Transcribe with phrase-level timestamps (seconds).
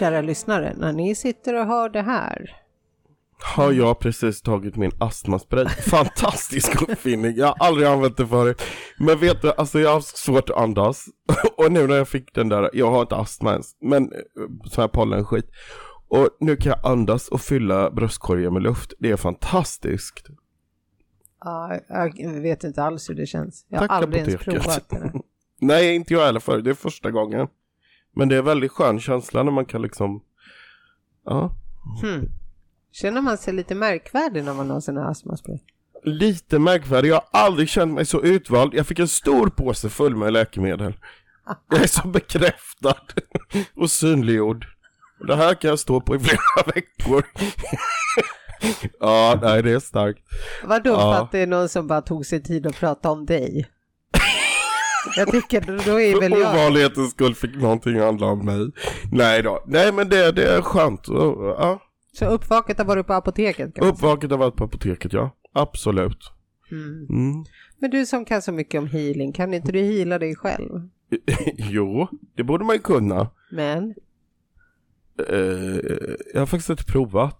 [0.00, 2.60] kära lyssnare, när ni sitter och hör det här
[3.42, 5.68] har jag precis tagit min astmaspray.
[5.90, 8.62] Fantastisk uppfinning, jag har aldrig använt det förut.
[8.98, 11.06] Men vet du, alltså jag har haft svårt att andas.
[11.56, 14.18] Och nu när jag fick den där, jag har inte astma ens, men eh,
[14.64, 15.50] sån här pollenskit.
[16.08, 18.92] Och nu kan jag andas och fylla bröstkorgen med luft.
[18.98, 20.26] Det är fantastiskt.
[21.44, 23.66] Ja, jag vet inte alls hur det känns.
[23.68, 24.48] Jag har Tack aldrig apoteket.
[24.48, 25.20] ens provat det.
[25.60, 27.48] Nej, inte jag heller för Det är första gången.
[28.20, 30.22] Men det är väldigt skön känsla när man kan liksom,
[31.24, 31.52] ja.
[32.02, 32.28] Hmm.
[32.92, 35.58] Känner man sig lite märkvärdig när man har sina astmaspray?
[36.04, 37.08] Lite märkvärdig.
[37.08, 38.74] Jag har aldrig känt mig så utvald.
[38.74, 40.96] Jag fick en stor påse full med läkemedel.
[41.70, 42.96] Jag är så bekräftad
[43.76, 44.66] och synliggjord.
[45.26, 47.24] Det här kan jag stå på i flera veckor.
[49.00, 50.20] ja, nej det är starkt.
[50.64, 50.98] Vadå ja.
[50.98, 53.70] för att det är någon som bara tog sig tid att prata om dig?
[55.16, 56.40] Jag tycker då är väl jag...
[56.40, 58.70] För ovanlighetens skull fick någonting handla om mig.
[59.12, 61.08] Nej då, nej men det, det är skönt.
[61.08, 61.80] Ja.
[62.12, 63.78] Så uppvaket har varit på apoteket?
[63.78, 65.36] Uppvaket har varit på apoteket, ja.
[65.52, 66.32] Absolut.
[66.70, 67.06] Mm.
[67.10, 67.44] Mm.
[67.78, 70.88] Men du som kan så mycket om healing, kan inte du heala dig själv?
[71.56, 73.30] jo, det borde man ju kunna.
[73.50, 73.94] Men?
[75.30, 75.78] Uh,
[76.34, 77.38] jag har faktiskt inte provat.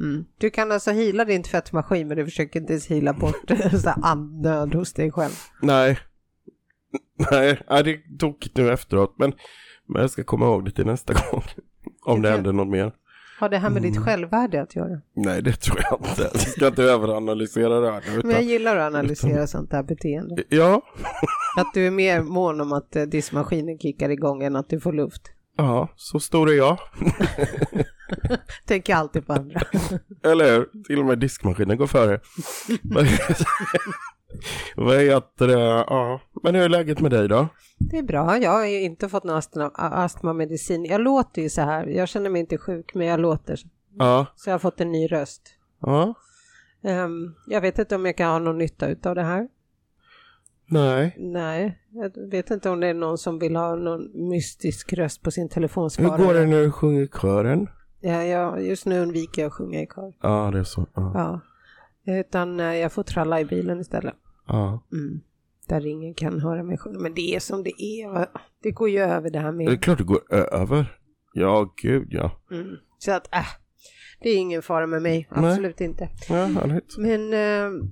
[0.00, 0.24] Mm.
[0.38, 3.50] Du kan alltså heala din tvättmaskin men du försöker inte ens heala bort
[4.02, 5.32] andnöd hos dig själv?
[5.62, 5.98] Nej.
[7.30, 9.32] Nej, det är tokigt nu efteråt men,
[9.86, 11.42] men jag ska komma ihåg det till nästa gång.
[12.04, 12.92] Om det händer något mer.
[13.38, 13.92] Har det här med mm.
[13.92, 15.00] ditt självvärde att göra?
[15.14, 16.22] Nej, det tror jag inte.
[16.22, 17.98] Jag ska inte överanalysera det här.
[17.98, 19.48] Utan, Men jag gillar att analysera utan...
[19.48, 20.42] sånt här beteende.
[20.48, 20.82] Ja.
[21.56, 24.92] att du är mer mån om att eh, diskmaskinen kickar igång än att du får
[24.92, 25.22] luft.
[25.56, 26.78] Ja, så stor är jag.
[28.66, 29.60] Tänker alltid på andra.
[30.22, 30.82] Eller hur?
[30.86, 32.20] Till och med diskmaskinen går före.
[34.76, 35.84] Vad heter det?
[35.86, 37.48] Ja, men hur är läget med dig då?
[37.78, 38.38] Det är bra.
[38.38, 40.84] Jag har inte fått någon astma, astmamedicin.
[40.84, 41.86] Jag låter ju så här.
[41.86, 43.60] Jag känner mig inte sjuk, men jag låter.
[43.98, 44.26] Ja.
[44.36, 45.42] Så jag har fått en ny röst.
[45.80, 46.14] Ja.
[46.82, 49.48] Um, jag vet inte om jag kan ha någon nytta av det här.
[50.70, 51.16] Nej.
[51.18, 55.30] Nej, jag vet inte om det är någon som vill ha någon mystisk röst på
[55.30, 56.16] sin telefonsvarare.
[56.16, 57.68] Hur går det när du sjunger kören?
[58.00, 60.12] Ja, ja, just nu undviker jag att sjunga i kör.
[60.22, 60.86] Ja, det är så.
[60.94, 61.12] Ja.
[61.14, 61.40] ja.
[62.08, 64.14] Utan eh, jag får tralla i bilen istället.
[64.46, 64.86] Ja.
[64.92, 65.20] Mm.
[65.68, 66.98] Där ingen kan höra mig sjunga.
[66.98, 68.26] Men det är som det är.
[68.62, 69.66] Det går ju över det här med...
[69.66, 70.98] Det är klart det går över.
[71.32, 72.40] Ja, gud ja.
[72.50, 72.76] Mm.
[72.98, 73.46] Så att, äh,
[74.20, 75.28] det är ingen fara med mig.
[75.30, 75.88] Absolut Nej.
[75.88, 76.08] inte.
[76.28, 76.98] Ja, härligt.
[76.98, 77.88] Men äh,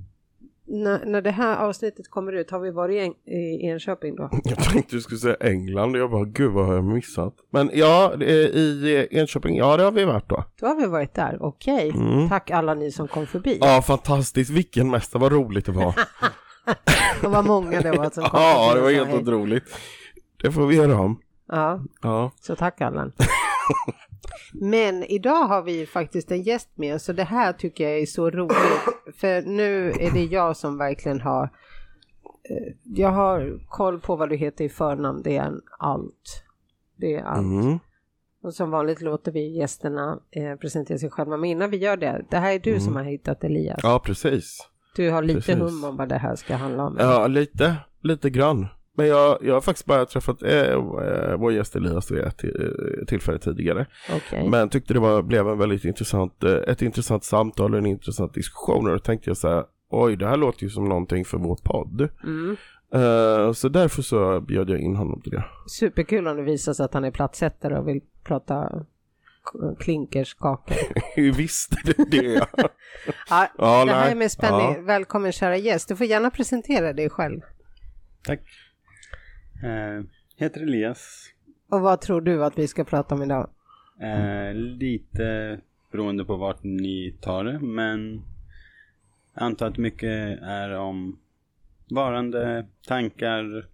[0.67, 4.31] när, när det här avsnittet kommer ut, har vi varit i, Enköping då?
[4.45, 7.35] Jag tänkte du skulle säga England, jag bara gud vad har jag missat?
[7.51, 10.45] Men ja, i Enköping, ja det har vi varit då.
[10.61, 11.91] Då har vi varit där, okej.
[11.91, 12.03] Okay.
[12.03, 12.29] Mm.
[12.29, 13.59] Tack alla ni som kom förbi.
[13.61, 15.95] Ja, fantastiskt, vilken mästare, vad roligt det var.
[17.25, 19.65] och vad många det var som kom Ja, det var helt otroligt.
[20.43, 21.21] Det får vi göra om.
[21.49, 22.33] Ja, ja.
[22.41, 23.13] så tack Allan.
[24.53, 28.31] Men idag har vi faktiskt en gäst med så det här tycker jag är så
[28.31, 29.17] roligt.
[29.17, 31.45] För nu är det jag som verkligen har
[32.51, 36.45] eh, jag har koll på vad du heter i förnamn, det är allt.
[36.97, 37.63] Det är allt.
[37.63, 37.79] Mm.
[38.43, 41.37] Och som vanligt låter vi gästerna eh, presentera sig själva.
[41.37, 42.81] Men innan vi gör det, det här är du mm.
[42.81, 43.81] som har hittat Elias.
[43.83, 44.69] Ja, precis.
[44.97, 45.55] Du har lite precis.
[45.55, 46.97] hum om vad det här ska handla om.
[46.99, 48.67] Ja, lite, lite grann.
[48.97, 52.43] Men jag, jag har faktiskt bara träffat eh, eh vår gäst Elias vid ett
[53.09, 53.87] tillfälle tidigare.
[54.17, 54.49] Okay.
[54.49, 58.35] Men tyckte det var, blev en väldigt intressant, eh, ett intressant samtal och en intressant
[58.35, 58.87] diskussion.
[58.87, 61.59] Och då tänkte jag så här, oj det här låter ju som någonting för vår
[61.63, 62.09] podd.
[62.25, 62.57] Mm.
[62.95, 65.45] Uh, så därför så bjöd jag in honom till det.
[65.67, 68.87] Superkul om det visar sig att han är platsättare och vill prata
[69.79, 70.77] klinkerskakor.
[71.37, 72.47] Visst är det det.
[73.31, 74.75] ja, ja, det här är med spänning.
[74.75, 74.81] Ja.
[74.81, 75.89] Välkommen kära gäst.
[75.89, 77.41] Du får gärna presentera dig själv.
[78.25, 78.41] Tack.
[79.63, 80.05] Eh,
[80.37, 81.33] heter Elias.
[81.69, 83.51] Och vad tror du att vi ska prata om idag?
[84.01, 85.61] Eh, lite
[85.93, 88.23] beroende på vart ni tar det, men
[89.35, 91.19] jag antar att mycket är om
[91.91, 93.69] varande, tankar,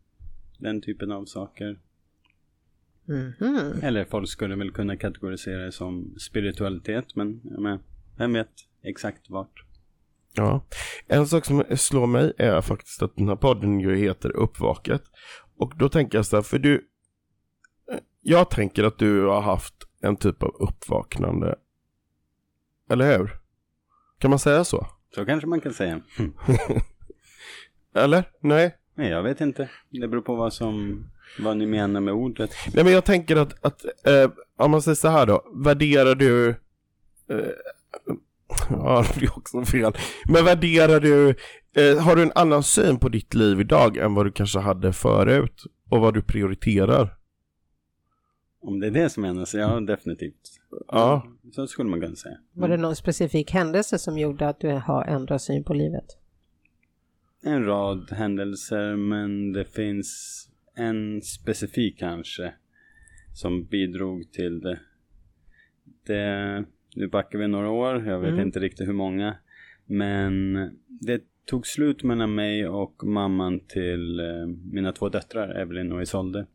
[0.59, 1.79] den typen av saker.
[3.09, 3.85] Mm -hmm.
[3.85, 7.79] Eller folk skulle väl kunna kategorisera det som spiritualitet, men men
[8.17, 8.51] vem vet
[8.83, 9.65] exakt vart.
[10.35, 10.65] Ja,
[11.07, 15.03] en sak som slår mig är faktiskt att den här podden ju heter Uppvaket.
[15.63, 16.89] Och då tänker jag så här, för du,
[18.21, 21.55] jag tänker att du har haft en typ av uppvaknande.
[22.91, 23.31] Eller hur?
[24.19, 24.87] Kan man säga så?
[25.15, 26.01] Så kanske man kan säga.
[27.95, 28.25] Eller?
[28.41, 28.77] Nej?
[28.95, 29.69] Nej, jag vet inte.
[29.91, 31.05] Det beror på vad som,
[31.39, 32.51] vad ni menar med ordet.
[32.75, 36.49] Nej, men jag tänker att, att eh, om man säger så här då, värderar du
[37.29, 37.37] eh,
[38.71, 39.93] Ja, det blir också fel.
[40.29, 41.29] Men värderar du,
[41.77, 44.93] eh, har du en annan syn på ditt liv idag än vad du kanske hade
[44.93, 45.65] förut?
[45.91, 47.17] Och vad du prioriterar?
[48.63, 50.61] Om det är det som menas, ja definitivt.
[50.89, 51.27] Ja.
[51.53, 52.37] Så skulle man kunna säga.
[52.53, 56.05] Var det någon specifik händelse som gjorde att du har ändrat syn på livet?
[57.43, 60.43] En rad händelser men det finns
[60.75, 62.55] en specifik kanske
[63.35, 64.81] som bidrog till det.
[66.07, 68.41] det nu backar vi några år, jag vet Mm.
[68.47, 69.37] inte riktigt hur många.
[69.87, 70.55] Men
[70.87, 76.47] det tog slut mellan mig och mamman till eh, mina två döttrar, Evelyn och Isolde.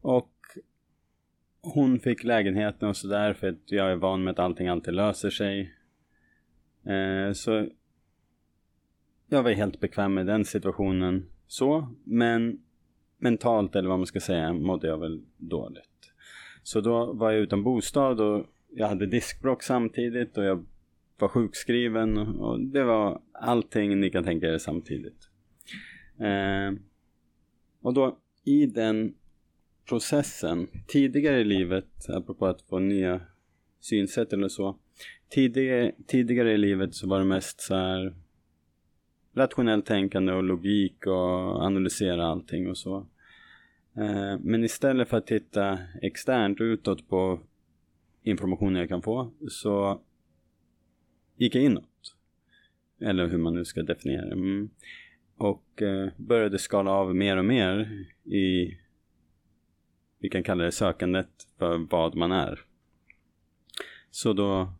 [0.00, 0.32] Och
[1.60, 5.30] hon fick lägenheten och sådär för att jag är van med att allting alltid löser
[5.30, 5.74] sig.
[6.86, 7.68] Eh, så
[9.28, 12.62] jag var helt bekväm med den situationen så, men
[13.18, 16.12] mentalt eller vad man ska säga mådde jag väl dåligt.
[16.62, 20.66] Så då var jag utan bostad och jag hade diskbråck samtidigt och jag
[21.18, 25.28] var sjukskriven och det var allting ni kan tänka er samtidigt.
[26.20, 26.78] Eh,
[27.80, 29.14] och då i den
[29.88, 33.20] processen, tidigare i livet, apropå att få nya
[33.80, 34.78] synsätt eller så.
[35.28, 38.14] Tidigare, tidigare i livet så var det mest så här
[39.34, 42.96] rationellt tänkande och logik och analysera allting och så.
[43.96, 47.40] Eh, Men istället för att titta externt utåt på
[48.22, 50.02] informationen jag kan få så
[51.36, 52.16] gick jag inåt.
[53.00, 54.32] Eller hur man nu ska definiera det.
[54.32, 54.70] Mm.
[55.36, 58.78] Och eh, började skala av mer och mer i
[60.20, 62.60] vi kan kalla det sökandet för vad man är.
[64.10, 64.72] Så då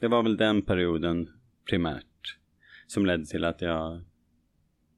[0.00, 1.28] det var väl den perioden
[1.68, 2.38] primärt
[2.86, 4.02] som ledde till att jag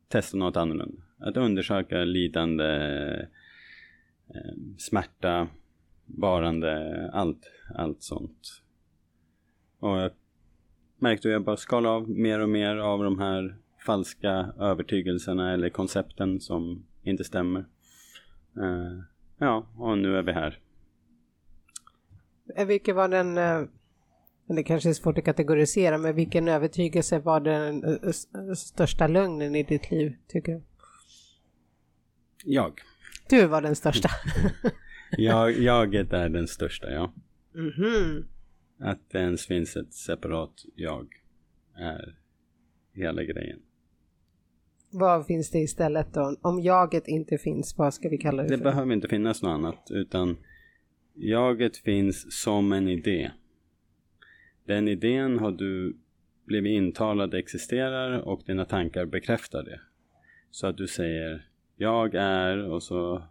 [0.09, 1.03] testade något annorlunda.
[1.19, 2.65] Att undersöka lidande,
[4.29, 5.49] eh, smärta,
[6.06, 8.62] varande, allt, allt sånt.
[9.79, 10.11] Och jag
[10.99, 13.56] märkte hur jag bara skalade av mer och mer av de här
[13.87, 17.61] falska övertygelserna eller koncepten som inte stämmer.
[18.56, 19.03] Eh,
[19.38, 20.61] ja, och nu är vi här.
[22.56, 23.62] Eh, Vilken var den, eh,
[24.47, 27.85] det kanske är svårt att kategorisera, men vilken övertygelse var den
[28.56, 30.62] största lögnen i ditt liv, tycker du?
[32.44, 32.81] Jag.
[33.29, 34.08] Du var den största.
[35.11, 37.12] jag jaget är den största, ja.
[37.55, 38.25] Mhm.
[38.79, 41.06] Att det ens finns ett separat jag
[41.76, 42.19] är
[42.93, 43.58] hela grejen.
[44.91, 46.37] Vad finns det istället då?
[46.43, 48.64] Om jaget inte finns, vad ska vi kalla det, Det för?
[48.64, 50.37] behöver inte finnas något annat utan
[51.14, 53.31] jaget finns som en idé.
[54.64, 55.97] Den idén har du
[56.44, 59.81] blivit intalad existerar och dina tankar bekräftar det.
[60.50, 63.23] Så att du säger jag är och så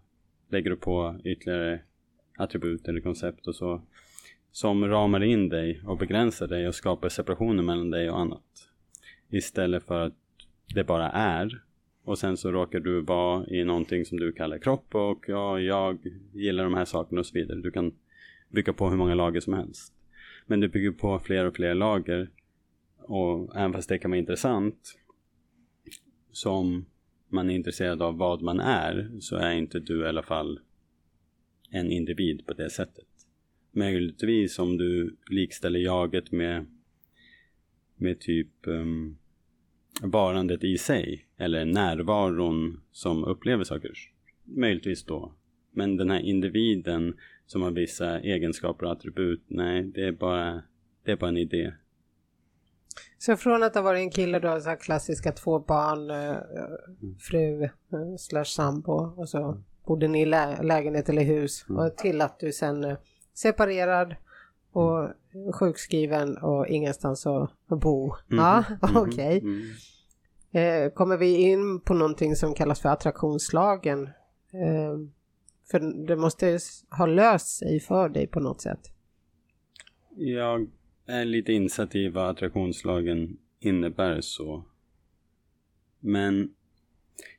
[0.49, 1.79] lägger du på ytterligare
[2.37, 3.81] attribut eller koncept och så
[4.51, 8.69] som ramar in dig och begränsar dig och skapar separationer mellan dig och annat.
[9.29, 10.13] Istället för att
[10.73, 11.61] det bara är
[12.03, 15.97] och sen så råkar du vara i någonting som du kallar kropp och ja, jag
[16.33, 17.61] gillar de här sakerna och så vidare.
[17.61, 17.93] Du kan
[18.49, 19.93] bygga på hur många lager som helst.
[20.45, 22.29] Men du bygger på fler och fler lager
[22.97, 24.99] och även fast det kan vara intressant
[26.31, 26.85] som
[27.29, 30.59] man är intresserad av vad man är så är inte du i alla fall
[31.69, 33.05] en individ på det sättet.
[33.71, 36.65] Möjligtvis om du likställer jaget med
[37.95, 39.17] med typ um,
[40.01, 43.91] varandet i sig eller närvaron som upplever saker.
[44.43, 45.33] Möjligtvis då.
[45.71, 50.61] Men den här individen som har vissa egenskaper och attribut, nej, det är bara,
[51.03, 51.73] det är bara en idé.
[53.17, 56.37] Så från att ha varit en kille då, så här klassiska två barn, eh,
[57.19, 57.69] fru eh,
[58.19, 62.51] slash sambo och så bodde ni i lä- lägenhet eller hus och till att du
[62.51, 62.97] sen eh,
[63.33, 64.15] separerad
[64.71, 65.09] och
[65.55, 68.13] sjukskriven och ingenstans att bo.
[68.27, 68.63] Ja,
[68.95, 69.39] okej.
[69.39, 69.61] Mm.
[70.51, 74.09] Eh, kommer vi in på någonting som kallas för attraktionslagen?
[75.71, 76.59] För det måste
[76.97, 78.79] ha löst sig för dig på något sätt.
[80.15, 80.67] Jag
[81.05, 84.65] är lite insatt i vad attraktionslagen innebär så.
[85.99, 86.53] Men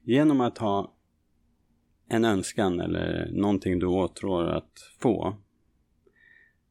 [0.03, 0.95] genom att ha
[2.09, 5.37] en önskan eller någonting du åtrår att få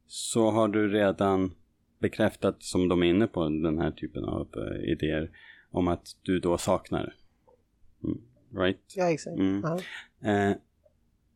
[0.08, 1.52] så har du redan
[2.00, 5.32] bekräftat, som de är inne på, den här typen av eh, idéer
[5.72, 7.16] om att du då saknar.
[8.04, 8.22] Mm,
[8.54, 8.94] right?
[8.96, 9.40] Ja, exakt.
[9.40, 9.62] Mm.
[9.64, 9.80] Ja.
[10.32, 10.56] Eh,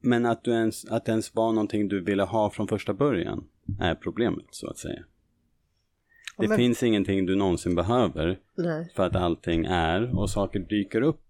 [0.01, 3.47] men att, du ens, att det ens var någonting du ville ha från första början
[3.79, 5.03] är problemet så att säga.
[6.39, 8.91] Det men- finns ingenting du någonsin behöver Nej.
[8.96, 11.22] för att allting är och saker dyker upp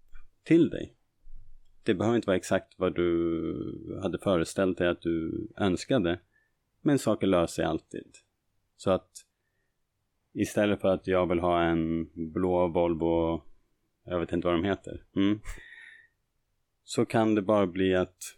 [0.44, 0.94] till dig.
[1.82, 6.20] Det behöver inte vara exakt vad du hade föreställt dig att du önskade.
[6.82, 8.16] Men saker löser sig alltid.
[8.76, 9.10] Så att
[10.32, 13.42] istället för att jag vill ha en blå Volvo,
[14.04, 15.04] jag vet inte vad de heter.
[15.16, 15.40] Mm,
[16.84, 18.36] så kan det bara bli att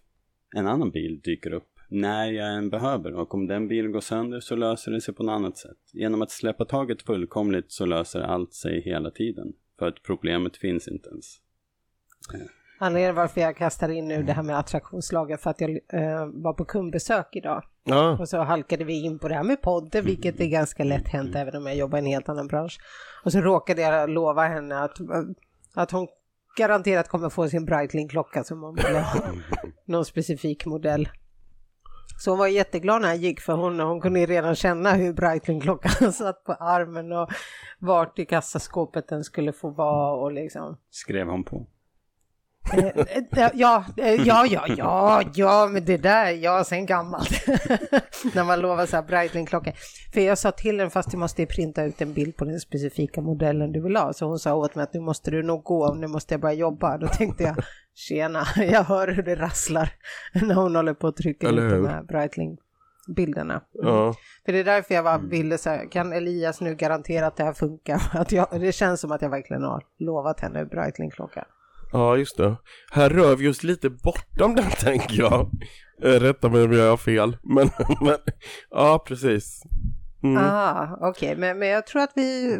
[0.57, 4.41] en annan bil dyker upp när jag än behöver och om den bilen går sönder
[4.41, 5.79] så löser det sig på något annat sätt.
[5.93, 9.53] Genom att släppa taget fullkomligt så löser allt sig hela tiden.
[9.79, 11.39] För att problemet finns inte ens.
[12.79, 16.53] Anledningen varför jag kastar in nu det här med attraktionslagen för att jag eh, var
[16.53, 17.63] på kundbesök idag.
[17.85, 21.09] Ja, Och så halkade vi in på det här med podden, vilket är ganska lätt
[21.09, 22.79] hänt även om jag jobbar i en helt annan bransch.
[23.25, 24.99] Och så råkade jag lova henne att,
[25.75, 26.09] att hon
[26.57, 29.15] garanterat kommer få sin Breitling-klocka som hon vill ha.
[29.85, 31.09] Någon specifik modell.
[32.19, 35.13] Så hon var jätteglad när jag gick för hon, hon kunde ju redan känna hur
[35.13, 37.31] Breitling-klockan satt på armen och
[37.79, 40.77] vart i kassaskåpet den skulle få vara och liksom.
[40.91, 41.67] Skrev hon på.
[42.73, 47.31] Eh, eh, Ja, eh, ja, ja, ja, ja, men det där, ja, sen gammalt.
[48.35, 49.73] När man lovar så här Breitling-klocka.
[50.13, 53.21] För jag sa till henne, fast du måste printa ut en bild på den specifika
[53.21, 54.13] modellen du vill ha.
[54.13, 56.55] Så hon sa åt mig att nu måste du nog gå, nu måste jag börja
[56.55, 56.99] jobba.
[56.99, 57.57] Då tänkte jag,
[57.95, 59.93] tjena, jag hör hur det rasslar
[60.33, 63.61] när hon håller på att trycka ut de här Breitling-bilderna.
[63.73, 64.15] ja.
[64.45, 67.45] För det är därför jag var, ville så här, kan Elias nu garantera att det
[67.45, 68.03] här funkar?
[68.13, 71.45] Att jag, det känns som att jag verkligen har lovat henne Breitling-klocka.
[71.93, 72.57] ja, just det.
[72.93, 75.51] Här rör vi oss lite bortom den tänker jag.
[76.03, 77.37] Eh, Rätta mig om jag har fel.
[77.43, 77.71] Men,
[78.01, 78.17] men
[78.71, 79.63] ja, precis.
[80.23, 80.43] Mm.
[80.45, 82.59] Ah, okej, men, men jag tror att vi,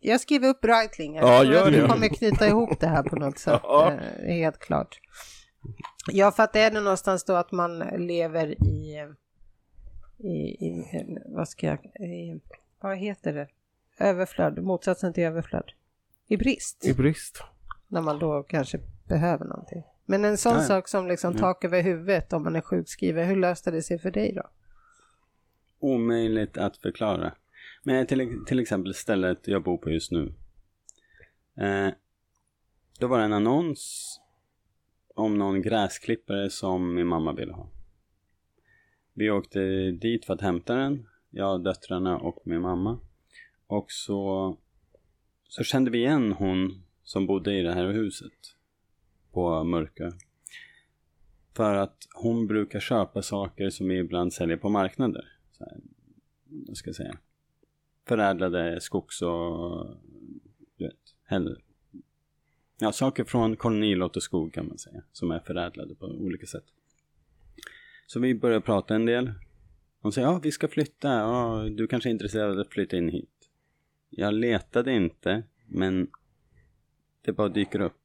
[0.00, 1.14] jag skriver upp Breitling.
[1.16, 1.88] Jag Ja, gör att vi det.
[1.88, 3.92] kommer knyta ihop det här på något sätt, Ja.
[3.92, 5.00] eh, helt klart.
[6.12, 9.06] Ja, för att det är det någonstans då att man lever i,
[10.18, 10.30] i,
[10.66, 10.84] i
[11.26, 11.78] vad ska jag,
[12.08, 12.40] i,
[12.80, 13.48] vad heter det,
[13.98, 15.72] överflöd, motsatsen till överflöd,
[16.28, 17.42] i brist, I brist.
[17.88, 18.78] när man då kanske
[19.08, 19.82] behöver någonting.
[20.06, 20.62] Men en sån ja.
[20.62, 24.10] sak som liksom tak över huvudet om man är sjukskriven, hur löste det sig för
[24.10, 24.42] dig då?
[25.84, 27.34] Omöjligt att förklara.
[27.82, 30.34] Men till, till exempel stället jag bor på just nu.
[31.56, 31.88] Eh,
[33.00, 34.20] då var det en annons
[35.14, 37.70] om någon gräsklippare som min mamma ville ha.
[39.14, 43.00] Vi åkte dit för att hämta den, jag, döttrarna och min mamma.
[43.66, 44.56] Och så,
[45.48, 48.56] så kände vi igen hon som bodde i det här huset
[49.32, 50.10] på Mörkö.
[51.56, 55.33] För att hon brukar köpa saker som vi ibland säljer på marknader.
[55.58, 55.80] Så här,
[56.44, 57.18] vad ska jag säga?
[58.06, 59.96] Förädlade skogs och
[60.76, 61.62] du vet, hell,
[62.78, 65.02] ja, saker från kolonilott och skog kan man säga.
[65.12, 66.64] Som är förädlade på olika sätt.
[68.06, 69.32] Så vi börjar prata en del.
[70.00, 73.08] Hon säger ja vi ska flytta, ja, du kanske är intresserad av att flytta in
[73.08, 73.50] hit.
[74.10, 76.08] Jag letade inte men
[77.22, 77.96] det bara dyker upp.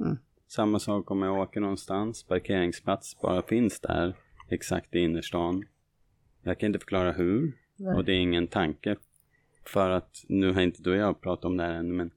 [0.00, 0.16] Mm.
[0.46, 4.16] Samma sak om jag åker någonstans, parkeringsplats bara finns där
[4.48, 5.64] exakt i innerstan.
[6.44, 7.94] Jag kan inte förklara hur Nej.
[7.94, 8.96] och det är ingen tanke.
[9.64, 12.10] För att nu har inte du och jag pratat om det här än men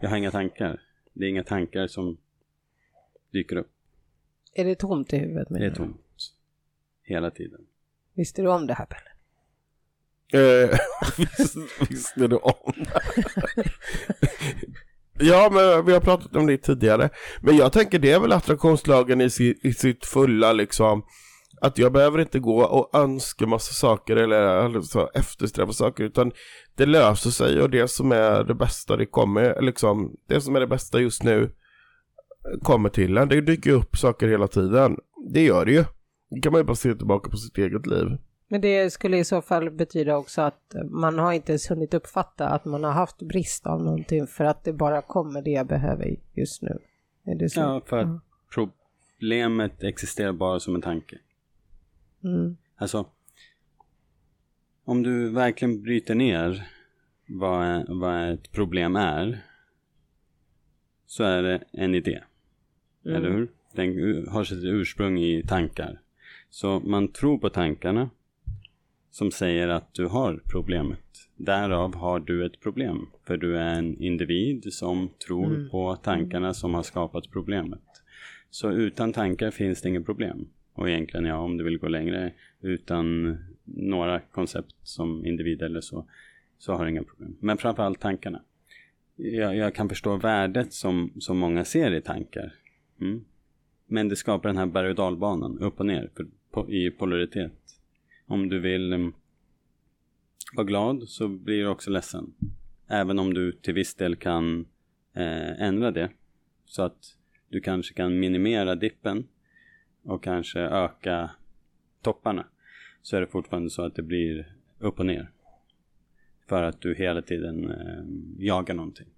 [0.00, 0.80] jag har inga tankar.
[1.12, 2.16] Det är inga tankar som
[3.32, 3.70] dyker upp.
[4.54, 5.48] Är det tomt i huvudet?
[5.50, 5.74] Det är du?
[5.74, 6.00] tomt.
[7.02, 7.60] Hela tiden.
[8.14, 9.10] Visste du om det här Pelle?
[10.32, 10.78] Eh,
[11.18, 11.56] visst,
[11.90, 12.72] visste du om
[15.18, 17.10] Ja, men vi har pratat om det tidigare.
[17.40, 19.30] Men jag tänker det är väl attraktionslagen i
[19.74, 21.02] sitt fulla liksom.
[21.64, 26.32] Att jag behöver inte gå och önska massa saker eller, så, eftersträva saker utan
[26.74, 30.16] det löser sig och det som är det bästa det kommer liksom.
[30.26, 31.50] Det som är det bästa just nu
[32.62, 33.28] kommer till en.
[33.28, 34.96] Det dyker upp saker hela tiden.
[35.28, 35.84] Det gör det ju.
[36.30, 38.06] Det kan man ju bara se tillbaka på sitt eget liv.
[38.48, 42.48] Men det skulle i så fall betyda också att man har inte ens hunnit uppfatta
[42.48, 46.16] att man har haft brist av någonting för att det bara kommer det jag behöver
[46.32, 46.78] just nu.
[47.26, 47.60] Är det så?
[47.60, 48.20] Ja, för att
[48.54, 51.18] problemet existerar bara som en tanke.
[52.24, 52.56] Mm.
[52.76, 53.06] Alltså,
[54.84, 56.68] om du verkligen bryter ner
[57.26, 59.40] vad, vad ett problem är
[61.06, 62.20] så är det en idé.
[63.04, 63.16] Mm.
[63.16, 63.48] Eller hur?
[63.72, 66.00] Den har sitt ursprung i tankar.
[66.50, 68.10] Så man tror på tankarna
[69.10, 71.00] som säger att du har problemet.
[71.36, 73.06] Därav har du ett problem.
[73.26, 75.70] För du är en individ som tror Mm.
[75.70, 77.82] på tankarna som har skapat problemet.
[78.50, 80.48] Så utan tankar finns det inget problem.
[80.74, 86.06] Och egentligen, ja, om du vill gå längre utan några koncept som individ eller så,
[86.58, 87.36] så har du inga problem.
[87.40, 88.42] Men framförallt tankarna.
[89.16, 92.54] Jag, jag kan förstå värdet som, som många ser i tankar.
[93.00, 93.24] Mm.
[93.86, 97.52] Men det skapar den här berg och dalbanan, upp och ner, för, på, i polaritet.
[98.26, 99.14] Om du vill um,
[100.54, 102.34] vara glad så blir du också ledsen.
[102.88, 104.66] Även om du till viss del kan
[105.12, 106.10] eh, ändra det.
[106.64, 107.16] Så att
[107.48, 109.26] du kanske kan minimera dippen
[110.04, 111.30] och kanske öka
[112.02, 112.46] topparna.
[113.02, 115.30] Så är det fortfarande så att det blir upp och ner.
[116.48, 118.04] För att du hela tiden eh,
[118.38, 119.08] jagar någonting.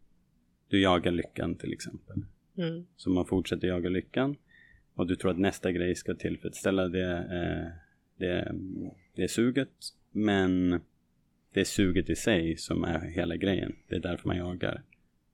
[0.68, 2.24] Du jagar lyckan till exempel.
[2.58, 2.86] Mm.
[2.96, 4.36] Så man fortsätter jaga lyckan
[4.94, 7.72] och du tror att nästa grej ska tillfredsställa det, eh,
[8.16, 8.54] det,
[9.14, 9.70] det suget.
[10.10, 10.80] Men
[11.52, 13.76] det är suget i sig som är hela grejen.
[13.88, 14.82] Det är därför man jagar.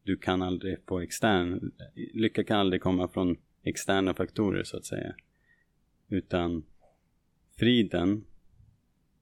[0.05, 5.15] Du kan aldrig få extern, lycka kan aldrig komma från externa faktorer så att säga.
[6.13, 6.63] Utan
[7.59, 8.25] friden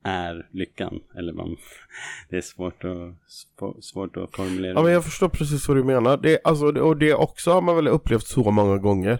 [0.04, 1.00] är lyckan.
[1.18, 1.56] Eller vad,
[2.30, 4.72] det är svårt att, svårt att formulera.
[4.72, 6.16] Ja men jag förstår precis vad du menar.
[6.16, 9.18] Det, alltså, och det också har man väl upplevt så många gånger.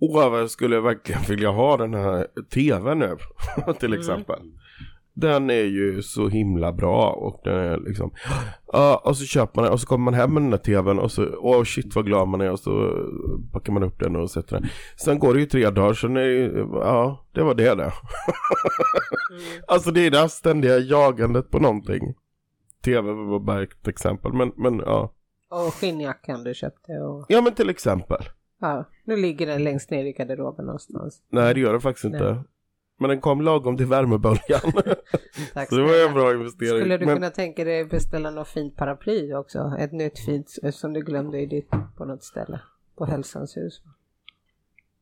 [0.00, 3.16] Åh, vad jag skulle verkligen vilja ha den här tvn nu.
[3.78, 4.00] till mm.
[4.00, 4.40] exempel.
[4.40, 4.58] Mm.
[5.16, 8.10] Den är ju så himla bra och den är liksom
[8.72, 10.98] Ja, och så köper man den och så kommer man hem med den där tvn
[10.98, 12.90] och så, åh shit vad glad man är och så
[13.52, 14.68] packar man upp den och sätter den.
[14.96, 17.82] Sen går det ju tre dagar så nej, ja, det var det det.
[17.82, 17.92] mm.
[19.68, 22.14] Alltså det är det här ständiga jagandet på någonting.
[22.84, 25.12] Tv var bara ett exempel, men, men ja.
[25.50, 27.26] Och skinnjackan du köpte och...
[27.28, 28.22] Ja men till exempel.
[28.60, 31.22] Ja, nu ligger den längst ner i garderoben någonstans.
[31.28, 32.14] Nej det gör den faktiskt nej.
[32.14, 32.44] inte.
[33.04, 34.60] Men den kom lagom till värmeböljan.
[35.68, 36.80] så det var en bra investering.
[36.80, 37.16] Skulle du men...
[37.16, 39.76] kunna tänka dig beställa något fint paraply också?
[39.78, 42.60] Ett nytt fint som du glömde i ditt, på något ställe.
[42.98, 43.82] På Hälsans hus.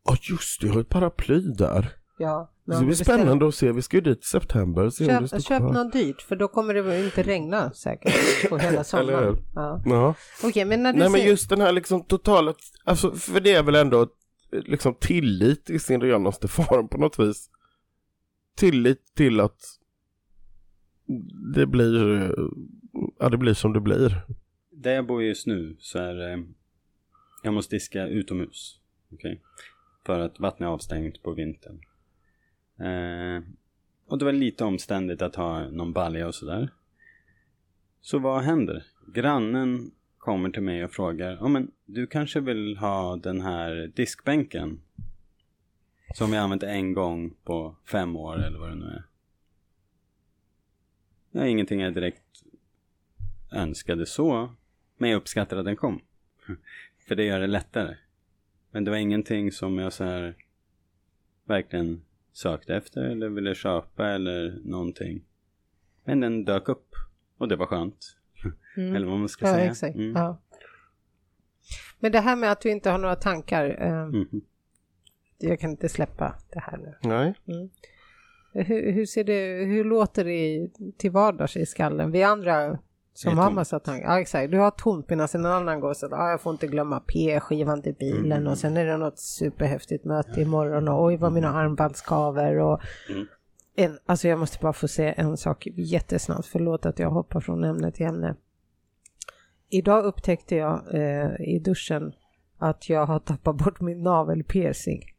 [0.04, 1.88] Ja oh, just det, jag har ett paraply där.
[2.18, 2.50] Ja.
[2.64, 3.18] Det blir beställer...
[3.18, 3.72] spännande att se.
[3.72, 4.90] Vi ska ju dit i september.
[4.90, 9.36] Se köp köp något dyrt för då kommer det inte regna säkert på hela sommaren.
[9.54, 9.82] ja.
[9.84, 10.14] ja.
[10.38, 11.18] Okej, okay, men när du Nej ser...
[11.18, 12.54] men just den här liksom totala,
[12.84, 14.06] alltså för det är väl ändå
[14.52, 17.48] liksom tillit i sin renaste form på något vis
[18.54, 19.60] tillit till att
[21.54, 22.20] det blir,
[23.18, 24.22] ja, det blir som det blir.
[24.70, 26.44] Där jag bor just nu så är det,
[27.42, 28.80] jag måste diska utomhus.
[29.10, 29.38] Okay?
[30.06, 31.80] För att vattnet är avstängt på vintern.
[32.78, 33.42] Eh,
[34.06, 36.70] och det var lite omständigt att ha någon balja och sådär.
[38.00, 38.84] Så vad händer?
[39.14, 44.80] Grannen kommer till mig och frågar, ja men du kanske vill ha den här diskbänken
[46.14, 49.02] som vi använt en gång på fem år eller vad det nu
[51.32, 51.42] är.
[51.42, 52.42] Är ingenting jag direkt
[53.52, 54.54] önskade så.
[54.96, 56.00] Men jag uppskattar att den kom.
[57.08, 57.96] För det gör det lättare.
[58.70, 60.36] Men det var ingenting som jag så här
[61.44, 65.24] verkligen sökte efter eller ville köpa eller någonting.
[66.04, 66.94] Men den dök upp
[67.38, 68.18] och det var skönt.
[68.76, 68.96] Mm.
[68.96, 69.92] eller vad man ska ja, säga.
[69.92, 70.12] Mm.
[70.16, 70.38] Ja.
[71.98, 73.64] Men det här med att du inte har några tankar.
[73.80, 74.42] Eh, mm
[75.42, 76.94] jag kan inte släppa det här nu.
[77.00, 77.34] Nej.
[77.48, 77.70] Mm.
[78.52, 82.10] Hur, hur, ser det, hur låter det till vardags i skallen?
[82.10, 82.78] Vi andra
[83.14, 84.08] som har massa tankar.
[84.08, 86.66] Ja exakt, du har tomt medan en annan går så att ah, jag får inte
[86.66, 88.52] glömma P-skivan till bilen mm.
[88.52, 92.80] och sen är det något superhäftigt möte imorgon och oj vad mina armband skaver och
[93.10, 93.26] mm.
[93.76, 97.64] en, alltså jag måste bara få säga en sak jättesnabbt, förlåt att jag hoppar från
[97.64, 98.36] ämne till ämne.
[99.68, 102.12] Idag upptäckte jag eh, i duschen
[102.58, 105.11] att jag har tappat bort min navelpiercing.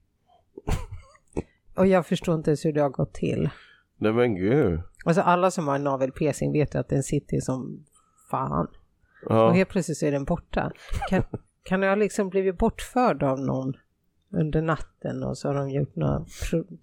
[1.76, 3.50] Och jag förstår inte ens hur det har gått till.
[3.98, 4.82] Nej men gud.
[5.06, 7.86] Alltså alla som har en navelpiercing vet ju att den sitter som
[8.32, 8.68] fan.
[9.30, 9.48] Ja.
[9.48, 10.72] Och helt plötsligt så är den borta.
[11.10, 11.24] Kan,
[11.64, 13.74] kan jag liksom blivit bortförd av någon
[14.34, 16.26] under natten och så har de gjort några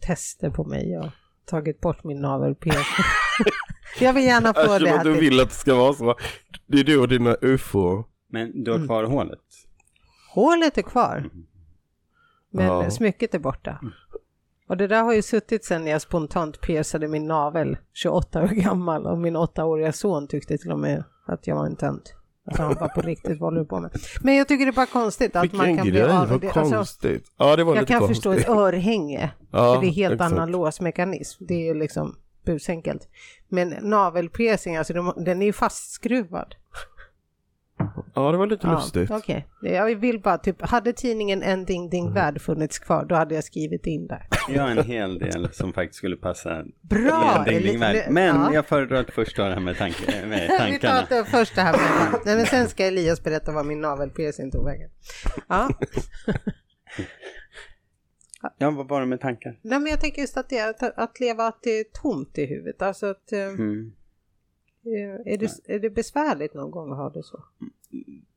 [0.01, 1.11] tester på mig och
[1.45, 3.05] tagit bort min navelpiercing.
[4.01, 4.95] jag vill gärna få jag det.
[4.95, 6.15] Att du vill att det ska vara så.
[6.67, 8.05] Det är du och dina ufo.
[8.29, 9.13] Men du har kvar mm.
[9.13, 9.39] hålet?
[10.35, 11.17] Hålet är kvar.
[11.17, 11.47] Mm.
[12.51, 12.91] Men ja.
[12.91, 13.81] smycket är borta.
[14.69, 19.07] Och det där har ju suttit sen jag spontant piercade min navel, 28 år gammal,
[19.07, 22.15] och min åttaåriga son tyckte till och med att jag var en tönt.
[22.47, 23.91] Alltså han var på riktigt, vad håller du på med?
[24.21, 26.51] Men jag tycker det är bara konstigt att Vilken man kan bli av med det.
[26.51, 27.33] Alltså, konstigt.
[27.37, 28.17] ja, det var jag lite kan konstigt.
[28.17, 30.33] förstå ett örhänge, ja, för det är helt exakt.
[30.33, 31.45] annan låsmekanism.
[31.47, 33.09] Det är liksom busenkelt.
[33.49, 36.55] Men navelpiercing, alltså den är ju fastskruvad.
[38.15, 39.11] Ja, det var lite ja, lustigt.
[39.11, 39.73] Okej, okay.
[39.73, 42.15] jag vill bara typ, hade tidningen En Ding Ding mm.
[42.15, 44.27] Värld funnits kvar, då hade jag skrivit in där.
[44.49, 46.65] Jag har en hel del som faktiskt skulle passa.
[46.81, 47.45] Bra!
[47.49, 48.07] Ding Ding Värld.
[48.11, 48.55] Men ja.
[48.55, 51.01] jag föredrar att först ta det här med, tank med tankarna.
[51.11, 54.51] Vi tar först det här med Nej, men sen ska Elias berätta vad min navelpiercing
[54.51, 54.91] tog vägen.
[55.49, 55.69] Ja.
[58.59, 59.59] Ja, vad var det med tankar?
[59.63, 62.47] Nej, men jag tänker just att, det, att, att leva att det är tomt i
[62.47, 62.83] huvudet.
[62.83, 63.33] Alltså att...
[63.33, 63.93] Eh, mm.
[64.85, 67.45] Eh, är det, är det besvärligt någon gång att ha det så?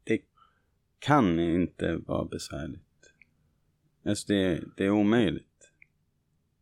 [0.03, 0.21] Det
[0.99, 3.13] kan inte vara besvärligt.
[4.05, 5.71] Alltså det, det är omöjligt.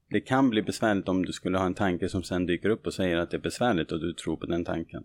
[0.10, 2.94] Det kan bli besvärligt om du skulle ha en tanke som sen dyker upp och
[2.94, 5.04] säger att det är besvärligt och du tror på den tanken.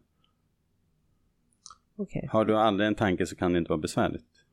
[1.96, 2.26] Okay.
[2.26, 4.44] Har du aldrig en tanke så kan det inte vara besvärligt.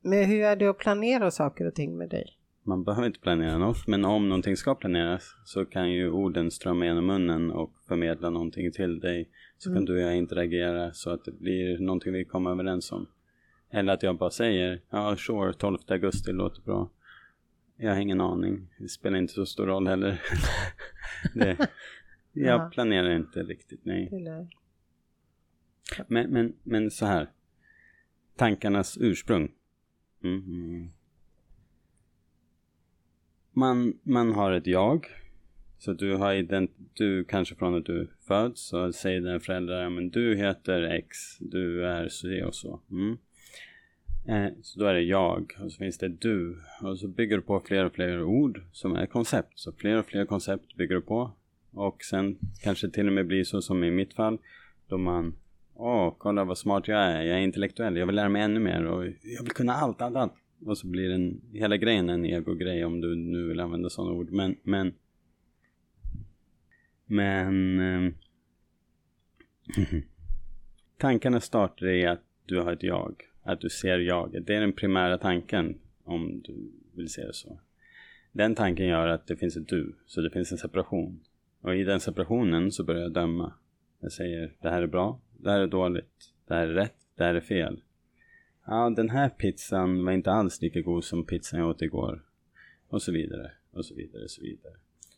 [0.00, 2.37] Men hur är det att planera saker och ting med dig?
[2.68, 6.84] Man behöver inte planera något, men om någonting ska planeras så kan ju orden strömma
[6.84, 9.28] genom munnen och förmedla någonting till dig.
[9.58, 9.76] Så mm.
[9.76, 13.06] kan du och jag interagera så att det blir någonting vi kommer överens om.
[13.70, 16.90] Eller att jag bara säger, ja sure, 12 augusti låter bra.
[17.76, 18.68] Jag har ingen aning.
[18.78, 20.22] Det spelar inte så stor roll heller.
[21.34, 21.56] det,
[22.32, 22.70] jag Ja.
[22.72, 24.10] planerar inte riktigt, nej.
[26.06, 27.30] Men, men, men så här.
[28.36, 29.52] Tankarnas ursprung.
[30.22, 30.90] Mm, mm.
[33.58, 35.06] Man, man har ett jag.
[35.78, 39.90] Så du har ident du kanske från att du föds så säger dina föräldrar ja,
[39.90, 42.80] men du heter X, du är så och så.
[42.90, 43.18] Mm.
[44.28, 47.42] Eh, så då är det jag och så finns det du och så bygger du
[47.42, 49.52] på fler och fler ord som är koncept.
[49.54, 51.30] Så fler och fler koncept bygger du på.
[51.72, 54.38] Och sen kanske till och med blir så som i mitt fall
[54.88, 55.36] då man
[55.74, 57.22] Åh, kolla vad smart jag är.
[57.22, 57.96] Jag är intellektuell.
[57.96, 60.32] Jag vill lära mig ännu mer och jag vill kunna allt, allt, allt.
[60.64, 64.30] Och så blir den, hela grejen en ego-grej om du nu vill använda sådana ord.
[64.30, 64.94] Men, men...
[67.06, 67.78] Men...
[67.80, 68.12] eh,
[70.98, 73.22] tankarna startar i att du har ett jag.
[73.42, 74.46] Att du ser jaget.
[74.46, 77.60] Det är den primära tanken om du vill se det så.
[78.32, 79.96] Den tanken gör att det finns ett du.
[80.06, 81.20] Så det finns en separation.
[81.60, 83.52] Och i den separationen så börjar jag döma.
[84.00, 87.24] Jag säger det här är bra, det här är dåligt, det här är rätt, det
[87.24, 87.82] här är fel.
[88.70, 92.22] Ja, den här pizzan var inte alls lika god som pizzan jag åt igår.
[92.88, 94.72] Och så vidare, och så vidare, och så vidare.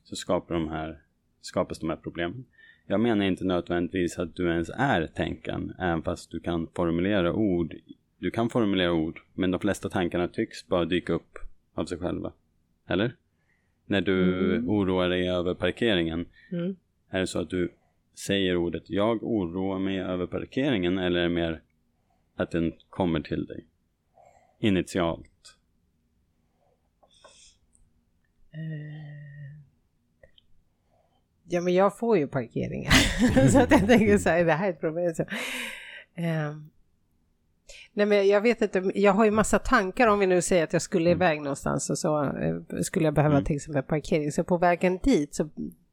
[0.04, 0.98] Så skapar de här,
[1.40, 2.44] skapas de här problemen.
[2.86, 7.74] Jag menar inte nödvändigtvis att du ens är tänkan, även fast du kan formulera ord.
[8.18, 11.38] Du kan formulera ord, men de flesta tankarna tycks bara dyka upp
[11.74, 12.32] av sig själva.
[12.86, 13.16] Eller?
[13.86, 16.76] När du oroar dig över parkeringen, Mm.
[17.10, 17.72] är det så att du
[18.14, 21.60] säger ordet jag oroar mig över parkeringen eller är det mer
[22.42, 23.66] att den kommer till dig?
[24.58, 25.56] Initialt.
[31.48, 32.90] Ja men jag får ju parkeringar.
[33.48, 35.14] så att jag tänker så här, det här är ett problem.
[35.14, 35.24] Så,
[36.14, 36.70] ehm,
[37.92, 40.72] nej men jag vet inte, jag har ju massa tankar om vi nu säger att
[40.72, 43.44] jag skulle iväg någonstans och så eh, skulle jag behöva Mm.
[43.44, 44.32] till exempel parkering.
[44.32, 45.48] Så på vägen dit så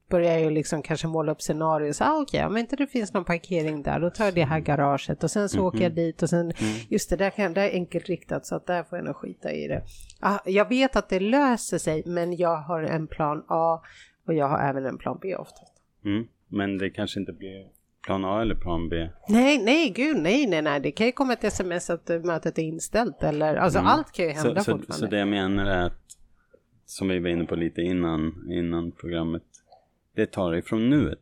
[0.08, 1.92] börjar jag ju liksom kanske måla upp scenarier.
[1.92, 4.60] Så ah, okej, om inte det finns någon parkering där då tar jag det här
[4.60, 6.52] garaget och sen så åker jag dit och sen
[6.88, 9.52] just det där kan det är enkelt riktat så att där får jag nog skita
[9.52, 9.82] i det.
[10.20, 13.82] Ah, jag vet att det löser sig men jag har en plan A
[14.26, 15.72] och jag har även en plan B oftast.
[16.04, 16.26] Mm.
[16.48, 17.66] Men det kanske inte blir
[18.02, 19.08] plan A eller plan B.
[19.28, 22.58] Nej, nej, gud, nej, nej, nej, det kan ju komma ett sms att eh, mötet
[22.58, 23.90] är inställt eller alltså Mm.
[23.90, 25.06] allt kan ju hända Så, så, fortfarande.
[25.06, 26.00] så det jag menar är att,
[26.86, 29.42] som vi var inne på lite innan, innan programmet,
[30.18, 31.18] det tar ifrån nuet.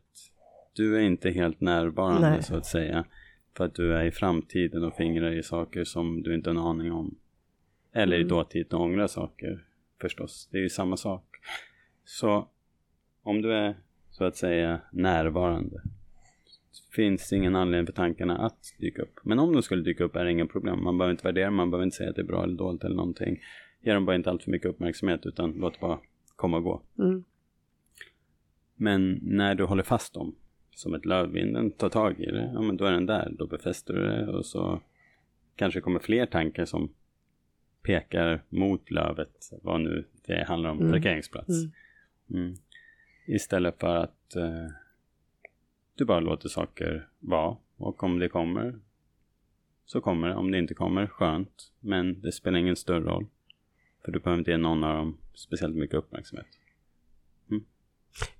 [0.73, 2.43] Du är inte helt närvarande Nej.
[2.43, 3.05] så att säga.
[3.57, 6.61] För att du är i framtiden och fingrar i saker som du inte har en
[6.61, 7.15] aning om.
[7.93, 8.27] Eller Mm.
[8.27, 9.65] i dåtid och ångrar saker
[10.01, 10.49] förstås.
[10.51, 11.23] Det är ju samma sak.
[12.05, 12.47] Så
[13.23, 13.75] om du är
[14.09, 15.81] så att säga närvarande
[16.95, 19.19] finns det ingen anledning för tankarna att dyka upp.
[19.23, 20.83] Men om de skulle dyka upp är det inga problem.
[20.83, 22.95] Man behöver inte värdera, man behöver inte säga att det är bra eller dåligt eller
[22.95, 23.39] någonting.
[23.81, 25.99] Ge dem bara inte allt för mycket uppmärksamhet utan låt det bara
[26.35, 26.81] komma och gå.
[26.99, 27.23] Mm.
[28.77, 30.35] Men när du håller fast dem,
[30.75, 33.93] som ett lövvinden, tar tag i det, ja men då är den där, då befäster
[33.93, 34.81] du det och så
[35.55, 36.89] kanske kommer fler tankar som
[37.81, 40.91] pekar mot lövet, vad nu det handlar om, Mm.
[40.91, 41.49] parkeringsplats.
[41.49, 41.71] Mm.
[42.43, 42.55] Mm.
[43.27, 44.67] Istället för att eh,
[45.95, 48.79] du bara låter saker vara och om det kommer
[49.85, 50.35] så kommer det.
[50.35, 51.71] Om det inte kommer, skönt.
[51.79, 53.25] Men det spelar ingen större roll.
[54.05, 56.47] För du behöver inte ge någon av dem speciellt mycket uppmärksamhet.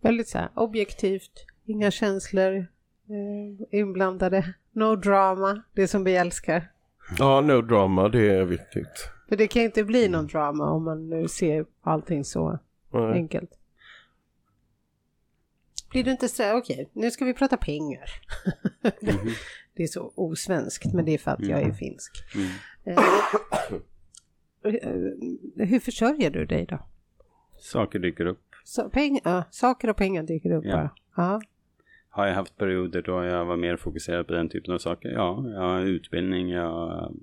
[0.02, 6.72] Väldigt så här objektivt, inga känslor eh, inblandade, no drama, det som vi älskar.
[7.18, 9.10] Ja, no drama, det är viktigt.
[9.30, 12.60] För det kan inte bli någon drama om man nu ser allting så
[12.94, 13.12] Nej.
[13.12, 13.52] enkelt.
[15.90, 18.10] Blir du inte så okej, nu ska vi prata pengar.
[19.02, 19.30] Mhm.
[19.74, 22.12] det är så osvenskt, men det är för att jag är finsk.
[22.36, 22.48] Mm.
[22.84, 23.04] Eh,
[24.74, 26.80] eh, hur försörjer du dig då?
[27.60, 28.47] Saker dyker upp.
[28.68, 30.90] Så, peng, ja, saker och pengar dyker upp Ja.
[31.16, 31.42] Ja.
[32.10, 35.10] Har jag haft perioder då jag var mer fokuserad på den typen av saker?
[35.10, 37.14] Ja, jag har utbildning, jag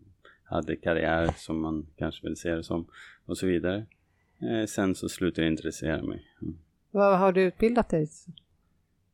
[0.44, 2.86] hade karriär som man kanske vill se det som
[3.26, 3.86] och så vidare.
[4.40, 6.26] Eh, sen så slutade det intressera mig.
[6.42, 6.58] Mm.
[6.90, 8.08] Vad har du utbildat dig?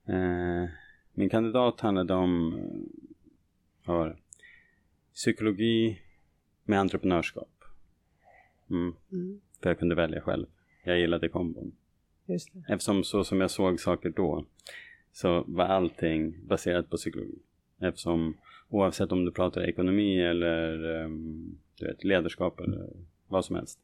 [0.06, 0.68] Eh,
[1.14, 3.06] min kandidat handlade om eh,
[3.84, 4.16] vad var det?
[5.14, 6.00] psykologi
[6.64, 7.64] med entreprenörskap.
[8.70, 10.46] Mm, Mm, för jag kunde välja själv.
[10.84, 11.72] Jag gillade kombon
[12.32, 12.72] just det.
[12.72, 14.46] Eftersom så som jag såg saker då
[15.12, 17.38] så var allting baserat på psykologi.
[17.80, 18.36] Eftersom
[18.68, 22.88] oavsett om du pratar ekonomi eller ehm, du vet, ledarskap eller
[23.28, 23.80] vad som helst.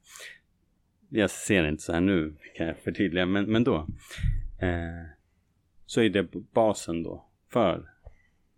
[1.09, 3.77] Jag ser inte så här nu kan jag förtydliga men, men då.
[4.59, 5.07] Eh,
[5.87, 7.91] så är det basen då för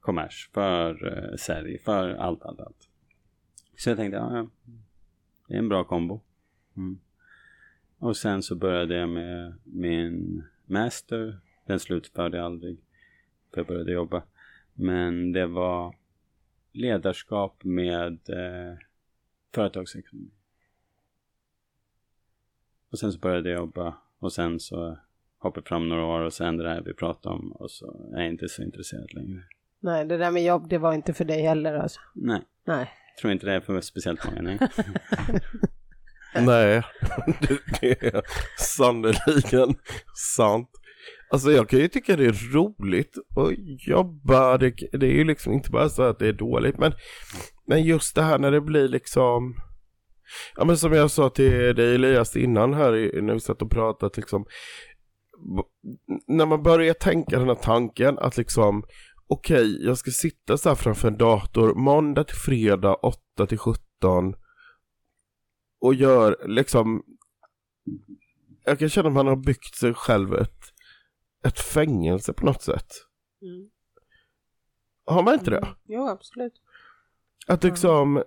[0.00, 2.88] kommers, för eh, sälj, för allt, allt, allt.
[3.76, 4.48] Så jag tänkte, ja, ja
[5.48, 6.20] det är en bra kombo.
[6.76, 6.98] Mm.
[7.98, 11.40] Och sen så började jag med min master.
[11.66, 12.78] Den slutförde jag aldrig.
[13.50, 14.22] För jag började jobba.
[14.74, 15.94] Men det var
[16.72, 18.78] ledarskap med eh,
[19.54, 20.30] företagsekonomi.
[22.90, 24.98] Och sen så började jag jobba och sen så
[25.38, 28.28] hoppade fram några år och sen det här vi pratade om och så är jag
[28.28, 29.42] inte så intresserad längre.
[29.80, 32.00] Nej, det där med jobb, det var inte för dig heller alltså.
[32.14, 32.90] Nej, Nej.
[33.20, 34.42] tror inte det är för speciellt många.
[34.42, 34.58] Nej.
[36.34, 36.82] Nej,
[37.80, 38.22] det, är
[38.58, 39.74] sannerligen
[40.36, 40.70] sant.
[41.30, 43.52] Alltså jag kan ju tycka det är roligt att
[43.88, 46.92] jobba, det, det är ju liksom inte bara så att det är dåligt, men,
[47.66, 49.54] men just det här när det blir liksom,
[50.56, 54.12] ja men som jag sa till dig Elias innan här när vi satt och pratade
[54.16, 54.46] liksom,
[56.26, 58.84] när man börjar tänka den här tanken att liksom,
[59.28, 64.34] okej, jag ska sitta så här framför en dator måndag till fredag 8 till 17
[65.80, 67.02] och gör liksom
[68.64, 70.62] jag kan känna att man har byggt sig själv ett,
[71.44, 72.92] ett fängelse på något sätt.
[73.42, 73.70] Mm.
[75.04, 75.68] Har man inte det?
[75.84, 76.52] Jo, absolut.
[77.46, 78.24] Att liksom,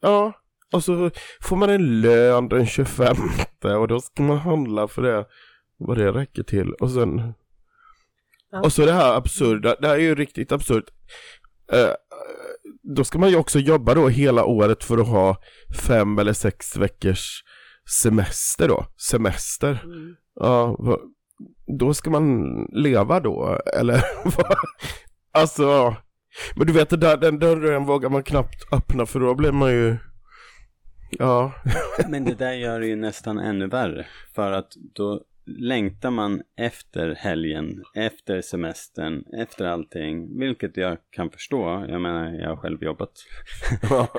[0.00, 0.32] ja,
[0.72, 3.16] och så får man en lön den 25
[3.62, 5.26] och då ska man handla för det,
[5.76, 6.72] vad det räcker till.
[6.72, 7.32] Och sen,
[8.50, 8.60] Ja.
[8.60, 10.90] och så det här absurda, det här är ju riktigt absurt.
[11.72, 11.94] Eh,
[12.96, 15.36] då ska man ju också jobba då hela året för att ha
[15.86, 17.44] fem eller sex veckors
[18.02, 19.82] semester då, semester.
[19.84, 20.16] Mm.
[20.34, 20.76] Ja,
[21.78, 24.56] då ska man leva då, eller vad?
[25.32, 25.96] Alltså,
[26.56, 29.70] men du vet det där, den dörren vågar man knappt öppna för då blir man
[29.70, 29.96] ju,
[31.10, 31.52] ja,
[32.08, 34.06] Men det där gör det ju nästan ännu värre.
[34.34, 40.38] För att då längtar man efter helgen, efter semestern, efter allting.
[40.38, 41.86] Vilket jag kan förstå.
[41.88, 43.12] Jag menar, jag har själv jobbat.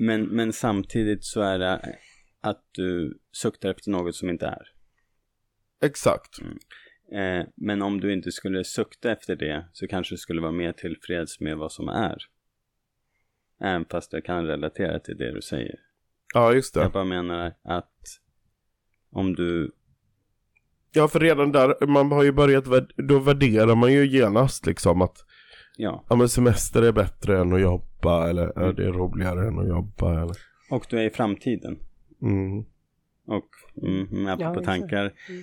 [0.00, 1.98] Men, men samtidigt så är det
[2.40, 4.68] att du suktar efter något som inte är.
[5.82, 6.38] exakt.
[7.12, 10.72] Eh, men om du inte skulle sukta efter det så kanske du skulle vara mer
[10.72, 12.18] tillfreds med vad som är.
[13.60, 15.80] Även fast jag kan relatera till det du säger.
[16.34, 16.80] Ja, just det.
[16.80, 18.02] Jag bara menar att
[19.10, 19.72] om du
[20.92, 22.64] Ja, för redan där, man har ju börjat,
[22.96, 25.24] då värderar man ju genast liksom att
[25.76, 29.58] Ja, ja, men semester är bättre än att jobba eller ja, det är roligare än
[29.58, 30.36] att jobba eller.
[30.70, 31.78] och du är i framtiden.
[32.22, 32.64] Mm.
[33.26, 33.48] Och
[33.82, 34.64] mm, apropå Ja, det.
[34.64, 35.42] tankar, Mm.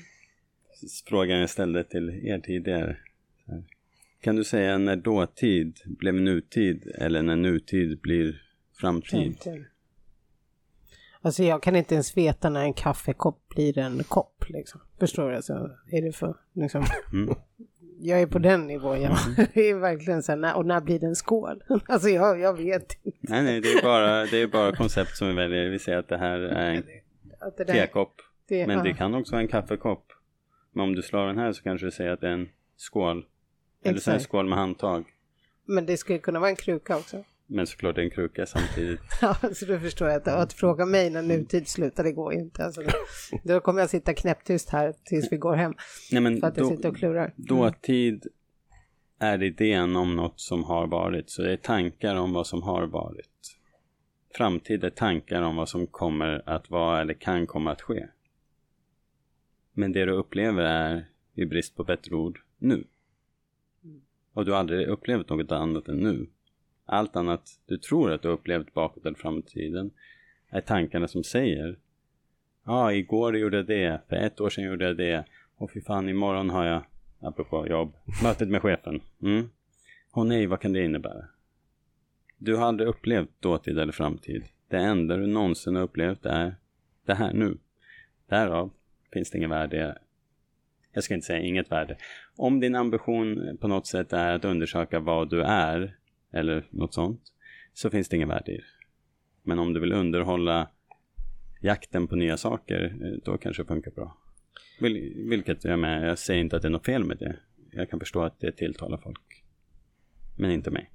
[1.10, 2.98] frågan jag ställde till er tidigare.
[4.22, 8.42] Kan du säga när dåtid blev nutid eller när nutid blir
[8.80, 9.38] framtid?
[9.44, 9.66] Framtid.
[11.26, 14.82] Alltså jag kan inte ens veta när en kaffekopp blir en kopp liksom.
[15.00, 15.36] Förstår du?
[15.36, 15.54] Alltså,
[15.92, 17.36] är det för, liksom, Mm.
[18.00, 19.02] jag är på den nivån.
[19.02, 19.18] Jag
[19.54, 21.64] det är verkligen så här, när, och när blir det en skål?
[21.88, 23.18] Alltså jag, jag vet inte.
[23.22, 25.70] Nej, nej, det är bara, det är bara koncept som vi väljer.
[25.70, 26.84] Vi säger att det här är en
[27.58, 28.14] där, tekopp,
[28.48, 30.06] det, men det kan också vara en kaffekopp.
[30.72, 33.26] Men om du slår den här så kanske du säger att det är en skål.
[33.84, 35.06] Eller så en skål med handtag.
[35.66, 37.24] Men det skulle kunna vara en kruka också.
[37.48, 39.00] Men såklart en kruka samtidigt.
[39.22, 42.40] Ja, så då förstår jag att, att fråga mig när nutid slutar, det går ju
[42.40, 42.66] inte.
[42.66, 42.82] Alltså,
[43.44, 45.74] då kommer jag sitta knäpptyst här tills vi går hem.
[46.12, 47.34] Nej, men För att jag då- sitter och klurar.
[47.36, 48.28] Dåtid
[49.20, 52.84] är idén om något som har varit, så det är tankar om vad som har
[52.88, 53.58] varit.
[54.36, 58.08] Framtid är tankar om vad som kommer att vara eller kan komma att ske.
[59.74, 62.84] Men det du upplever är, i brist på bättre ord, nu.
[64.34, 66.28] Och du har aldrig upplevt något annat än nu.
[66.86, 69.92] Allt annat du tror att du upplevt bakåt eller framtiden
[70.50, 71.78] är tankarna som säger
[72.66, 75.26] Ja, igår gjorde jag det, för ett år sedan gjorde jag det
[75.58, 76.84] och fy fan, imorgon har jag,
[77.20, 77.94] apropå jobb,
[78.24, 79.02] mötet med chefen.
[79.22, 79.50] Mm.
[80.14, 81.26] Åh nej, vad kan det innebära?
[82.38, 84.44] Du har aldrig upplevt dåtid eller framtid.
[84.68, 86.56] Det enda du någonsin har upplevt är
[87.06, 87.58] det här nu.
[88.28, 88.72] Därav
[89.14, 89.98] finns det ingen värde.
[90.94, 91.98] Jag ska inte säga inget värde.
[92.36, 95.96] Om din ambition på något sätt är att undersöka vad du är,
[96.36, 97.22] eller något sånt,
[97.74, 98.64] så finns det ingen värde i det.
[99.44, 100.70] Men om du vill underhålla
[101.62, 104.18] jakten på nya saker, eh, då kanske det funkar bra.
[104.80, 107.36] Vil- vilket jag med, jag säger inte att det är något fel med det.
[107.72, 109.44] Jag kan förstå att det tilltalar folk.
[110.38, 110.92] Men inte mig.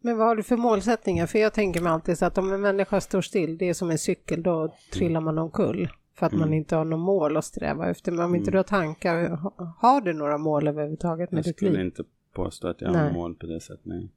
[0.00, 1.26] Men vad har du för målsättningar?
[1.26, 3.90] För jag tänker mig alltid så att om en människa står still, det är som
[3.90, 5.88] en cykel, då trillar man omkull.
[6.14, 6.54] För att man Mm.
[6.54, 8.12] inte har något mål att sträva efter.
[8.12, 11.56] Men om inte du har tankar, ha- har du några mål överhuvudtaget med Jag ditt
[11.56, 11.80] skulle liv?
[11.80, 13.12] inte påstå att jag har Nej.
[13.12, 14.10] mål på det sättet, nej.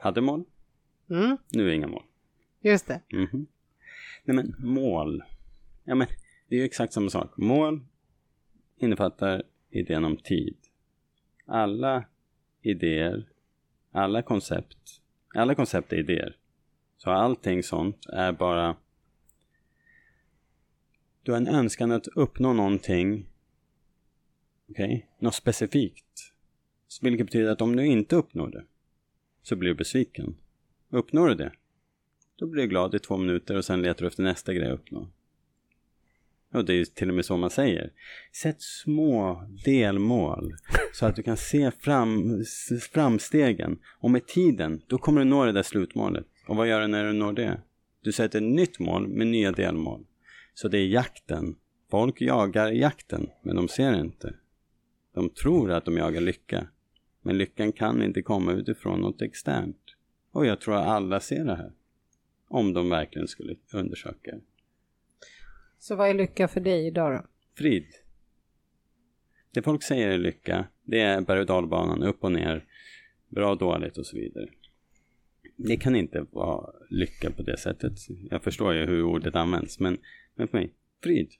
[0.00, 0.44] Hade mål,
[1.10, 2.02] Mm, nu är inga mål.
[2.60, 3.00] just det.
[3.12, 3.46] Mhm.
[4.24, 5.22] Nej men mål.
[5.84, 6.06] Ja men
[6.48, 7.36] det är ju exakt samma sak.
[7.36, 7.80] Mål
[8.76, 10.56] innefattar idén om tid.
[11.46, 12.04] Alla
[12.62, 13.28] idéer,
[13.92, 15.02] alla koncept,
[15.34, 16.36] alla koncept är idéer.
[16.96, 18.76] Så allting sånt är bara
[21.22, 23.26] du har en önskan att uppnå någonting,
[24.70, 26.32] okej, okay, något specifikt.
[27.02, 28.64] Vilket betyder att om du inte uppnår det
[29.48, 30.36] så blir du besviken.
[30.90, 31.52] Uppnår du det,
[32.38, 34.78] då blir du glad i två minuter och sen letar du efter nästa grej att
[34.78, 35.08] uppnå.
[36.52, 37.92] Och det är ju till och med så man säger.
[38.32, 40.54] Sätt små delmål
[40.92, 42.44] så att du kan se fram,
[42.92, 43.78] framstegen.
[44.00, 46.26] Och med tiden, då kommer du nå det där slutmålet.
[46.46, 47.60] Och vad gör du när du når det?
[48.02, 50.06] Du sätter ett nytt mål med nya delmål.
[50.54, 51.56] Så det är jakten.
[51.90, 54.34] Folk jagar jakten, men de ser inte.
[55.14, 56.66] De tror att de jagar lycka.
[57.28, 59.96] Men lyckan kan inte komma utifrån något externt.
[60.32, 61.72] Och jag tror att alla ser det här.
[62.48, 64.34] Om de verkligen skulle undersöka.
[65.78, 67.26] Så vad är lycka för dig idag då?
[67.54, 67.86] Frid.
[69.50, 72.64] Det folk säger är lycka, det är berg och dalbanan, upp och ner,
[73.28, 74.48] bra och dåligt och så vidare.
[75.56, 77.92] Det kan inte vara lycka på det sättet.
[78.30, 79.98] Jag förstår ju hur ordet används, men,
[80.34, 81.32] men för mig, frid.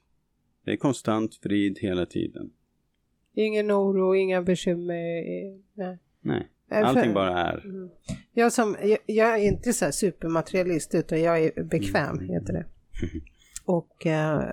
[0.65, 2.51] Det är konstant frid hela tiden.
[3.33, 5.23] Ingen oro, inga bekymmer.
[5.73, 5.99] Nej.
[6.21, 6.47] Nej.
[6.71, 7.65] Allting bara är.
[7.65, 7.89] Mm.
[8.33, 12.29] Jag, som, jag, jag, är inte så här supermaterialist utan jag är bekväm, mm.
[12.29, 12.65] heter det.
[13.65, 14.43] Och eh,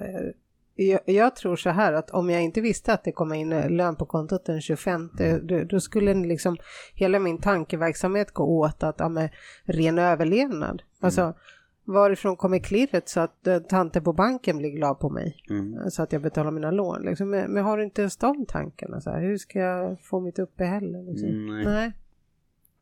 [0.75, 3.97] jag, jag, tror så här att om jag inte visste att det kommer in lön
[3.97, 5.11] på kontot den 25,
[5.43, 6.57] då, då skulle liksom
[6.95, 9.31] hela min tankeverksamhet gå åt att, ja, med
[9.65, 10.83] ren överlevnad.
[11.01, 11.35] Alltså, mm.
[11.87, 15.37] Varifrån kommer klirret så att uh, tanten på banken blir glad på mig?
[15.51, 15.91] Mm.
[15.91, 17.03] Så att jag betalar mina lån.
[17.03, 17.31] Liksom.
[17.31, 19.01] Men, men har du inte ens de tankarna?
[19.01, 21.03] Så här, hur ska jag få mitt uppehälle?
[21.03, 21.29] Liksom?
[21.29, 21.65] Mm, nej.
[21.65, 21.93] nej.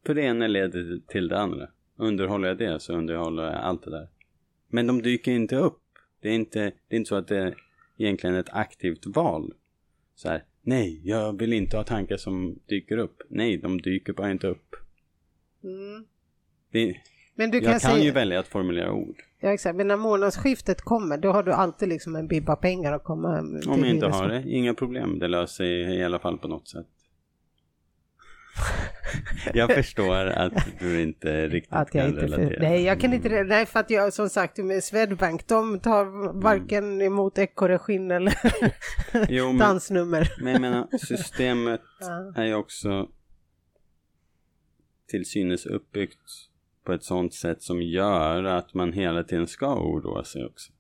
[0.07, 1.69] För det ena leder till det andra.
[1.97, 4.09] Underhåller jag det så underhåller jag allt det där.
[4.69, 5.81] Men de dyker inte upp.
[6.21, 7.55] Det är inte, det är inte så att det är
[7.97, 9.55] egentligen ett aktivt val.
[10.15, 13.23] Så här, nej, jag vill inte ha tankar som dyker upp.
[13.29, 14.77] Nej, de dyker bara inte upp.
[15.65, 16.05] Mm.
[16.71, 16.97] Det,
[17.35, 18.05] men du kan jag kan säga...
[18.05, 19.17] ju välja att formulera ord.
[19.41, 23.05] Ja exakt, men när månadsskiftet kommer då har du alltid liksom en bibba pengar att
[23.05, 25.19] komma till Om jag inte har det, inga problem.
[25.19, 26.87] Det löser sig i alla fall på något sätt.
[29.55, 32.49] jag förstår att du inte riktigt att jag kan inte relatera.
[32.49, 33.45] För, nej, jag kan inte det.
[33.45, 37.07] Nej, för att jag som sagt med Swedbank, de tar varken mm.
[37.07, 38.35] emot ekorreskinn eller
[39.29, 40.33] jo, men, dansnummer.
[40.39, 42.43] men jag menar, systemet ja.
[42.43, 43.09] är ju också
[45.09, 46.21] till synes uppbyggt
[46.85, 50.73] på ett sånt sätt som gör att man hela tiden ska oroa sig också.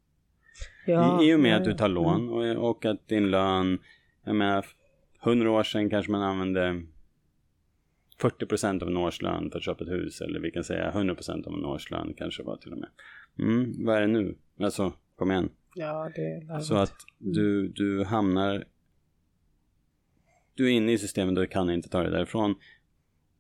[0.87, 3.79] Ja, I, I och med att du tar lån och, och att din lön,
[4.25, 4.67] jag menar,
[5.21, 6.83] hundra år sedan kanske man använde
[8.21, 11.55] 40% av en årslön för att köpa ett hus eller vi kan säga 100% av
[11.55, 12.89] en årslön kanske var till och med.
[13.39, 14.39] Mm, vad är det nu?
[14.61, 15.51] Alltså, kom igen.
[15.75, 18.65] Ja, det är Så att du, du hamnar
[20.55, 22.55] du är inne i systemet och kan inte ta dig därifrån.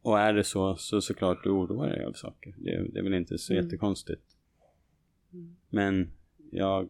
[0.05, 2.55] Och är det så, så såklart du oroar dig av saker.
[2.59, 3.64] Det, det är väl inte så mm.
[3.64, 4.23] jättekonstigt.
[5.33, 5.57] Mm.
[5.69, 6.11] Men
[6.51, 6.88] jag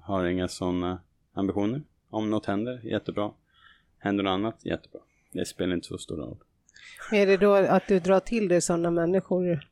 [0.00, 1.00] har inga sådana
[1.32, 1.82] ambitioner.
[2.10, 3.32] Om något händer, jättebra.
[3.98, 5.00] Händer något annat, jättebra.
[5.32, 6.36] Det spelar inte så stor roll.
[7.12, 9.68] Är det då att du drar till dig sådana människor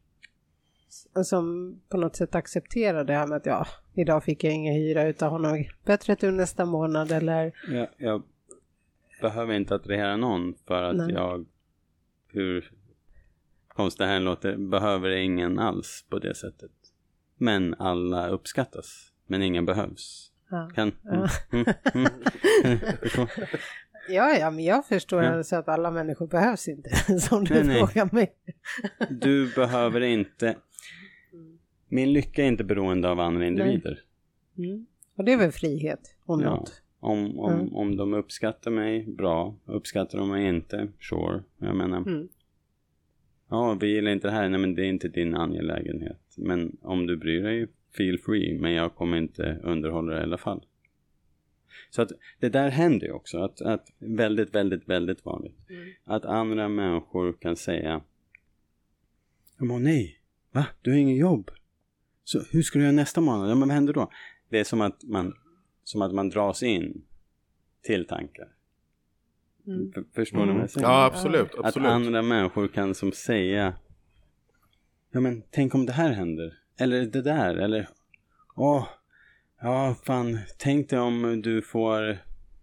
[1.24, 5.08] som på något sätt accepterar det här med att ja, idag fick jag ingen hyra
[5.08, 7.52] utan har nog bättre tur nästa månad eller?
[7.68, 8.22] Ja, jag
[9.20, 11.12] behöver inte attrahera någon för att Nej.
[11.12, 11.46] jag,
[12.28, 12.72] hur
[13.74, 16.70] konstigt det här låter, behöver ingen alls på det sättet.
[17.36, 20.32] Men alla uppskattas, men ingen behövs.
[20.50, 20.70] Ja.
[20.74, 20.92] Kan?
[21.04, 22.08] Mm, mm, mm,
[23.16, 23.28] mm.
[24.08, 25.30] Ja, ja, men jag förstår ja.
[25.30, 28.34] alltså att alla människor behövs inte, som du nej, frågar nej.
[28.44, 29.08] mig.
[29.20, 30.56] du behöver inte.
[31.88, 34.00] Min lycka är inte beroende av andra individer.
[34.58, 34.86] Mm.
[35.16, 36.50] Och det är väl frihet, om ja.
[36.50, 36.82] något.
[37.00, 37.74] Om, om, mm.
[37.74, 39.56] om de uppskattar mig, bra.
[39.64, 41.42] Uppskattar de mig inte, sure.
[41.58, 42.04] Jag menar.
[43.50, 44.48] Ja, vi gillar inte det här.
[44.48, 46.34] Nej, men det är inte din angelägenhet.
[46.36, 48.58] Men om du bryr dig, feel free.
[48.58, 50.66] Men jag kommer inte underhålla det i alla fall.
[51.90, 55.70] Så att det där händer ju också, att, att väldigt, väldigt, väldigt vanligt.
[55.70, 55.88] Mm.
[56.04, 58.00] Att andra människor kan säga
[59.56, 60.20] Men nej,
[60.52, 60.66] va?
[60.82, 61.50] Du har ingen jobb?
[62.24, 63.50] Så hur ska du göra nästa månad?
[63.50, 64.10] Ja, men vad händer då?
[64.48, 65.34] Det är som att man,
[65.84, 67.04] som att man dras in
[67.82, 68.48] till tankar.
[69.66, 69.92] Mm.
[70.14, 70.48] Förstår mm.
[70.48, 70.86] du vad jag säger?
[70.86, 71.86] Ja, absolut, absolut.
[71.86, 73.74] Att andra människor kan som säga
[75.12, 76.58] Ja men tänk om det här händer.
[76.78, 77.56] Eller det där.
[77.56, 77.88] Eller
[78.56, 78.86] Åh,
[79.62, 82.18] Ja, fan, tänk dig om du får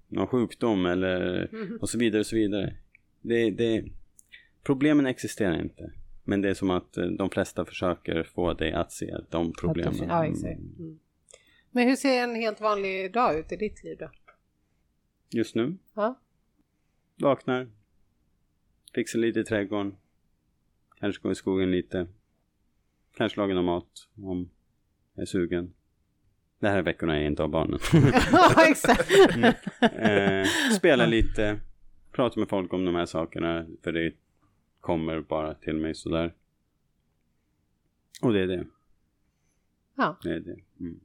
[0.08, 1.78] någon sjukdom eller mm.
[1.82, 2.76] och så vidare och så vidare.
[3.22, 3.86] Det, det,
[4.64, 5.92] problemen existerar inte.
[6.24, 10.08] Men det är som att eh, de flesta försöker få dig att se de problemen.
[10.08, 10.60] Ja, exakt.
[10.60, 11.00] Mm.
[11.72, 14.12] Men hur ser en helt vanlig dag ut i ditt liv då?
[15.30, 15.78] Just nu?
[15.96, 16.20] Ja.
[17.20, 17.68] Vaknar.
[18.94, 19.96] Fixar lite i trädgården.
[21.00, 22.08] Kanske går i skogen lite.
[23.16, 24.50] Kanske lagar någon mat om
[25.14, 25.74] jag är sugen.
[26.60, 27.80] Det här är veckorna jag inte har barnen.
[28.32, 29.12] ja, exakt.
[29.82, 30.46] eh,
[30.78, 31.60] spela lite,
[32.12, 34.14] prata med folk om de här sakerna, för det
[34.82, 36.34] kommer bara till mig sådär.
[38.22, 38.66] Och det är det.
[39.96, 40.18] Ja.
[40.24, 40.60] Det är det.
[40.80, 41.00] Mm.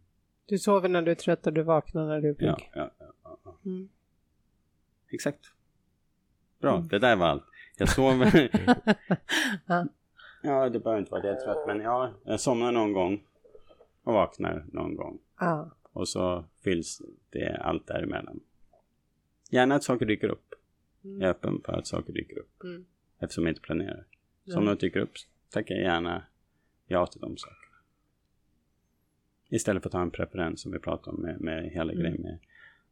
[0.47, 2.49] Du sover när du är trött och du vaknar när du är pigg.
[2.49, 3.59] Ja, ja, ja, ja, ja.
[3.65, 3.89] Mm.
[5.09, 5.53] Exakt.
[6.63, 6.89] Bra, Mm.
[6.89, 7.45] det där var allt.
[7.77, 8.51] Jag sover.
[10.43, 10.69] Ja.
[10.69, 13.23] det behöver inte vara det jag trött, men ja, jag somnar någon gång
[14.03, 15.19] och vaknar någon gång.
[15.41, 15.71] Ja.
[15.93, 18.41] Och så fylls det allt däremellan.
[19.51, 20.55] Gärna att saker dyker upp.
[21.03, 22.63] Jag är öppen för att saker dyker upp.
[22.65, 22.85] Mm.
[23.19, 24.05] Eftersom jag inte planerar.
[24.47, 25.13] Så om något dyker upp
[25.51, 26.23] tackar jag gärna
[26.87, 27.59] ja till de sakerna.
[29.49, 32.03] Istället för att ha en preferens som vi pratade om med, med hela Mm.
[32.03, 32.39] grejen med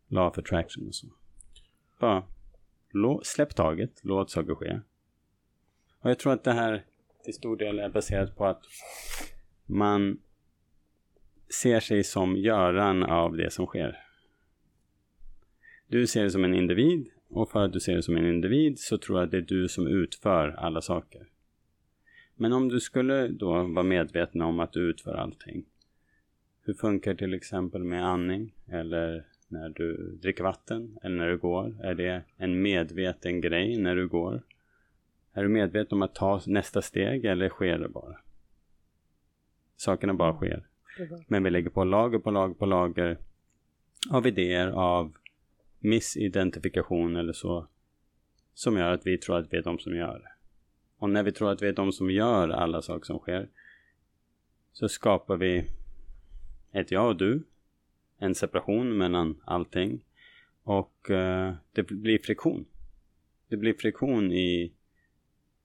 [0.08, 1.06] law of attraction och så.
[1.98, 2.22] Bara
[2.91, 4.80] lå, släpp taget, låt saker ske.
[6.01, 6.84] Och jag tror att det här
[7.24, 8.62] till stor del är baserat på att
[9.66, 10.18] man
[11.62, 13.99] ser sig som göran av det som sker.
[15.86, 18.78] Du ser det som en individ och för att du ser det som en individ
[18.78, 21.26] så tror jag att det är du som utför alla saker.
[22.34, 25.64] Men om du skulle då vara medveten om att du utför allting.
[26.62, 31.76] Hur funkar till exempel med andning eller när du dricker vatten eller när du går?
[31.82, 34.42] Är det en medveten grej när du går?
[35.32, 38.16] Är du medveten om att ta nästa steg eller sker det bara?
[39.76, 40.66] Sakerna bara sker.
[41.26, 43.18] Men vi lägger på lager på lager på lager
[44.11, 45.12] av idéer, av
[45.78, 47.66] missidentifikation eller så.
[48.55, 50.32] Som gör att vi tror att vi är de som gör det.
[50.98, 53.48] Och när vi tror att vi är de som gör alla saker som sker.
[54.72, 55.66] Så skapar vi
[56.72, 57.42] ett jag och du.
[58.22, 60.04] En separation mellan allting.
[60.62, 62.64] Och eh, det blir friktion.
[63.48, 64.72] Det blir friktion i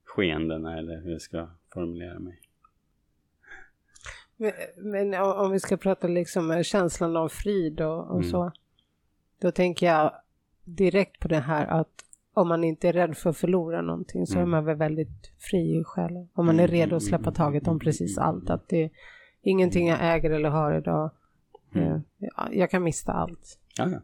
[0.06, 2.40] skeendena eller hur jag ska formulera mig.
[4.38, 8.30] Men, men om vi ska prata liksom med känslan av frid och, och Mm.
[8.30, 8.52] så.
[9.42, 10.12] Då tänker jag
[10.64, 11.90] direkt på det här att
[12.34, 14.50] om man inte är rädd för att förlora någonting så är Mm.
[14.50, 16.30] man väl väldigt fri i själen.
[16.34, 18.50] Om man är Mm, redo mm, att släppa mm, taget om mm, precis mm, allt.
[18.50, 18.90] Att det är
[19.42, 21.12] ingenting jag äger eller har idag.
[21.76, 21.88] Mm.
[21.94, 23.60] Eh, ja, Jag kan mista allt.
[23.78, 24.00] Ja, ja.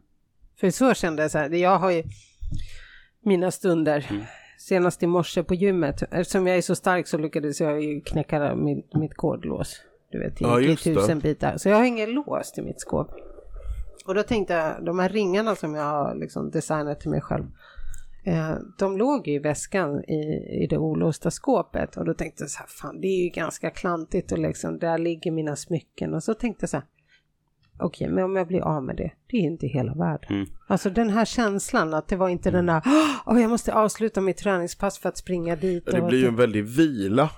[0.60, 2.02] För så kände jag så här, jag har ju
[3.20, 4.06] mina stunder.
[4.10, 4.22] Mm.
[4.58, 8.54] Senast i morse på gymmet, eftersom jag är så stark så lyckades jag ju knäcka
[8.54, 9.80] mitt, mitt kodlås.
[10.10, 10.94] Du vet, Ja, i just det.
[10.94, 11.56] tusen bitar.
[11.56, 13.10] Så jag har ingen lås till mitt skåp.
[14.06, 17.44] Och då tänkte jag, de här ringarna som jag har liksom designat till mig själv.
[18.24, 20.14] Eh, de låg ju i väskan i,
[20.62, 21.96] i det olåsta skåpet.
[21.96, 24.98] Och då tänkte jag så här, fan det är ju ganska klantigt och liksom, där
[24.98, 26.14] ligger mina smycken.
[26.14, 26.86] Och så tänkte jag så här,
[27.84, 30.32] okej, men om jag blir av med det, det är inte hela världen.
[30.36, 30.46] Mm.
[30.66, 32.82] Alltså den här känslan att det var inte den där,
[33.26, 35.86] åh jag måste avsluta mitt träningspass för att springa dit.
[35.86, 37.30] Det blir ju en väldig vila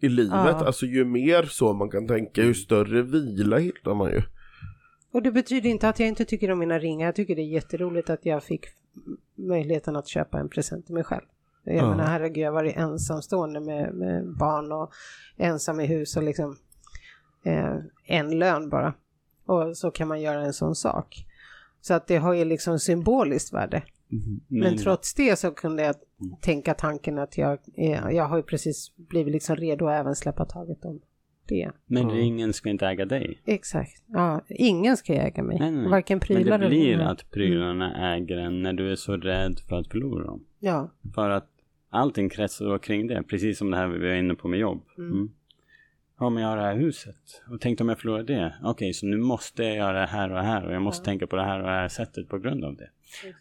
[0.00, 0.32] i livet.
[0.32, 0.66] Ja.
[0.66, 4.22] Alltså ju mer så man kan tänka, ju större vila hittar man ju.
[5.12, 7.06] Och det betyder inte att jag inte tycker om mina ringar.
[7.06, 8.64] Jag tycker det är jätteroligt att jag fick
[9.34, 11.22] möjligheten att köpa en present till mig själv.
[11.64, 11.90] Jag Ja.
[11.90, 14.92] menar herregud, jag har varit ensamstående med, med barn och
[15.36, 16.56] ensam i hus och liksom
[17.44, 17.76] eh,
[18.06, 18.94] en lön bara.
[19.46, 21.26] Och så kan man göra en sån sak.
[21.80, 23.82] Så att det har ju liksom symboliskt värde.
[24.48, 25.94] Men trots det så kunde jag
[26.40, 30.44] tänka tanken att jag, eh, jag har ju precis blivit liksom redo att även släppa
[30.44, 31.00] taget om
[31.48, 31.70] det.
[31.86, 32.14] Men Mm.
[32.16, 33.40] ringen ska inte äga dig.
[33.44, 34.02] Exakt.
[34.06, 35.58] Ja, ingen ska äga mig.
[35.58, 35.88] Nej, nej.
[35.90, 37.04] Varken Men prylar det blir eller...
[37.04, 40.44] att prylarna äger en när du är så rädd för att förlora dem.
[40.60, 41.48] Ja, För att
[41.90, 43.22] allting kretsar kring det.
[43.22, 44.82] Precis som det här vi var inne på med jobb.
[44.98, 45.30] Mm.
[46.22, 47.42] Ja, men jag har det här huset.
[47.50, 48.54] Och tänk om jag förlorar det.
[48.62, 50.64] Okej, så nu måste jag göra det här och det här.
[50.66, 52.90] Och jag måste tänka på det här och det här sättet på grund av det.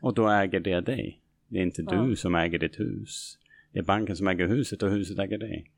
[0.02, 1.22] Och då äger det dig.
[1.48, 2.16] Det är inte du Ja.
[2.16, 3.38] som äger ditt hus.
[3.72, 5.72] Det är banken som äger huset och huset äger dig.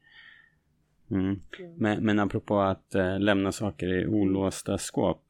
[1.12, 1.39] Mm.
[1.78, 5.24] Men, men apropå att eh, lämna saker i olåsta skåp.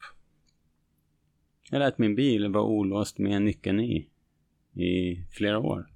[1.71, 4.07] Jag lät min bil vara olåst med nyckeln i.
[4.74, 5.88] I flera år.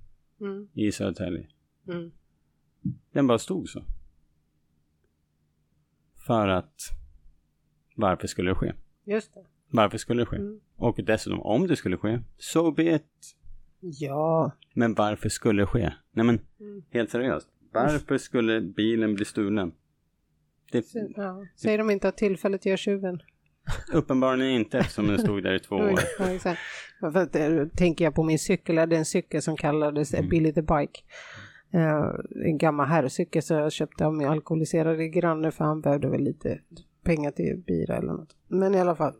[0.41, 1.47] mm, I Södertälje.
[1.87, 2.11] mm.
[3.11, 3.83] Den bara stod så.
[6.27, 6.73] För att
[7.95, 8.73] varför skulle det ske?
[9.05, 9.43] just det.
[9.69, 10.35] Varför skulle det ske?
[10.37, 10.59] Mm.
[10.75, 13.03] Och dessutom om det skulle ske, so be it.
[13.79, 15.93] Ja, Men varför skulle det ske?
[16.11, 16.83] Nej men, Mm.
[16.91, 17.47] helt seriöst.
[17.73, 19.71] Varför skulle bilen bli stulen?
[20.71, 21.45] Det, ja.
[21.55, 23.21] säger de inte att tillfället gör tjuven?
[23.93, 25.99] uppenbarligen inte eftersom den stod där i två år.
[26.19, 26.59] Ja, exakt.
[26.99, 30.25] För att, eh, tänker jag på min cykel, jag hade en cykel som kallades Mm.
[30.25, 31.01] eh, Billy the Bike.
[31.71, 32.09] Eh,
[32.45, 36.59] en gammal herrcykel så jag köpte av min alkoholiserade granne för han behövde väl lite
[37.03, 38.35] pengar till bira eller något.
[38.47, 39.13] Men i alla fall.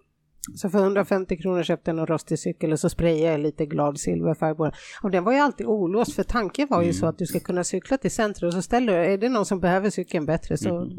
[0.56, 4.00] Så för 150 kronor köpte jag en rostig cykel och så sprayade jag lite glad
[4.00, 4.74] silverfärg på den.
[5.04, 7.64] Och den var ju alltid olåst för tanken var ju så att du ska kunna
[7.64, 10.90] cykla till centrum och så ställer du, är det någon som behöver cykeln bättre så,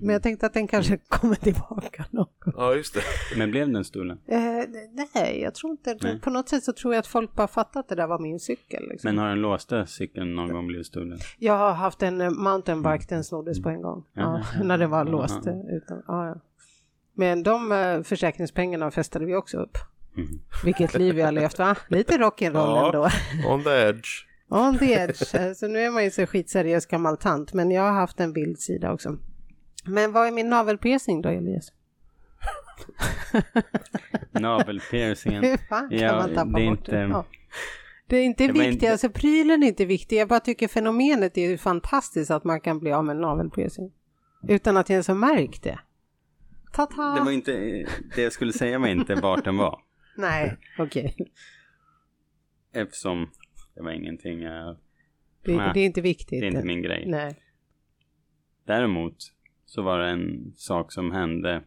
[0.00, 2.54] men jag tänkte att den kanske kommer tillbaka någon gång.
[2.56, 3.00] Ja, just det.
[3.38, 4.18] Men blev den stulen?
[4.26, 4.38] Eh,
[5.14, 6.20] nej, jag tror inte, Nej.
[6.20, 8.40] på något sätt så tror jag att folk bara fattat att det där var min
[8.40, 8.88] cykel.
[8.90, 9.08] Liksom.
[9.08, 11.18] Men har den låsta cykeln någon gång blivit stulen?
[11.38, 14.04] Jag har haft en eh, mountainbike, den snoddes på en gång.
[14.12, 14.62] Ja, Ja.
[14.64, 15.46] när den var låst.
[15.46, 16.34] eh, Utan, ja, ja.
[17.16, 19.78] Men de eh, försäkringspengarna festade vi också upp.
[20.16, 20.28] Mm.
[20.64, 21.76] Vilket liv vi har levt va?
[21.88, 22.86] Lite rock'n'roll Ja.
[22.86, 23.08] ändå.
[23.48, 24.08] On the edge.
[24.48, 25.34] On the edge.
[25.34, 27.52] Eh, Så nu är man ju så skitseriös gammal tant.
[27.52, 29.16] Men jag har haft en bild sida också.
[29.84, 31.72] Men vad är min navelpiercing då Elias?
[34.30, 35.44] Navelpiercingen.
[35.44, 37.02] Hur fan kan Ja, man tappa det är bort inte- det?
[37.08, 37.24] Ja.
[38.08, 40.16] Det är inte Det viktigt, alltså prylen är inte viktig.
[40.20, 43.92] Jag bara tycker fenomenet är ju fantastiskt att man kan bli av med en navelpiercing.
[44.48, 45.78] Utan att jag ens har märkt det.
[46.76, 47.14] Ta-ta!
[47.14, 47.52] Det var inte,
[48.16, 49.82] det jag skulle säga var inte vart den var.
[50.16, 51.16] Nej, okej.
[52.72, 53.30] Eftersom
[53.74, 54.76] det var ingenting, jag,
[55.42, 56.40] Det, Nej, det är inte viktigt.
[56.40, 57.04] det är inte min grej.
[57.06, 57.42] Nej.
[58.64, 59.16] Däremot
[59.64, 61.62] så var det en sak som hände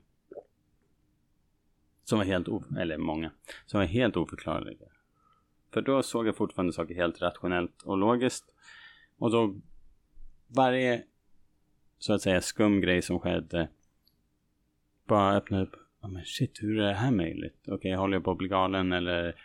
[2.03, 3.31] som var helt, o- eller många,
[3.65, 4.85] som var helt oförklarliga.
[5.73, 8.45] För då såg jag fortfarande saker helt rationellt och logiskt.
[9.17, 9.55] Och då
[10.47, 11.03] varje
[11.97, 13.69] så att säga skum grej som skedde
[15.09, 15.75] bara öppnar upp.
[16.01, 17.67] Oh, men shit, hur är det här möjligt?
[17.67, 19.35] Okej, håller jag på att bli galen eller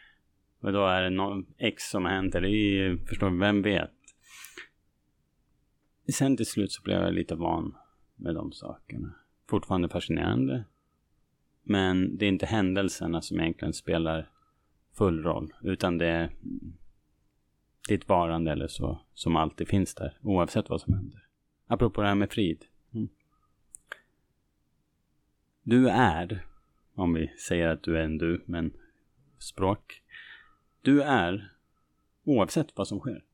[0.60, 2.98] då är det någon X som har hänt eller Y?
[3.06, 3.90] Förstår du, vem vet?
[6.12, 7.74] Sen till slut så blev jag lite van
[8.16, 9.14] med de sakerna.
[9.48, 10.64] Fortfarande fascinerande.
[11.62, 14.30] Men det är inte händelserna som egentligen spelar
[14.92, 15.52] full roll.
[15.62, 16.30] Utan det är
[17.88, 20.18] ditt varande eller så som alltid finns där.
[20.22, 21.26] Oavsett vad som händer.
[21.66, 22.64] Apropå det här med frid.
[22.94, 23.08] Mm.
[25.66, 26.46] Du är,
[26.94, 28.72] om vi säger att du är en du, men
[29.38, 30.02] språk.
[30.82, 31.52] Du är
[32.24, 33.24] oavsett vad som sker.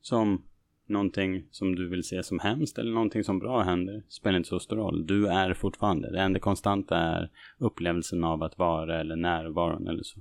[0.00, 0.44] Som
[0.86, 4.60] någonting som du vill se som hemskt eller någonting som bra händer spelar inte så
[4.60, 5.06] stor roll.
[5.06, 6.10] Du är fortfarande.
[6.10, 10.20] Det enda konstanta är upplevelsen av att vara eller närvaron eller så.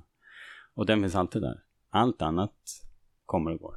[0.73, 1.63] Och den finns alltid där.
[1.89, 2.85] Allt annat
[3.25, 3.75] kommer och går.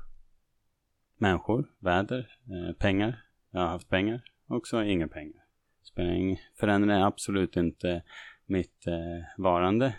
[1.17, 3.25] Människor, väder, eh, pengar.
[3.51, 4.23] Jag har haft pengar.
[4.47, 5.42] Också inga pengar.
[5.83, 8.03] Spelar ing, förändrar absolut inte
[8.47, 9.95] mitt eh, varande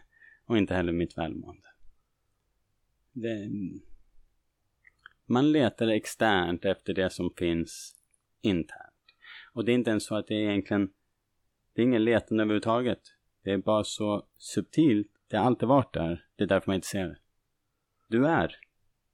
[0.45, 1.67] och inte heller mitt välmående.
[3.11, 3.49] Det,
[5.25, 7.95] man letar externt efter det som finns
[8.41, 8.93] internt.
[9.53, 10.89] Och det är inte ens så att det är egentligen,
[11.73, 13.01] det är ingen letande överhuvudtaget.
[13.43, 16.25] Det är bara så subtilt, det har alltid varit där.
[16.35, 17.17] Det är därför man inte ser det.
[18.07, 18.55] Du är.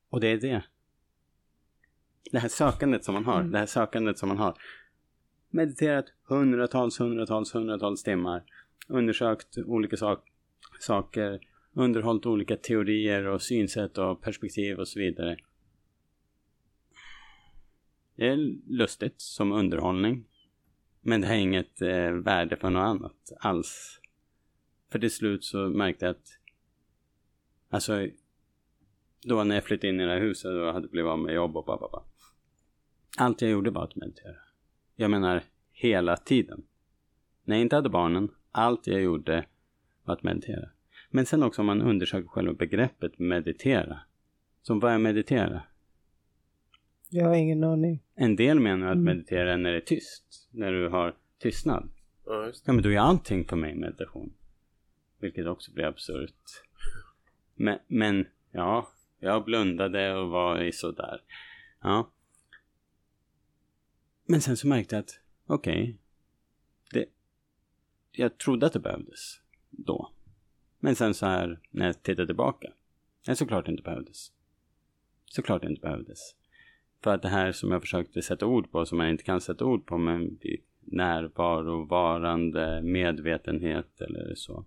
[0.10, 0.64] Och det är det.
[2.32, 4.58] Det här sökandet som man har, det här sökandet som man har.
[5.50, 8.44] Mediterat hundratals, hundratals, hundratals timmar.
[8.88, 10.26] Undersökt olika sak
[10.80, 11.40] saker.
[11.74, 15.38] Underhållit olika teorier och synsätt och perspektiv och så vidare.
[18.16, 20.26] Det är lustigt som underhållning.
[21.02, 24.00] Men det har inget eh, värde för något annat alls.
[24.92, 26.40] För till slut så märkte jag att
[27.70, 28.08] Alltså
[29.22, 31.58] Då när jag flyttade in i det här huset och hade blivit av med jobb
[31.58, 32.04] och pappa.
[33.18, 34.36] Allt jag gjorde var att meditera.
[34.96, 35.44] Jag menar
[35.80, 36.64] hela tiden.
[37.44, 39.46] När jag inte hade barnen, allt jag gjorde
[40.04, 40.70] var att meditera.
[41.10, 44.00] Men sen också om man undersöker själva begreppet meditera.
[44.62, 45.64] Som vad är meditera?
[47.10, 48.04] Jag har ingen aning.
[48.16, 50.50] En del menar att meditera är när det är tyst.
[50.52, 51.90] När du har tystnad.
[52.26, 54.34] Ja, just Ja men då är allting för mig meditation.
[55.20, 56.64] Vilket också blir absurt.
[57.56, 61.22] Men, men ja, jag blundade och var i sådär.
[61.82, 62.12] Ja.
[64.26, 65.20] Men sen så märkte jag att,
[65.54, 65.97] okej.
[66.91, 67.06] det,
[68.12, 70.12] jag trodde att det behövdes då.
[70.80, 72.74] Men sen så här, när jag tittar tillbaka.
[73.28, 74.32] Nej, såklart det inte behövdes.
[75.26, 76.20] Såklart det inte behövdes.
[77.04, 79.66] För att det här som jag försökte sätta ord på, som jag inte kan sätta
[79.66, 80.39] ord på, men
[80.80, 84.66] närvaro, varande, medvetenhet eller så.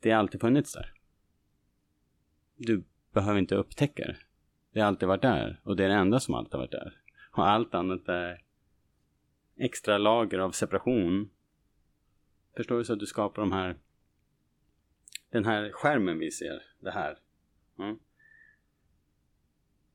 [0.00, 0.92] Det har alltid funnits där.
[2.56, 4.16] Du behöver inte upptäcka det.
[4.72, 7.00] Det har alltid varit där och det är det enda som alltid har varit där.
[7.32, 8.43] Och allt annat är
[9.56, 11.30] extra lager av separation.
[12.56, 13.76] Förstår du så att du skapar de här
[15.30, 17.18] den här skärmen vi ser, det här.
[17.78, 17.98] Mm.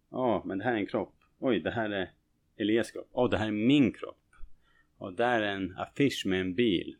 [0.09, 1.15] Ja, men det här är en kropp.
[1.39, 2.11] Oj, det här är
[2.57, 3.09] Elias kropp.
[3.11, 4.21] Åh, det här är min kropp.
[4.97, 6.95] Och där är en affisch med en bil.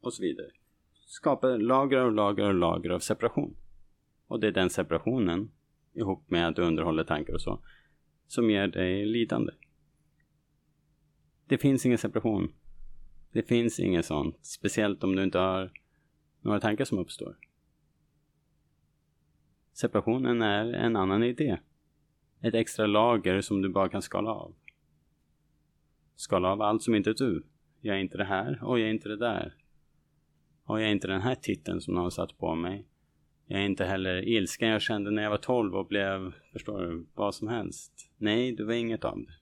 [0.00, 0.50] Och så vidare.
[1.06, 3.56] Skapar lager och lager och lager av separation.
[4.26, 5.50] Och det är den separationen,
[5.94, 7.60] ihop med att du underhåller tankar och så,
[8.26, 9.52] som ger dig lidande.
[11.48, 12.52] Det finns ingen separation.
[13.32, 14.38] Det finns inget sånt.
[14.42, 15.72] Speciellt om du inte har
[16.40, 17.36] några tankar som uppstår.
[19.72, 21.58] Separationen är en annan idé.
[22.40, 24.54] Ett extra lager som du bara kan skala av.
[26.16, 27.46] Skala av allt som inte är du.
[27.80, 29.56] Jag är inte det här och jag är inte det där.
[30.64, 32.86] Och jag är inte den här titeln som någon har satt på mig.
[33.46, 37.06] Jag är inte heller ilskan jag kände när jag var 12 och blev, förstår du,
[37.14, 38.10] vad som helst.
[38.16, 39.37] Nej, du var inget av det.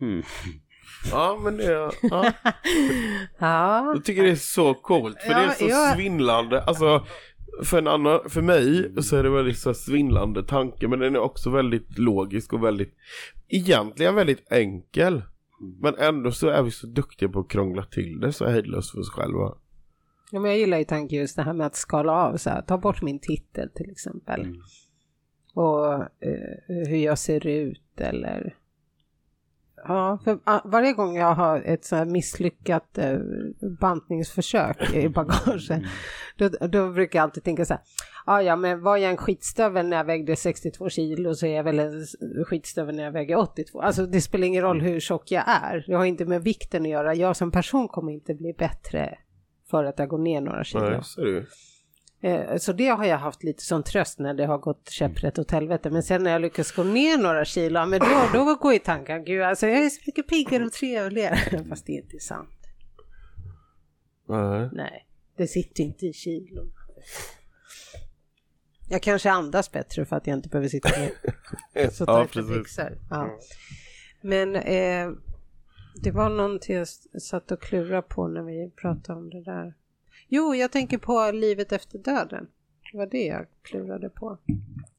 [0.00, 0.22] Hmm.
[1.10, 1.92] Ja men det, ja.
[3.38, 3.92] Ja.
[3.94, 5.92] Jag tycker det är så coolt för Ja, det är så ja.
[5.96, 6.62] svindlande.
[6.62, 7.06] Alltså
[7.64, 11.20] för, en annan, för mig så är det väldigt så svindlande tanke men den är
[11.20, 12.94] också väldigt logisk och väldigt
[13.48, 15.22] egentligen väldigt enkel.
[15.80, 19.00] Men ändå så är vi så duktiga på att krångla till det så hejdlöst för
[19.00, 19.54] oss själva.
[20.30, 22.62] Ja, men jag gillar ju tanken just det här med att skala av så här,
[22.62, 24.40] ta bort min titel till exempel.
[24.40, 24.56] Mm.
[25.54, 28.54] Och eh, hur jag ser ut eller
[29.84, 33.18] Ja, för ah, varje gång jag har ett så här misslyckat eh,
[33.80, 35.82] bantningsförsök i bagaget
[36.36, 37.82] då, då brukar jag alltid tänka så här
[38.24, 41.64] ah, ja men var jag en skitstövel när jag vägde 62 kilo så är jag
[41.64, 42.06] väl en
[42.46, 43.80] skitstövel när jag väger 82.
[43.80, 45.84] Alltså det spelar ingen roll hur tjock jag är.
[45.86, 47.14] Det har inte med vikten att göra.
[47.14, 49.18] Jag som person kommer inte bli bättre
[49.70, 50.90] för att jag går ner några kilo.
[50.90, 51.44] Nej,
[52.22, 55.50] Eh, Så det har jag haft lite som tröst när det har gått käpprätt åt
[55.50, 55.90] helvete.
[55.90, 59.24] Men sen när jag lyckas gå ner några kilo, men då, då går ju tanken,
[59.24, 61.64] gud alltså jag är så mycket piggare och trevligare.
[61.68, 62.50] Fast det är inte sant.
[64.28, 64.68] Nej.
[64.72, 65.06] Nej,
[65.36, 66.72] det sitter inte i kilon.
[68.88, 71.90] Jag kanske andas bättre för att jag inte behöver sitta ner.
[71.90, 72.78] Så ja, precis.
[73.10, 73.38] Ja.
[74.22, 75.10] Men eh,
[76.02, 76.88] det var någonting jag
[77.22, 79.74] satt och klurade på när vi pratade om det där.
[80.32, 82.46] Jo, jag tänker på livet efter döden.
[82.92, 84.38] Det var det jag klurade på.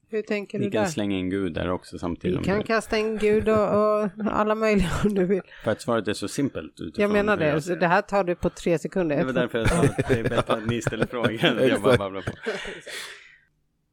[0.08, 0.90] Hur tänker Vi du kan där?
[0.90, 2.40] slänga in Gud där också samtidigt.
[2.40, 5.42] Vi kan kasta in Gud och, och alla möjliga om du vill.
[5.64, 8.36] För att svaret är så simpelt Jag menar hur jag det, det här tar du
[8.36, 9.18] på tre sekunder.
[9.18, 11.98] Det var därför jag sa att det är bättre att ni ställer att jag bara
[11.98, 12.32] babblar på.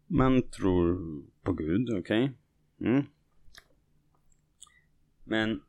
[0.06, 0.98] Man tror
[1.42, 2.32] på Gud, okej?
[2.80, 3.04] Mm.
[5.24, 5.60] Men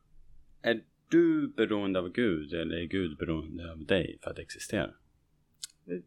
[0.62, 4.90] är du beroende av Gud eller är Gud beroende av dig för att existera?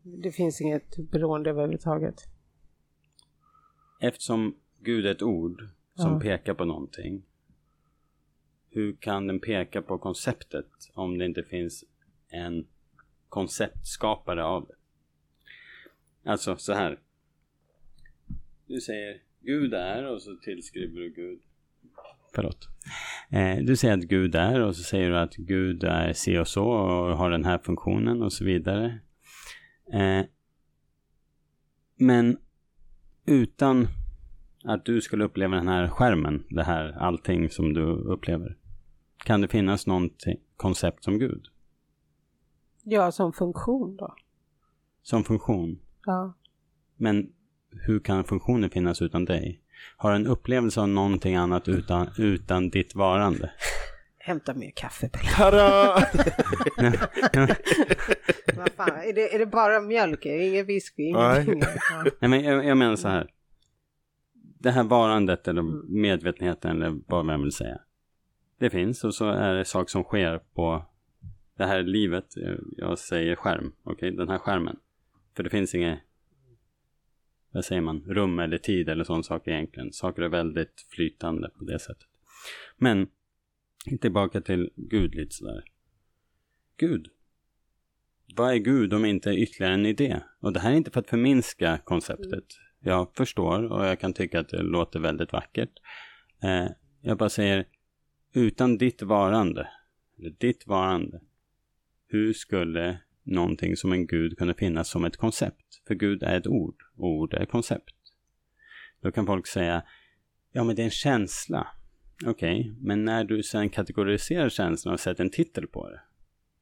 [0.04, 2.28] Det finns inget beroende överhuvudtaget.
[4.00, 6.20] Eftersom Gud är ett ord som Ja.
[6.20, 7.24] pekar på någonting.
[8.70, 11.84] Hur kan den peka på konceptet om det inte finns
[12.30, 12.68] en
[13.30, 14.76] konceptskapare av det?
[16.30, 17.00] Alltså så här.
[18.68, 21.40] Du säger Gud är och så tillskriver du Gud.
[22.36, 22.68] Förlåt.
[23.30, 26.48] Eh, du säger att Gud är och så säger du att Gud är si och
[26.48, 29.00] så och har den här funktionen och så vidare.
[29.92, 30.26] Eh,
[31.96, 32.38] men
[33.26, 33.88] utan
[34.64, 38.58] att du skulle uppleva den här skärmen, det här allting som du upplever.
[39.26, 40.24] Kan det finnas något
[40.58, 41.48] koncept som Gud?
[42.84, 44.16] Ja, som funktion då.
[45.02, 45.80] Som funktion?
[46.06, 46.34] Ja.
[46.96, 47.34] Men
[47.72, 49.62] hur kan funktionen finnas utan dig?
[49.98, 53.52] Har en upplevelse av någonting annat utan, utan ditt varande?
[54.26, 55.10] Hämta mer kaffe.
[55.10, 55.94] Tada!
[58.56, 60.26] Vad fan, är det, är det bara mjölk?
[60.26, 61.12] Ingen whisky?
[61.12, 61.46] Nej.
[62.20, 63.30] Nej, men jag, jag menar så här.
[64.60, 65.62] Det här varandet eller
[66.02, 67.80] medvetenheten eller vad man vill säga.
[68.60, 70.86] Det finns och så är det saker som sker på
[71.58, 72.26] det här livet.
[72.78, 74.78] Jag säger skärm, okej, den här skärmen.
[75.36, 76.00] För det finns inget,
[77.52, 79.92] vad säger man, rum eller tid eller sån sak egentligen.
[79.92, 82.08] Saker är väldigt flytande på det sättet.
[82.78, 83.08] Men
[84.02, 85.64] tillbaka till Gud lite sådär.
[86.78, 87.08] Gud.
[88.36, 90.20] Vad är Gud om inte ytterligare en idé?
[90.40, 92.46] Och det här är inte för att förminska konceptet.
[92.80, 95.70] Jag förstår och jag kan tycka att det låter väldigt vackert.
[96.44, 96.68] Eh,
[97.02, 97.66] jag bara säger,
[98.34, 99.70] utan ditt varande,
[100.20, 101.22] eller ditt varande,
[102.08, 105.82] hur skulle någonting som en gud kunna finnas som ett koncept?
[105.88, 107.96] För Gud är ett ord, och ord är koncept.
[109.02, 109.84] Då kan folk säga,
[110.52, 111.68] ja men det är en känsla.
[112.26, 116.02] Okej, men när du sen kategoriserar känslan och sätter en titel på det,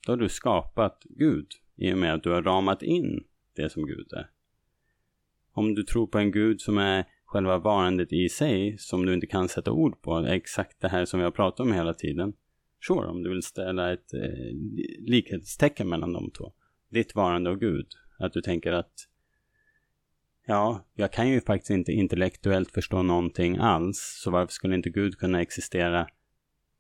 [0.05, 3.23] då har du skapat Gud i och med att du har ramat in
[3.55, 4.29] det som Gud är.
[5.53, 9.27] Om du tror på en Gud som är själva varandet i sig, som du inte
[9.27, 12.33] kan sätta ord på, exakt det här som vi har pratat om hela tiden.
[12.87, 14.55] Sure, om du vill ställa ett eh,
[14.99, 16.53] likhetstecken mellan de två.
[16.89, 17.87] Ditt varande och Gud.
[18.19, 19.07] Att du tänker att
[20.45, 25.17] ja, jag kan ju faktiskt inte intellektuellt förstå någonting alls, så varför skulle inte Gud
[25.17, 26.07] kunna existera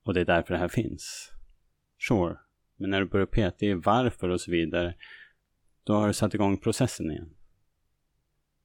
[0.03, 1.31] och det är därför det här finns?
[2.07, 2.37] Sure,
[2.75, 4.95] men när du börjar peta i varför och så vidare,
[5.83, 7.35] då har du satt igång processen igen.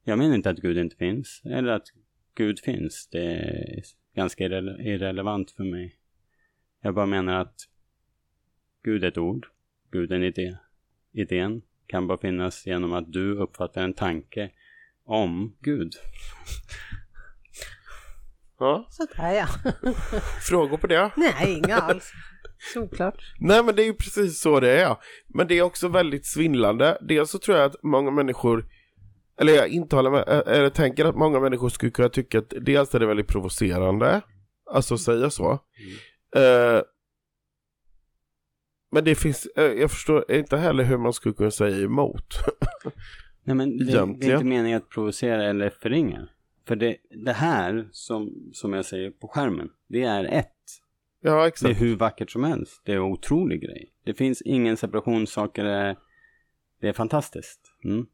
[0.03, 1.87] Jag menar inte att Gud inte finns, eller att
[2.35, 3.07] Gud finns.
[3.11, 3.83] Det är
[4.15, 5.97] ganska irre irrelevant för mig.
[6.81, 7.55] Jag bara menar att
[8.83, 9.47] Gud är ett ord,
[9.91, 10.57] Gud är en idé.
[11.11, 14.51] idén kan bara finnas genom att du uppfattar en tanke
[15.07, 15.93] om Gud.
[18.59, 19.47] Ja, Sådär ja.
[20.49, 21.11] frågor på det?
[21.17, 22.11] Nej, inga alls.
[22.73, 23.33] Såklart.
[23.39, 24.95] Nej men det är ju precis så det är.
[25.27, 26.97] Men det är också väldigt svindlande.
[27.01, 28.65] Dels så tror jag att många människor,
[29.39, 32.99] eller jag intalar mig, eller tänker att många människor skulle kunna tycka att dels är
[32.99, 34.21] det väldigt provocerande,
[34.71, 35.51] alltså att säga så.
[36.35, 36.81] Eh,
[38.91, 42.27] men det finns, eh, jag förstår inte heller hur man skulle kunna säga emot.
[43.47, 46.27] Nej men det, det är inte meningen att provocera eller förringa.
[46.65, 50.53] För det, det här som, som jag säger på skärmen, det är ett.
[51.21, 51.81] ja Det är exakt.
[51.81, 52.81] hur vackert som helst.
[52.85, 53.91] Det är en otrolig grej.
[54.03, 55.97] Det finns ingen separation, saker är,
[56.81, 57.59] det är fantastiskt.
[57.83, 58.05] Mm.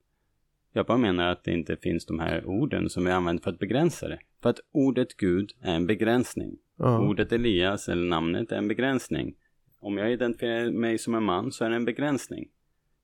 [0.73, 3.59] Jag bara menar att det inte finns de här orden som vi använder för att
[3.59, 4.19] begränsa det.
[4.41, 6.57] För att ordet Gud är en begränsning.
[6.77, 6.99] Ja.
[6.99, 9.35] Ordet Elias eller namnet är en begränsning.
[9.79, 12.47] Om jag identifierar mig som en man så är det en begränsning.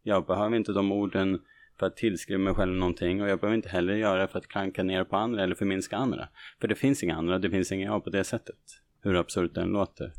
[0.03, 1.39] Jag behöver inte de orden
[1.79, 4.47] för att tillskriva mig själv någonting och jag behöver inte heller göra det för att
[4.47, 6.29] klanka ner på andra eller förminska andra.
[6.61, 8.55] För det finns inga andra, det finns inga jag på det sättet.
[9.01, 10.13] Hur absurt den låter.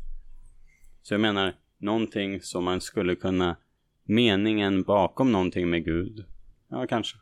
[1.01, 3.55] Så jag menar, någonting som man skulle kunna,
[4.03, 6.25] meningen bakom någonting med Gud,
[6.69, 7.17] ja kanske.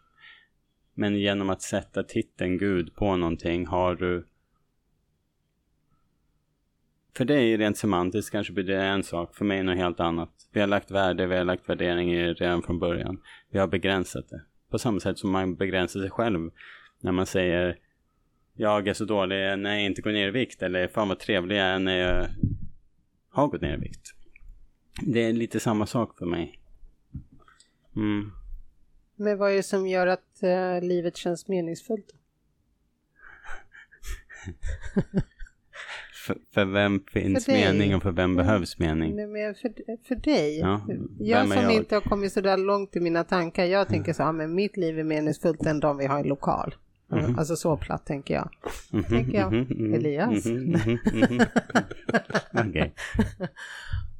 [0.94, 4.28] Men genom att sätta titeln Gud på någonting har du
[7.14, 10.30] för dig rent semantiskt kanske blir det en sak, för mig något helt annat.
[10.51, 13.22] Vi har lagt värde, vi har lagt värdering i det redan från början.
[13.51, 14.41] Vi har begränsat det.
[14.70, 16.51] På samma sätt som man begränsar sig själv
[16.99, 17.78] när man säger
[18.53, 21.55] jag är så dålig när jag inte går ner i vikt eller fan vad trevlig
[21.55, 22.28] jag är när jag
[23.30, 24.14] har gått ner i vikt.
[25.01, 26.60] Det är lite samma sak för mig.
[27.95, 28.32] Mm.
[29.16, 32.16] Men vad är det som gör att eh, livet känns meningsfullt?
[36.30, 39.16] För, för vem finns För mening och för vem behövs mening?
[39.16, 39.72] Nej, men för,
[40.08, 40.60] för dig.
[40.60, 40.82] Ja,
[41.20, 41.74] jag som jag?
[41.74, 43.66] inte har kommit så där långt i mina tankar.
[43.66, 46.76] Jag tänker så här, men mitt liv är meningsfullt den dagen vi har en lokal.
[47.12, 47.40] Mhm.
[47.40, 48.50] Alltså så platt tänker jag.
[48.92, 49.54] Mhm, tänker jag.
[49.54, 50.46] mhm, mhm, Elias.
[50.46, 51.40] mhm, mhm, mhm.
[52.70, 52.94] Okej.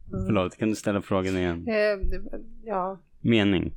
[0.10, 1.68] Förlåt, kan du ställa frågan igen?
[1.68, 2.20] Eh,
[2.64, 3.74] ja, Mening.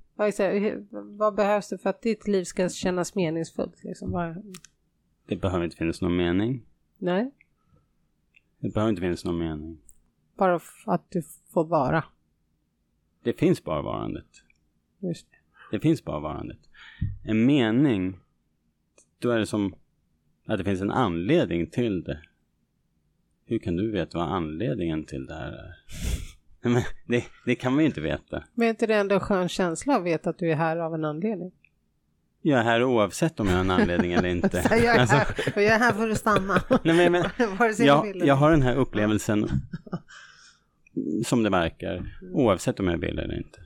[1.19, 3.85] vad, behövs det för att ditt liv ska kännas meningsfullt?
[3.85, 4.11] Liksom?
[4.11, 4.53] Vad,
[5.29, 6.63] Det behöver inte finnas någon mening.
[6.99, 7.31] nej,
[8.63, 9.79] Det behöver inte finnas någon mening.
[10.37, 12.05] bara att du får vara.
[13.23, 14.27] Det finns bara varandet.
[14.99, 15.37] Just det.
[15.71, 16.59] Det finns bara varandet.
[17.25, 18.19] En mening,
[19.19, 19.75] då är det som
[20.47, 22.23] att det finns en anledning till det.
[23.45, 25.75] Hur kan du veta vad anledningen till det här är?
[26.71, 28.45] Men det, det kan man ju inte veta.
[28.55, 30.95] Men är inte det ändå en skön känsla att veta att du är här av
[30.95, 31.53] en anledning?
[32.43, 34.57] Jag är här oavsett om jag har en anledning eller inte.
[34.71, 36.63] Jag, är Alltså, här, och jag är här för att stanna.
[36.83, 39.49] nej, men, men, jag, jag har den här upplevelsen
[41.25, 43.61] som det verkar, oavsett om jag vill eller inte.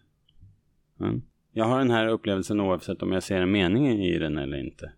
[1.00, 1.22] Mm.
[1.52, 4.92] Jag har den här upplevelsen oavsett om jag ser en mening i den eller inte.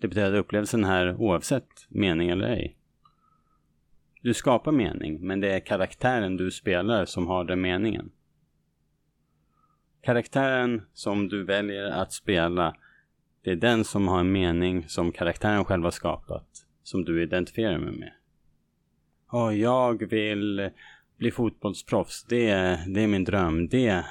[0.00, 2.76] Det betyder att upplevelsen här oavsett mening eller ej.
[4.22, 8.10] Du skapar mening, men det är karaktären du spelar som har den meningen.
[10.02, 12.76] Karaktären som du väljer att spela,
[13.44, 16.46] det är den som har en mening som karaktären själv har skapat,
[16.82, 18.12] som du identifierar mig med.
[19.32, 20.70] Åh, jag vill
[21.18, 22.46] bli fotbollsproffs, det,
[22.94, 24.04] det är min dröm, det,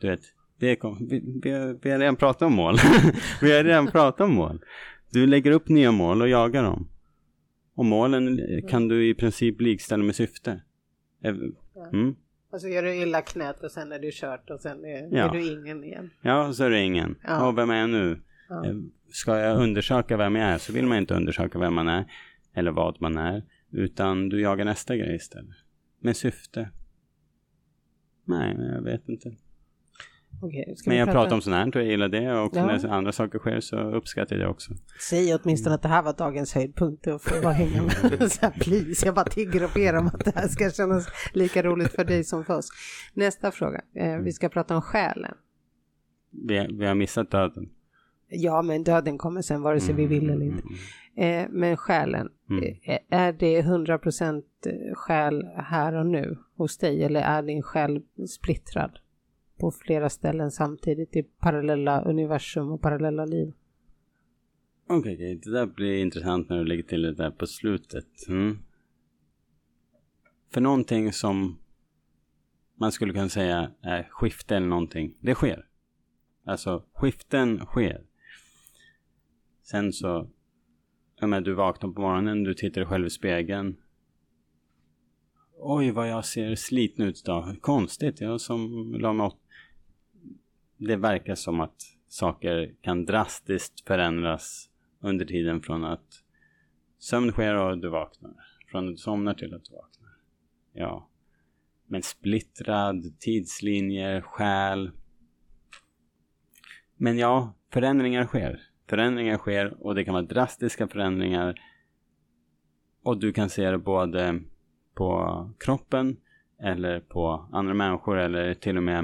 [0.00, 0.20] du vet,
[0.58, 2.74] det kom, vi, vi, har- vi har redan pratat om mål.
[3.42, 4.60] vi har redan pratat om mål.
[5.10, 6.88] Du lägger upp nya mål och jagar dem.
[7.74, 10.60] Och målen kan du i princip likställa med syfte.
[11.92, 12.14] Mm.
[12.52, 15.24] Och så gör du illa knät och sen är du kört och sen är, Ja.
[15.28, 16.10] är du ingen igen.
[16.22, 17.16] Ja, och så är det ingen.
[17.24, 17.46] Ja.
[17.48, 18.20] Och vem är jag nu?
[18.50, 18.66] Ja.
[18.66, 18.74] Eh,
[19.12, 22.04] Ska jag undersöka vem jag är så vill man inte undersöka vem man är.
[22.54, 23.42] Eller vad man är.
[23.72, 25.56] Utan du jagar nästa grej istället.
[26.00, 26.70] Med syfte.
[28.24, 29.36] Nej, men jag vet inte.
[30.42, 32.32] Okej, Men jag prata- pratar om sånt här och jag gillar det.
[32.40, 32.66] Och Ja.
[32.66, 34.74] när andra saker sker så uppskattar jag det också.
[35.10, 37.92] Säg åtminstone att det här var dagens höjdpunkt och få bara hänga med.
[38.32, 41.62] Så här, please, jag bara tigger och ber om att det här ska kännas lika
[41.62, 42.68] roligt för dig som för oss.
[43.14, 43.80] Nästa fråga.
[43.94, 45.34] Eh, vi ska prata om själen.
[46.48, 47.68] Vi, vi har missat döden.
[48.30, 50.62] Ja, men döden kommer sen vare sig vi vill eller inte.
[51.16, 52.64] Eh, men själen, Mm.
[52.82, 54.44] eh, är det 100%
[54.94, 58.98] själ här och nu hos dig eller är din själ splittrad
[59.60, 63.52] på flera ställen samtidigt i parallella universum och parallella liv?
[64.88, 65.40] Okej, okej.
[65.44, 68.28] det där blir intressant när du lägger till det där på slutet.
[68.28, 68.58] Mm.
[70.52, 71.58] För någonting som
[72.74, 75.66] man skulle kunna säga är skifte eller någonting, det sker.
[76.44, 78.04] Alltså, skiften sker.
[79.70, 80.28] Sen så,
[81.20, 83.76] jag menar, du vaknar på morgonen, du tittar dig själv i spegeln.
[85.58, 87.56] Oj, vad jag ser sliten ut idag.
[87.60, 89.38] Konstigt, jag som la mig åt.
[90.76, 96.24] det verkar som att saker kan drastiskt förändras under tiden från att
[96.98, 98.34] sömn sker och du vaknar.
[98.66, 100.16] Från att du somnar till att du vaknar.
[100.72, 101.08] Ja.
[101.86, 104.90] Men splittrad, tidslinjer, själ.
[106.96, 108.69] Men ja, förändringar sker.
[108.90, 111.60] Förändringar sker och det kan vara drastiska förändringar.
[113.02, 114.42] Och du kan se det både
[114.94, 116.16] på kroppen
[116.58, 118.98] eller på andra människor eller till och med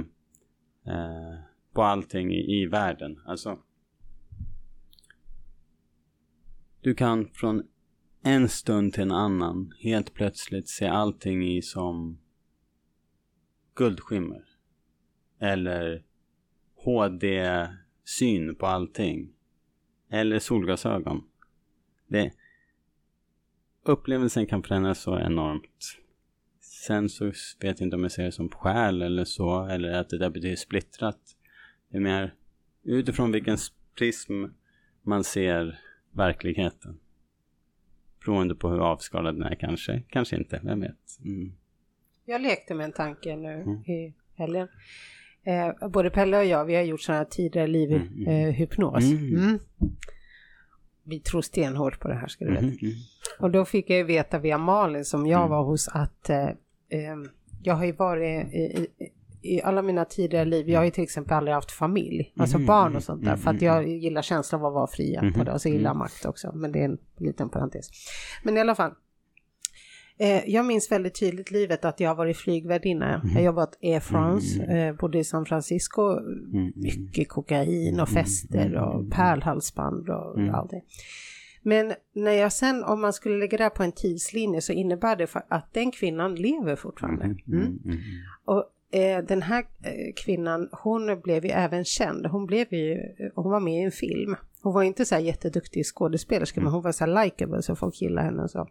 [0.87, 1.39] eh,
[1.72, 3.20] på allting i, i världen.
[3.26, 3.59] Alltså.
[6.80, 7.62] Du kan från
[8.22, 12.18] en stund till en annan helt plötsligt se allting i som
[13.74, 14.45] guldskimmer.
[15.39, 16.05] Eller
[16.74, 19.36] HD-syn på allting.
[20.09, 21.25] Eller solglasögon.
[22.07, 22.33] Det,
[23.83, 25.99] upplevelsen kan förändras så enormt.
[26.61, 27.25] Sen så
[27.61, 30.31] vet jag inte om jag ser det som själ eller så, eller att det där
[30.31, 31.19] betyder splittrat.
[31.89, 32.35] Det är mer
[32.83, 33.57] utifrån vilken
[33.99, 34.45] prism
[35.03, 35.79] man ser
[36.11, 37.01] verkligheten.
[38.25, 41.19] Beroende på hur avskalad den är kanske, kanske inte, vem vet.
[41.25, 41.53] Mm.
[42.25, 43.85] Jag lekte med en tanke nu mm.
[43.85, 44.69] i helgen.
[45.47, 48.49] Eh, både Pelle och jag, vi har gjort sådana här tidigare liv mm, mm.
[48.49, 49.05] eh.
[49.05, 49.36] Mm.
[49.36, 49.59] mm.
[51.05, 52.64] Vi tror stenhårt på det här ska du veta.
[52.64, 52.76] Mm,
[53.38, 56.44] och då fick jag ju veta via Malin som jag var hos att eh,
[56.88, 57.16] eh,
[57.62, 58.88] jag har ju varit i, i,
[59.42, 62.97] i, alla mina tidigare liv, jag har ju till exempel aldrig haft familj, alltså barn
[62.97, 65.61] och sånt där, för att jag gillar känslan av att vara fria på det, och
[65.61, 67.90] så gillar jag makt också, men det är en liten parentes.
[68.42, 68.92] Men i alla fall,
[70.47, 73.14] jag minns väldigt tydligt livet att jag har varit flygvärdinna.
[73.14, 73.29] Mm.
[73.29, 74.77] Jag har jobbat Air France, mm.
[74.77, 76.73] eh, bodde i San Francisco, mm.
[76.75, 80.55] mycket kokain och fester och pärlhalsband och mm.
[80.55, 80.83] allt det.
[81.62, 85.29] Men när jag sen, om man skulle lägga det på en tidslinje så innebär det
[85.49, 87.25] att den kvinnan lever fortfarande.
[87.25, 87.39] Mm.
[87.47, 87.81] mm.
[87.85, 87.99] mm.
[88.45, 88.64] Och
[88.99, 92.27] eh, den här eh, kvinnan, hon blev ju även känd.
[92.27, 92.99] Hon blev ju,
[93.35, 94.37] hon var med i en film.
[94.62, 98.03] Hon var inte så här jätteduktig skådespelerska, men hon var så här likeable så folk
[98.03, 98.69] gillade henne och så.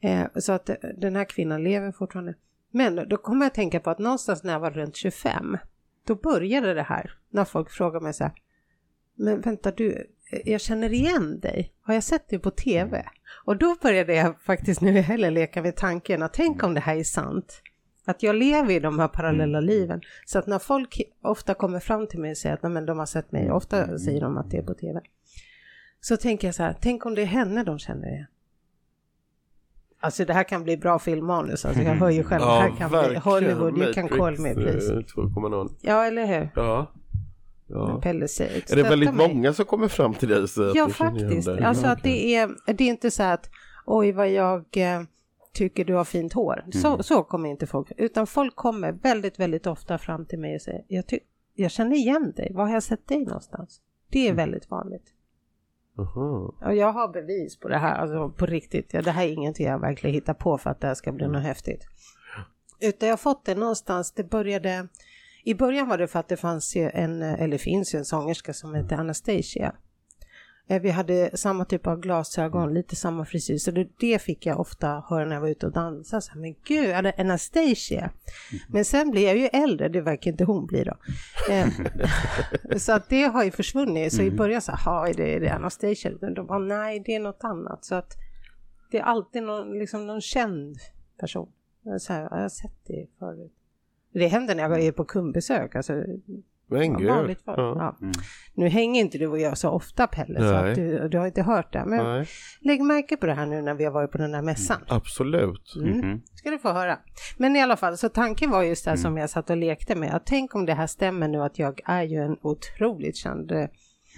[0.00, 2.34] Eh, så att den här kvinnan lever fortfarande.
[2.70, 5.58] Men då kommer jag att tänka på att någonstans när jag var runt 25,
[6.06, 7.10] då började det här.
[7.30, 8.32] När folk frågar mig så här,
[9.14, 10.06] men vänta du,
[10.44, 11.72] jag känner igen dig.
[11.80, 13.04] Har jag sett dig på tv?
[13.44, 16.96] Och då började jag faktiskt nu heller leka med tanken att tänk om det här
[16.96, 17.62] är sant.
[18.04, 20.00] Att jag lever i de här parallella liven.
[20.26, 23.06] Så att när folk ofta kommer fram till mig och säger att men de har
[23.06, 25.00] sett mig, ofta säger de att det är på tv.
[26.00, 28.26] Så tänker jag så här, tänk om det är henne de känner igen.
[30.00, 32.76] Alltså det här kan bli bra filmmanus, alltså jag hör ju själv, ja, det här
[32.76, 33.22] kan verkligen.
[33.22, 34.92] bli Hollywood, you can call me please.
[34.92, 35.70] 2,0.
[35.80, 36.50] Ja, eller hur?
[36.54, 36.92] Ja.
[37.68, 38.00] Ja.
[38.02, 39.34] Pelle säger, är det väldigt mig.
[39.34, 40.48] många som kommer fram till dig?
[40.48, 41.48] Så ja, faktiskt.
[41.48, 43.50] Alltså att det är, det är inte så att
[43.86, 45.02] oj vad jag eh,
[45.52, 46.60] tycker du har fint hår.
[46.60, 46.72] Mm.
[46.72, 50.62] Så, så kommer inte folk, utan folk kommer väldigt, väldigt ofta fram till mig och
[50.62, 51.04] säger jag,
[51.54, 53.80] jag känner igen dig, var har jag sett dig någonstans?
[54.10, 54.36] Det är mm.
[54.36, 55.14] väldigt vanligt.
[55.98, 56.64] Uh-huh.
[56.64, 58.92] Och jag har bevis på det här, alltså på riktigt.
[58.92, 61.24] Ja, det här är ingenting jag verkligen hittar på för att det här ska bli
[61.24, 61.32] mm.
[61.32, 61.86] något häftigt.
[62.80, 64.88] Utan jag har fått det någonstans, det började,
[65.44, 68.52] i början var det för att det fanns ju en, eller finns ju en sångerska
[68.52, 69.74] som heter Anastasia.
[70.68, 74.60] Eh, vi hade samma typ av glasögon, lite samma frisyr, så det, det fick jag
[74.60, 76.22] ofta höra när jag var ute och dansade.
[76.22, 78.00] Så här, men gud, är det Anastasia?
[78.00, 78.62] Mm.
[78.68, 80.96] Men sen blir jag ju äldre, det verkar inte hon bli då.
[81.50, 81.68] Eh,
[82.76, 84.12] så att det har ju försvunnit.
[84.12, 84.36] Så i mm.
[84.36, 86.10] början så här, är det, är det Anastasia?
[86.10, 87.84] De bara, nej, det är något annat.
[87.84, 88.16] Så att
[88.90, 90.76] det är alltid någon, liksom någon känd
[91.20, 91.52] person.
[91.98, 93.52] Så här, jag har sett det förut.
[94.12, 96.04] Det händer när jag är på kundbesök, alltså
[96.68, 97.08] men gud.
[97.08, 97.54] Vanligt Ja.
[97.56, 97.96] Ja.
[98.00, 98.12] Mm.
[98.54, 100.48] Nu hänger inte du och jag så ofta Pelle, Nej.
[100.48, 101.84] så att du, du har inte hört det.
[101.86, 102.26] Men Nej.
[102.60, 104.76] lägg märke på det här nu när vi har varit på den där mässan.
[104.76, 104.96] Mm.
[104.96, 105.74] Absolut.
[105.76, 106.00] Mm.
[106.00, 106.22] Mm.
[106.34, 106.98] ska du få höra.
[107.36, 109.02] Men i alla fall, så tanken var just det mm.
[109.02, 110.14] som jag satt och lekte med.
[110.14, 113.68] Att tänk om det här stämmer nu att jag är ju en otroligt känd eh,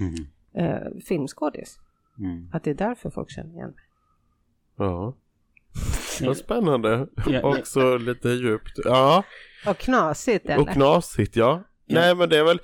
[0.01, 0.14] mm.
[0.55, 1.78] eh filmskådis.
[2.18, 2.48] Mm.
[2.53, 3.84] Att det är därför folk känner igen mig.
[4.76, 5.14] Ja.
[6.20, 7.07] Vad spännande.
[7.42, 8.78] Också lite djupt.
[8.84, 9.24] Ja.
[9.66, 10.61] Och knasigt eller?
[10.61, 11.64] Och knasigt ja.
[11.95, 12.61] Nej men det är väl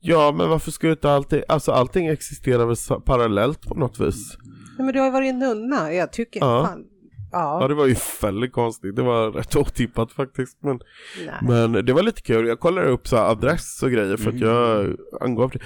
[0.00, 4.38] Ja men varför skulle inte allting, alltså allting existerar väl parallellt på något vis?
[4.78, 6.66] Nej men du har ju varit nunna, jag tycker ja.
[6.66, 6.84] fan
[7.32, 7.58] Ja.
[7.60, 10.80] ja det var ju väldigt konstigt, det var rätt otippat faktiskt men,
[11.42, 14.36] men det var lite kul, jag kollade upp så adress och grejer för mm.
[14.36, 15.58] att jag angav det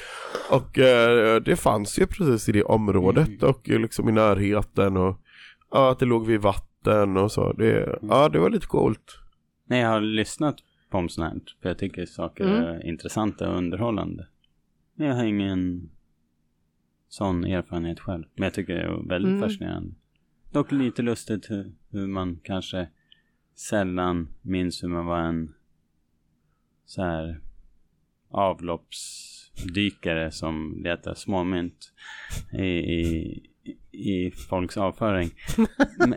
[0.51, 3.51] Och eh, det fanns ju precis i det området mm.
[3.51, 5.21] och liksom i närheten och
[5.71, 7.99] ja, att det låg vid vatten och så, det, mm.
[8.09, 9.19] ja det var lite coolt
[9.69, 10.57] Nej jag har lyssnat
[10.99, 11.41] om sånt här.
[11.63, 12.65] För jag tycker saker mm.
[12.65, 14.27] är intressanta och underhållande.
[14.95, 15.91] Men jag har ingen
[17.09, 18.25] sån erfarenhet själv.
[18.35, 19.41] Men jag tycker det är väldigt mm.
[19.41, 19.95] fascinerande.
[20.53, 22.89] Dock lite lustigt hur, hur, man kanske
[23.55, 25.55] sällan minns hur man var en
[26.87, 27.41] så här
[28.29, 31.93] avloppsdykare som letar småmynt
[32.53, 33.43] i, i,
[33.93, 35.31] i folks avföring.
[35.99, 36.17] Men,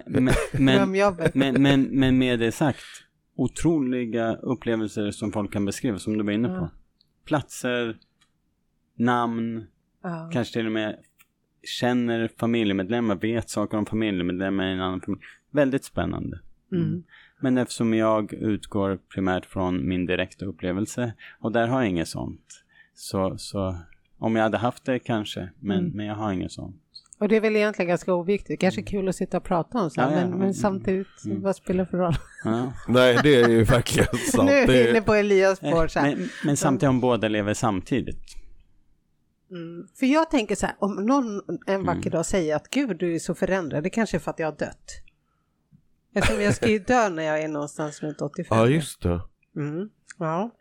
[1.33, 3.06] men, men, men med det sagt,
[3.37, 6.53] otroliga upplevelser som folk kan beskriva, som du var inne på.
[6.55, 6.69] Ja.
[7.25, 7.97] Platser,
[8.95, 9.65] namn,
[10.03, 10.29] Ja.
[10.33, 10.97] kanske till och med
[11.79, 15.21] känner familjemedlemmar, vet saker om familjemedlemmar i en annan familj.
[15.51, 16.39] Väldigt spännande.
[16.71, 17.03] Mm.
[17.41, 22.63] Men eftersom jag utgår primärt från min direkta upplevelse och där har jag inget sånt.
[22.93, 23.75] Så, så
[24.17, 25.91] om jag hade haft det kanske, men, Mm.
[25.97, 26.81] men jag har inget sånt.
[27.19, 28.61] Och det är väl egentligen ganska oviktigt.
[28.61, 30.35] Kanske kul att sitta och prata om så Ja, men, ja.
[30.35, 31.41] men samtidigt, Mm.
[31.41, 32.15] vad spelar det för roll?
[32.43, 32.73] Ja.
[32.87, 34.49] Nej, det är ju verkligen sant.
[34.49, 36.01] nu är vi inne på Elias spår så.
[36.01, 38.23] Men, men samtidigt om båda lever samtidigt.
[39.51, 39.87] Mm.
[39.99, 43.19] För jag tänker så här, om någon en vacker dag säger att gud du är
[43.19, 44.91] så förändrad, det kanske är för att jag har dött.
[46.15, 48.57] Eftersom jag ska ju dö när jag är någonstans runt 85.
[48.57, 49.21] ja, just det.
[49.55, 49.89] Mm.
[50.17, 50.51] Ja.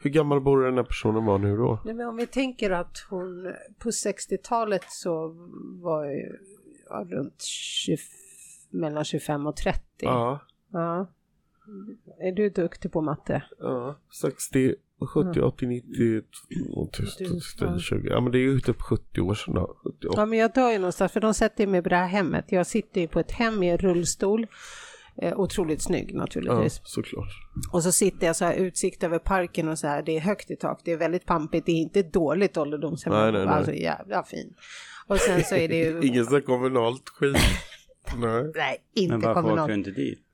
[0.00, 1.80] Hur gammal borde den här personen vara nu då?
[1.84, 5.28] Nej, men om vi tänker att hon på 60-talet så
[5.82, 6.38] var ju
[6.88, 7.96] ja, runt 20,
[8.70, 9.80] mellan 25 och 30.
[9.98, 10.40] Ja,
[10.72, 11.06] Ja.
[12.20, 13.42] Är du duktig på matte?
[13.58, 13.98] ja.
[14.20, 14.74] 60,
[15.14, 16.22] 70, 80, 90,
[17.58, 18.08] 20, 20.
[18.08, 19.76] Ja men det är ju typ 70 år sedan då.
[19.82, 20.14] 78.
[20.20, 22.44] Ja, men jag dör ju någonstans för de sätter mig på det här hemmet.
[22.48, 24.46] Jag sitter ju på ett hem i en rullstol.
[25.22, 26.80] Eh, otroligt snygg Ja, naturligtvis.
[26.84, 27.28] såklart.
[27.72, 30.02] Och så sitter jag så här utsikt över parken och så här.
[30.02, 30.80] Det är högt i tak.
[30.84, 31.66] Det är väldigt pampigt.
[31.66, 33.12] Det är inte dåligt ålderdomshem.
[33.12, 33.54] Nej, nej, nej.
[33.54, 34.54] Alltså jävla fin.
[35.06, 36.00] Och sen så är det ju...
[36.08, 37.36] Ingen sån här kommunalt skit.
[38.16, 38.52] Nej.
[38.54, 39.68] Nej, inte Men varför åker kommunalt.
[39.68, 40.24] du inte dit?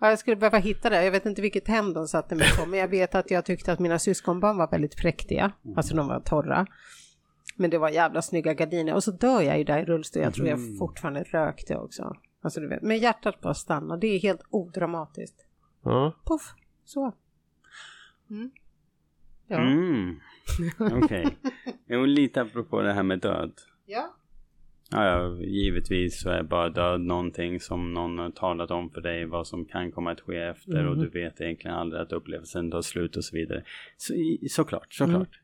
[0.00, 1.04] Ja, jag skulle behöva hitta det.
[1.04, 3.72] Jag vet inte vilket hem de satte mig på, men jag vet att jag tyckte
[3.72, 5.52] att mina syskonbarn var väldigt präktiga.
[5.76, 6.66] Alltså de var torra.
[7.56, 8.94] Men det var jävla snygga gardiner.
[8.94, 10.22] Och så dör jag ju där i rullstol.
[10.22, 12.16] Jag tror jag fortfarande rökte också.
[12.42, 13.96] Alltså du vet, men hjärtat bara stannar.
[13.96, 15.46] Det är helt odramatiskt.
[15.82, 16.12] Ja.
[16.24, 17.12] Puff, så.
[18.30, 18.50] Mm.
[19.46, 19.58] Ja.
[19.58, 20.20] Mm.
[21.04, 21.36] Okej.
[21.86, 23.52] Jo, lite apropå det här med död.
[23.86, 24.16] ja.
[24.94, 29.24] Ja, ja, givetvis så är bara död någonting som någon har talat om för dig
[29.24, 32.82] vad som kan komma att ske efter och du vet egentligen aldrig att upplevelsen tar
[32.82, 33.64] slut och så vidare.
[33.96, 34.14] Så,
[34.50, 35.40] såklart, såklart.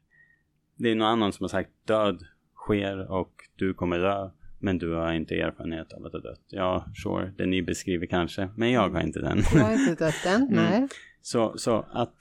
[0.76, 2.22] Det är någon annan som har sagt död
[2.55, 6.44] sker och du kommer dö men du har inte erfarenhet av att ha dött.
[6.48, 9.38] Ja, sure, det ni beskriver kanske, men jag har inte den.
[9.54, 10.88] Jag har inte dött än, nej.
[11.22, 12.16] Så, så att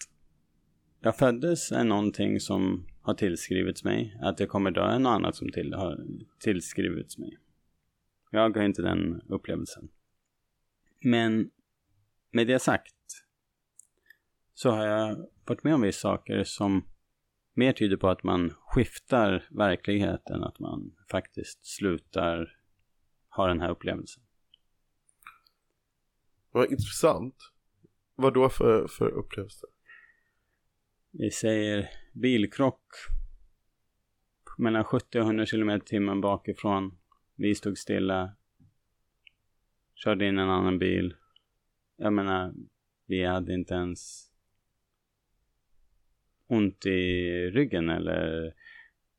[1.01, 4.19] jag föddes är någonting som har tillskrivits mig.
[4.21, 5.99] Att jag kommer dö är något annat som till, har
[6.39, 7.38] tillskrivits mig.
[8.31, 9.89] Jag har inte den upplevelsen.
[11.03, 11.49] Men
[12.31, 12.93] med det sagt
[14.53, 16.85] så har jag varit med om vissa saker som
[17.58, 22.58] mer tyder på att man skiftar verkligheten, att man faktiskt slutar
[23.30, 24.24] ha den här upplevelsen.
[26.51, 27.36] Vad intressant.
[28.16, 29.68] Vad då för, för upplevelse?
[31.12, 32.84] Vi säger bilkrock
[34.58, 36.97] mellan 70 och 100 km timmen bakifrån.
[37.36, 38.36] Vi stod stilla.
[39.95, 41.16] Körde in en annan bil.
[41.95, 42.53] Jag menar,
[43.05, 44.26] vi hade inte ens
[46.48, 47.22] ont i
[47.52, 48.54] ryggen eller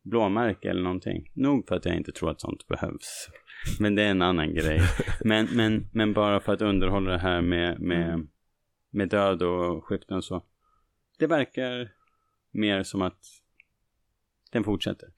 [0.02, 1.30] blåmärke eller någonting.
[1.34, 3.28] Nog för att jag inte tror att sånt behövs.
[3.80, 4.80] Men det är en annan grej.
[5.24, 8.26] Men, men, men bara för att underhålla det här med, med,
[8.90, 10.44] med död och skiften så.
[11.18, 11.92] Det verkar
[12.50, 13.20] mer som att
[14.52, 15.08] den fortsätter.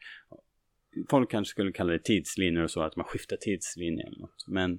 [1.10, 4.44] Folk kanske skulle kalla det tidslinjer och så, att man skiftar tidslinjer eller något.
[4.48, 4.78] Men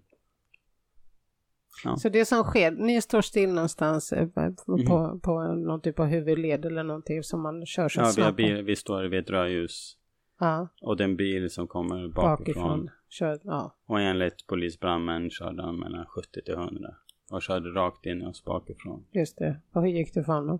[1.98, 4.54] Så det som sker, ni står still någonstans eh, på,
[4.88, 8.64] på, på någon typ av huvudled eller någonting som man kör så ja, snabbt bil,
[8.64, 9.98] vi står vid ett rödljus
[10.40, 12.38] Ja, och den bil som kommer bakifrån.
[12.46, 12.90] bakifrån.
[13.10, 13.76] Kör, ja.
[13.86, 16.96] Och enligt polisbrandmän körde han mellan 70 till 100
[17.32, 19.06] och körde rakt in i oss bakifrån.
[19.12, 19.60] Just det.
[19.74, 20.60] Och hur gick det för honom?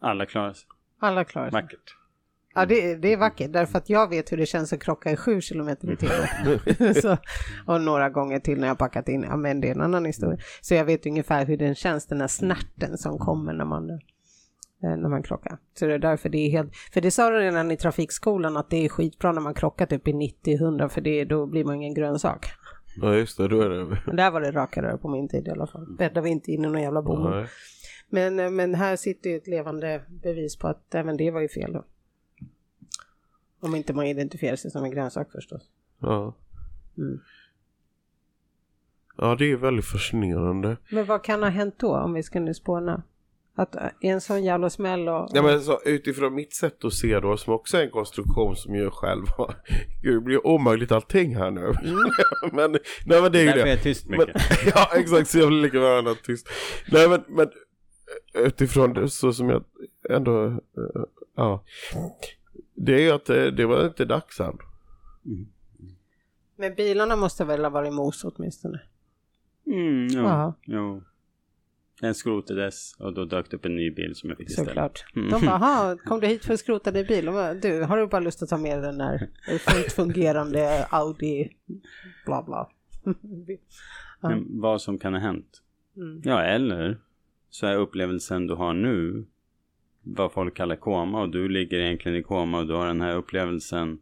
[0.00, 0.68] Alla klarade sig.
[0.98, 1.62] Alla klarar sig.
[1.62, 1.96] Vackert.
[2.54, 5.16] Ja, det, det är vackert därför att jag vet hur det känns att krocka i
[5.16, 6.94] sju kilometer i timmen.
[7.02, 7.16] så,
[7.66, 10.38] och några gånger till när jag packat in, ja men det är en annan historia.
[10.60, 13.98] Så jag vet ungefär hur den känns, den här snärten som kommer när man, eh,
[14.80, 15.58] när man krockar.
[15.78, 18.70] Så det är därför det är helt, för det sa de redan i trafikskolan att
[18.70, 21.94] det är skitbra när man krockar typ i 90-100 för det, då blir man ingen
[21.94, 22.46] grönsak.
[23.00, 24.16] Ja just det, då är det...
[24.16, 25.86] Där var det rakare på min tid i alla fall.
[25.98, 27.46] Bäddade vi inte in i någon jävla bomull.
[28.10, 31.48] Men, eh, men här sitter ju ett levande bevis på att även det var ju
[31.48, 31.84] fel då.
[33.60, 35.62] Om inte man identifierar sig som en grönsak förstås.
[36.00, 36.34] Ja.
[36.98, 37.20] Mm.
[39.16, 40.76] Ja, det är väldigt fascinerande.
[40.90, 43.02] Men vad kan ha hänt då om vi ska nu spåna?
[43.54, 45.28] Att en sån jävla smäll och...
[45.32, 48.74] Ja men så, utifrån mitt sätt att se då, som också är en konstruktion som
[48.74, 49.24] gör själv.
[50.02, 51.60] Gud, det blir omöjligt allting här nu.
[52.52, 52.72] men,
[53.06, 53.70] nej men det är ju Därför är det.
[53.70, 54.42] jag tyst Men, mycket.
[54.74, 56.48] ja exakt, så jag vill lika gärna tyst.
[56.92, 57.48] Nej men, men
[58.34, 59.64] utifrån det så som jag
[60.10, 60.58] ändå äh,
[61.36, 61.64] Ja.
[62.80, 64.58] Det är att det, det var inte dags än.
[66.56, 68.80] Men bilarna måste väl ha varit mos åtminstone?
[69.66, 70.54] Mm, jo, Ja.
[70.64, 71.02] jo.
[72.00, 74.68] Den skrotades och då dök det upp en ny bil som jag fick istället.
[74.68, 75.04] Såklart.
[75.16, 75.30] Mm.
[75.30, 77.26] De bara, "Aha, kom du hit för att skrota din bil?
[77.26, 81.50] Bara, du, har du bara lust att ta med den där fullt fungerande Audi,
[82.26, 82.70] bla bla.
[84.20, 84.28] Ja.
[84.28, 85.62] Men vad som kan ha hänt.
[85.96, 86.20] Mm.
[86.24, 87.00] Ja, eller
[87.50, 89.26] så är upplevelsen du har nu
[90.16, 93.16] vad folk kallar koma och du ligger egentligen i koma och du har den här
[93.16, 93.98] upplevelsen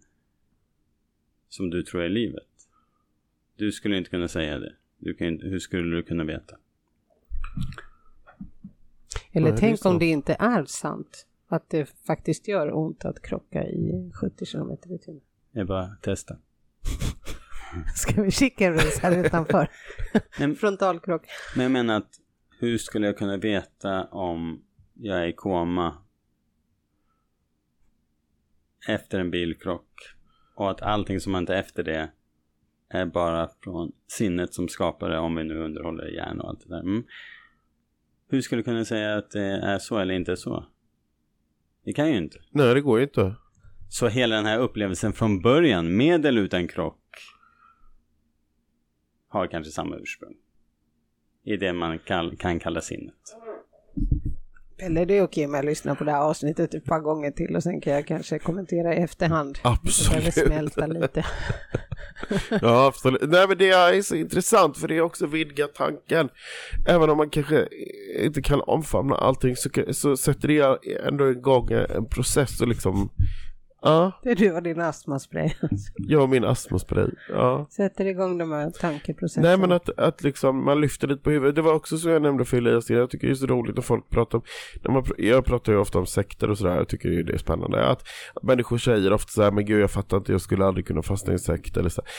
[1.49, 2.43] som du tror är livet.
[3.57, 4.75] Du skulle inte kunna säga det.
[4.99, 6.57] Du kan, inte- hur skulle du kunna veta?
[9.33, 9.89] Eller det är tänk så.
[9.89, 11.27] om det inte är sant.
[11.49, 15.21] Att det faktiskt gör ont att krocka i 70 km i timmen.
[15.53, 16.37] Jag bara testa.
[17.97, 19.71] Ska vi kika runt här utanför?
[20.39, 21.27] Men, Frontalkrock.
[21.57, 22.21] men jag menar att
[22.59, 24.63] hur skulle jag kunna veta om
[24.99, 25.99] jag är i koma
[28.89, 29.89] efter en bilkrock
[30.55, 32.11] och att allting som hänt efter det
[32.89, 36.69] är bara från sinnet som skapar det om vi nu underhåller hjärnan och allt det
[36.69, 36.81] där.
[36.81, 37.05] Mm.
[38.29, 40.67] Hur skulle du kunna säga att det är så eller inte så?
[41.85, 42.39] Det kan ju inte.
[42.51, 43.35] Nej, det går ju inte.
[43.89, 47.03] Så hela den här upplevelsen från början, med eller utan krock,
[49.29, 50.35] har kanske samma ursprung.
[51.45, 53.15] I det man kan, kan kalla sinnet.
[54.79, 57.57] Eller det är okej med att lyssna på det här avsnittet ett par gånger till
[57.57, 59.59] och sen kan jag kanske kommentera i efterhand.
[59.63, 60.35] Jag Absolut.
[60.35, 61.27] smälta lite.
[62.63, 63.23] Ja, absolut.
[63.31, 66.29] Nej, men det är så intressant för det är också vidga tanken.
[66.89, 67.69] Även om man kanske
[68.19, 73.11] inte kan omfamna allting så, så sätter det ändå igång en process och liksom,
[73.87, 75.51] ja, Det är du och din astmaspray.
[75.97, 77.11] jag och min astmaspray.
[77.29, 77.67] Ja.
[77.71, 79.49] Sätter igång de här tankeprocesserna.
[79.49, 81.55] Nej men att, att liksom man lyfter lite på huvudet.
[81.55, 83.83] Det var också så jag nämnde för Elias, jag tycker det är så roligt när
[83.83, 84.45] folk pratar om,
[84.85, 87.39] när man, jag pratar ju ofta om sekter och sådär, jag tycker ju det är
[87.39, 87.87] spännande.
[87.87, 88.03] Att,
[88.35, 91.03] att människor säger ofta så här, men gud jag fattar inte, jag skulle aldrig kunna
[91.03, 92.03] fastna i en sekt eller så.
[92.03, 92.11] här.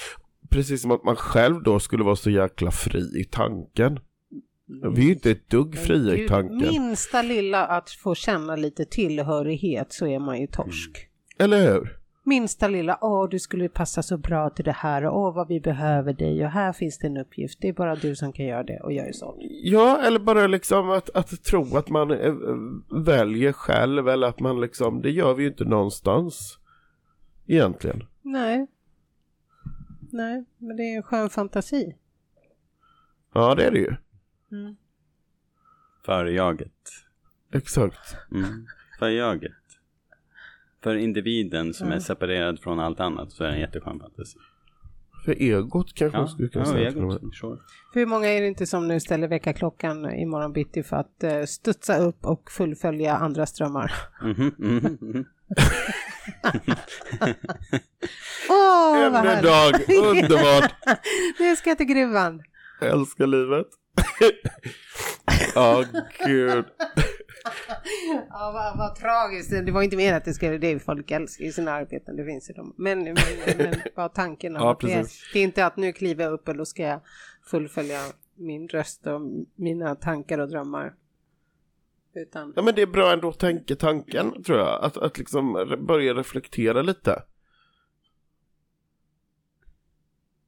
[0.49, 3.99] Precis som att man själv då skulle vara så jäkla fri i tanken.
[4.93, 6.57] Vi är ju inte ett dugg fria i tanken.
[6.57, 11.07] Minsta lilla att få känna lite tillhörighet så är man ju torsk.
[11.39, 11.97] Eller hur?
[12.23, 15.59] Minsta lilla, åh du skulle passa så bra till det här och åh vad vi
[15.59, 17.57] behöver dig och här finns det en uppgift.
[17.61, 19.35] Det är bara du som kan göra det och jag är sån.
[19.63, 22.33] Ja, eller bara liksom att, att tro att man eh,
[23.05, 26.59] väljer själv eller att man liksom, det gör vi ju inte någonstans.
[27.47, 28.03] Egentligen.
[28.21, 28.67] Nej.
[30.11, 31.95] Nej, men det är en skön fantasi.
[33.33, 33.95] Ja, det är det ju.
[36.05, 36.71] För jaget.
[37.53, 38.17] Exakt.
[38.31, 38.65] Mm.
[38.99, 39.51] För jaget.
[40.88, 44.38] För individen som är separerad från allt annat så är det en jätteskön fantasi.
[45.25, 46.89] För egot kanske man Ja, skulle kunna ja säga.
[46.89, 47.21] egot.
[47.35, 47.57] Sure.
[47.93, 51.45] För hur många är det inte som nu ställer väckarklockan imorgon bitti för att uh,
[51.45, 53.91] studsa upp och fullfölja andra strömmar?
[54.21, 55.25] Mhm, mhm, mhm.
[58.49, 59.43] Åh, En vad härligt!
[59.43, 59.73] dag,
[60.07, 60.73] underbart.
[61.39, 62.41] Nu ska jag till gruvan.
[62.82, 63.67] Jag älskar livet.
[65.55, 65.83] Ja,
[66.25, 66.66] gud.
[68.30, 69.51] Ja, vad, vad tragiskt.
[69.66, 72.50] Det var inte mer att det skulle, det folk älskar ju sina arbeten, det finns
[72.50, 72.74] ju de.
[72.78, 73.16] Men, men,
[73.58, 76.47] men bara tanken om Ja, att det det är inte att nu kliver jag upp
[76.47, 77.00] och då ska jag
[77.43, 78.00] fullfölja
[78.36, 79.22] min röst och
[79.55, 80.93] mina tankar och drömmar.
[82.14, 84.84] Utan, Ja, men det är bra ändå att tänka tanken, tror jag.
[84.84, 85.54] Att, att liksom
[85.88, 87.24] börja reflektera lite.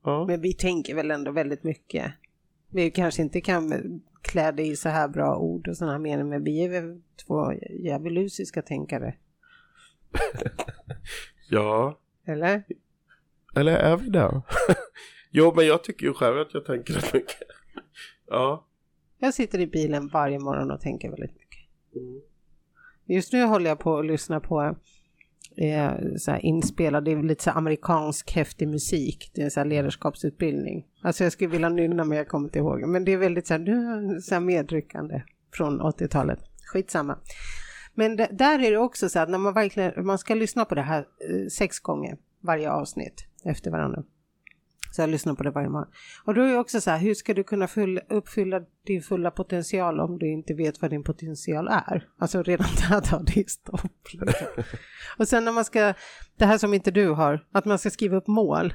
[0.03, 0.25] Ja.
[0.25, 2.13] men vi tänker väl ändå väldigt mycket.
[2.69, 6.23] Vi kanske inte kan klä det i så här bra ord och sådana här meningar,
[6.23, 9.15] men vi är väl två djävulusiska tänkare.
[11.49, 11.99] ja.
[12.25, 12.63] Eller?
[13.55, 14.41] Eller är vi det?
[15.31, 17.37] jo, men jag tycker ju själv att jag tänker rätt mycket.
[18.31, 18.65] Ja.
[19.17, 21.59] Jag sitter i bilen varje morgon och tänker väldigt mycket.
[21.95, 22.21] Mm.
[23.05, 24.75] Just nu håller jag på att lyssna på
[25.59, 29.31] eh, så här inspelad, det är lite så här amerikansk häftig musik.
[29.33, 30.85] Det är så här ledarskapsutbildning.
[31.01, 32.87] Alltså jag skulle vilja nynna men jag kommer inte ihåg.
[32.87, 35.21] Men det är väldigt så här, så här medryckande
[35.53, 36.39] från 80-talet.
[36.73, 37.17] Skitsamma.
[37.93, 40.75] Men det, där är det också så att när man verkligen, man ska lyssna på
[40.75, 44.03] det här eh, sex gånger varje avsnitt efter varandra.
[44.91, 45.91] Så jag lyssnar på det varje morgon.
[46.25, 49.31] Och då är det också så här, hur ska du kunna full, uppfylla din fulla
[49.31, 52.07] potential om du inte vet vad din potential är?
[52.19, 54.13] Alltså redan där tar det stopp.
[54.13, 54.63] Liksom.
[55.17, 55.93] Och sen när man ska,
[56.37, 58.73] det här som inte du har, att man ska skriva upp mål.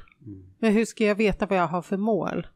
[0.59, 2.47] Men hur ska jag veta vad jag har för mål?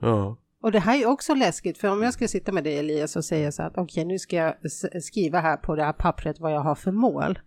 [0.00, 0.36] Ja.
[0.60, 3.24] Och det här är också läskigt, för om jag ska sitta med dig Elias och
[3.24, 4.54] säga så att okej nu ska jag
[5.02, 7.38] skriva här på det här pappret vad jag har för mål.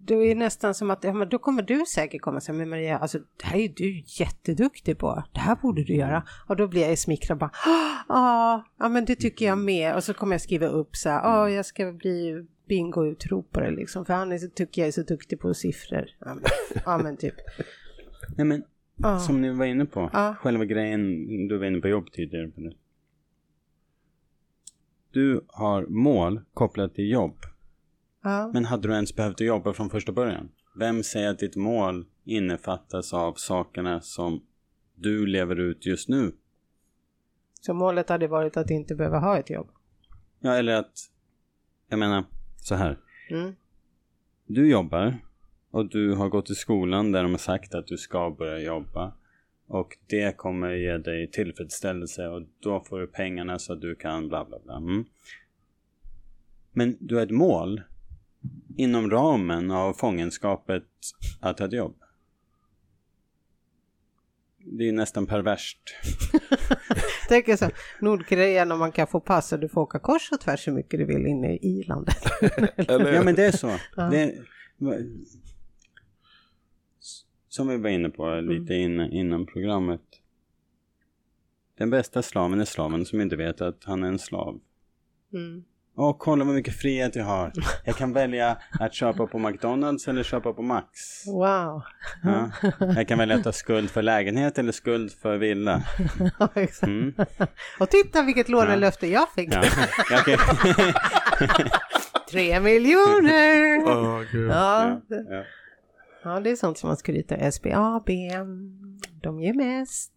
[0.00, 2.58] Då är det nästan som att, ja men då kommer du säkert komma och säga,
[2.58, 6.22] men Maria, alltså det här är du jätteduktig på, det här borde du göra.
[6.48, 7.50] Och då blir jag smickrad bara,
[8.08, 9.94] "Ah, ja, men det tycker jag med.
[9.96, 14.04] Och så kommer jag skriva upp så här, ja jag ska bli bingo-utropare liksom.
[14.04, 16.06] För han är så, tycker jag är så duktig på siffror.
[16.20, 16.44] Ja men,
[16.84, 17.34] ja, men typ.
[18.36, 18.62] Nej men,
[18.96, 19.18] Ja.
[19.18, 20.10] som ni var inne på.
[20.12, 20.34] Ja.
[20.40, 22.46] Själva grejen, du var inne på jobb tidigare.
[22.56, 22.72] Det.
[25.10, 27.36] Du har mål kopplat till jobb.
[28.22, 28.50] Ja.
[28.52, 30.48] Men hade du ens behövt jobba från första början?
[30.78, 34.42] Vem säger att ditt mål innefattas av sakerna som
[34.94, 36.32] du lever ut just nu?
[37.60, 39.70] Så målet hade varit att inte behöva ha ett jobb.
[40.40, 41.10] Ja, eller att,
[41.88, 42.24] jag menar,
[42.56, 42.98] så här.
[43.30, 43.54] Mm.
[44.46, 45.18] Du jobbar
[45.70, 49.12] och du har gått i skolan där de har sagt att du ska börja jobba.
[49.66, 54.28] Och det kommer ge dig tillfredsställelse och då får du pengarna så att du kan
[54.28, 54.76] bla bla bla.
[54.76, 55.04] Mm.
[56.72, 57.82] Men du har ett mål
[58.76, 60.84] inom ramen av fångenskapet
[61.40, 61.96] att ha ett jobb.
[64.58, 65.78] Det är nästan perverst.
[67.28, 67.70] Tänker så,
[68.00, 71.00] Nordkorea när man kan få pass och du får åka kors och tvärs hur mycket
[71.00, 72.16] du vill inne i landet.
[72.88, 73.76] Ja men det är så.
[73.96, 74.10] Ja.
[74.10, 74.34] Det,
[77.48, 80.00] som vi var inne på lite innan, innan programmet.
[81.78, 84.60] Den bästa slaven är slaven som inte vet att han är en slav.
[85.32, 85.64] Mm.
[86.00, 87.52] Åh, kolla vad mycket frihet jag har.
[87.84, 90.88] Jag kan välja att köpa på McDonalds eller köpa på Max.
[91.26, 91.82] Wow.
[92.22, 92.50] Ja.
[92.80, 95.82] Jag kan välja att ta skuld för lägenhet eller skuld för villa.
[96.38, 96.82] Ja, exakt.
[96.86, 97.14] Mm.
[97.80, 99.54] Och titta vilket lånelöfte jag fick.
[99.54, 99.64] Ja.
[100.10, 100.36] Ja, okej.
[102.30, 103.76] Tre miljoner!
[103.86, 104.50] Åh, gud.
[104.50, 105.44] Ja, Ja, det- ja.
[106.24, 107.50] ja, det är sånt som man skryter.
[107.50, 108.08] SBAB,
[109.22, 110.12] de ger mest.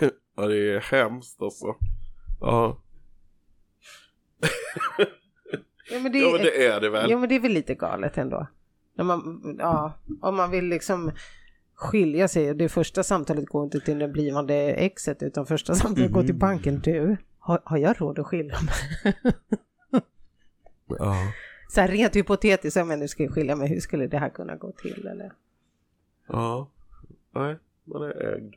[0.36, 1.66] Ja, det är hemskt alltså.
[2.40, 2.82] Ja,
[5.90, 7.10] Ja, men det, ja men det är det väl.
[7.10, 8.46] ja, men det är väl lite galet ändå.
[8.94, 11.12] När man, ja, om man vill liksom
[11.74, 16.12] skilja sig och det första samtalet går inte till det blivande exet utan första samtalet
[16.12, 16.80] går till banken.
[16.80, 19.14] Du, har, har jag råd att skilja mig?
[20.98, 21.16] Ja.
[21.68, 24.56] Så här rent hypotetiskt, om jag nu ska skilja mig, hur skulle det här kunna
[24.56, 25.06] gå till?
[25.06, 25.32] Eller?
[26.28, 26.70] ja.
[27.34, 28.54] Nej, man är ägd.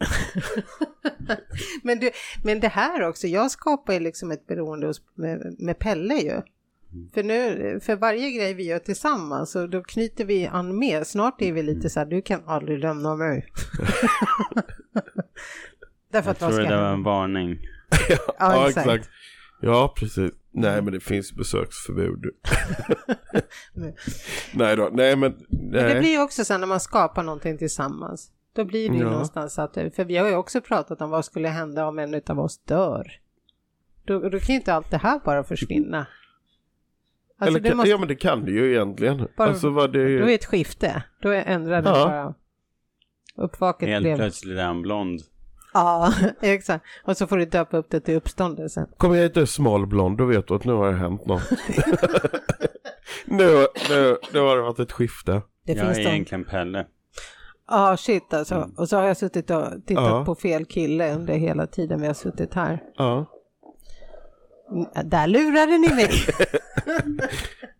[1.82, 2.10] Men, du,
[2.44, 6.42] men det här också, jag skapar ju liksom ett beroende hos, med, med Pelle ju.
[7.14, 11.04] För, nu, för varje grej vi gör tillsammans så då knyter vi an mer.
[11.04, 13.46] Snart är vi lite så här, du kan aldrig lämna mig.
[16.12, 17.58] Därför Jag tror ska det var en varning.
[18.08, 18.86] Ja, Ja, exakt.
[18.86, 19.10] exakt.
[19.60, 20.30] Ja, precis.
[20.52, 22.24] Nej, men det finns besöksförbud.
[24.54, 25.34] nej då, nej men...
[25.48, 26.00] Men det Nej.
[26.00, 28.30] blir ju också så här när man skapar någonting tillsammans.
[28.52, 29.10] Då blir det ju Ja.
[29.10, 32.40] någonstans att, för vi har ju också pratat om vad skulle hända om en av
[32.40, 33.06] oss dör.
[34.04, 36.06] Då, då kan ju inte allt det här bara försvinna.
[37.40, 39.28] Alltså Eller, det kan, måste, Ja, men det kan det ju egentligen.
[39.36, 41.02] Bara- alltså vad det då är det ett skifte.
[41.22, 41.94] Då ändrar det Ja.
[42.06, 42.34] bara.
[43.46, 44.16] Uppvaket Helt blev...
[44.16, 45.20] plötsligt är han blond.
[45.74, 46.12] Ja,
[46.42, 46.84] exakt.
[47.04, 48.86] Och så får du döpa upp det till uppståndelse.
[48.96, 51.42] Kommer jag inte smalblond, då vet du att nu har det hänt något.
[53.24, 55.42] nu, nu, nu har det varit ett skifte.
[55.66, 56.08] Det jag finns är de...
[56.10, 56.86] egentligen Pelle.
[57.68, 58.70] Ja, shit alltså.
[58.76, 60.24] Och så har jag suttit och tittat Ja.
[60.24, 62.82] på fel kille under hela tiden vi har suttit här.
[62.96, 63.26] Ja.
[65.04, 66.10] Där lurade ni mig!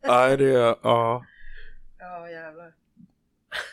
[0.07, 1.25] Nej, det är, ja.
[1.99, 2.73] Ja, jävlar.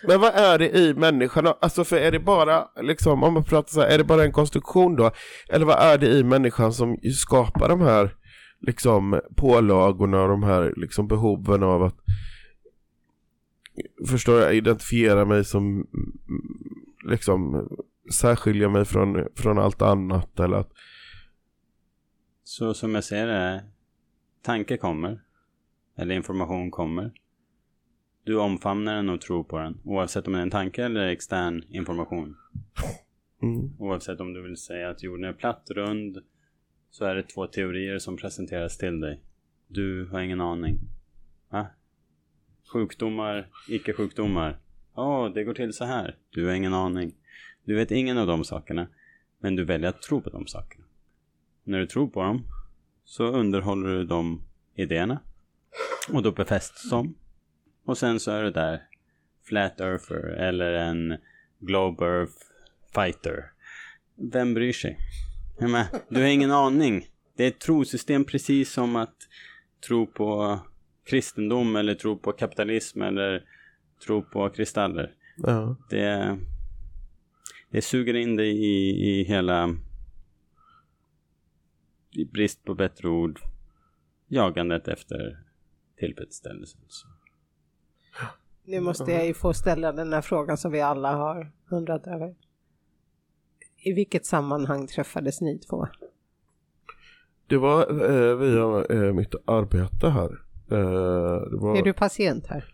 [0.07, 1.53] Men vad är det i människan?
[1.61, 4.31] Alltså för är det bara, liksom, om man pratar så här, är det bara en
[4.31, 5.11] konstruktion då?
[5.49, 8.15] Eller vad är det i människan som skapar de här,
[8.61, 11.95] liksom, pålagorna och de här, liksom, behoven av att,
[14.10, 15.88] förstår jag, identifiera mig som, mm,
[17.10, 17.69] liksom,
[18.14, 20.72] särskilja mig från, från allt annat eller att,
[22.48, 23.64] Så som jag ser det,
[24.41, 25.19] tanke kommer.
[25.95, 27.11] Eller information kommer.
[28.24, 29.78] Du omfamnar den och tror på den.
[29.84, 32.38] Oavsett om det är en tanke eller extern information.
[33.41, 36.18] mm, Oavsett om du vill säga att jorden är platt, rund.
[36.90, 39.22] Så är det två teorier som presenteras till dig.
[39.68, 40.80] Du har ingen aning.
[41.49, 41.68] Va?
[42.74, 44.57] Sjukdomar, icke-sjukdomar.
[44.95, 46.18] Ja, det går till så här.
[46.30, 47.15] Du har ingen aning.
[47.64, 48.88] Du vet ingen av de sakerna.
[49.40, 50.86] Men du väljer att tro på de sakerna.
[51.68, 52.44] När du tror på dem
[53.06, 54.41] så underhåller du de
[54.76, 55.19] idéerna.
[56.10, 57.15] Och då befästs de.
[57.85, 58.81] Och sen så är du där
[59.44, 61.18] Flat Earther eller en
[61.60, 62.38] Globe Earth
[62.95, 63.52] Fighter.
[64.15, 64.98] Vem bryr sig?
[65.60, 67.07] Menar, du har ingen aning.
[67.38, 69.15] Det är ett trosystem precis som att
[69.88, 70.60] tro på
[71.06, 73.44] kristendom eller tro på kapitalism eller
[74.06, 75.14] tro på kristaller.
[75.38, 75.76] ja.
[75.89, 76.38] Det,
[77.69, 79.76] det suger in dig i, i hela,
[82.18, 83.39] i brist på bättre ord,
[84.27, 85.44] jagandet efter
[85.98, 86.77] tillfredsställelse.
[86.88, 87.07] Så.
[88.65, 92.35] Nu måste jag ju få ställa den här frågan som vi alla har undrat över.
[93.77, 95.88] I vilket sammanhang träffades ni två?
[97.48, 100.31] Det var eh, via eh, mitt arbete här.
[100.72, 101.77] Eh, det var...
[101.77, 102.73] Är du patient här?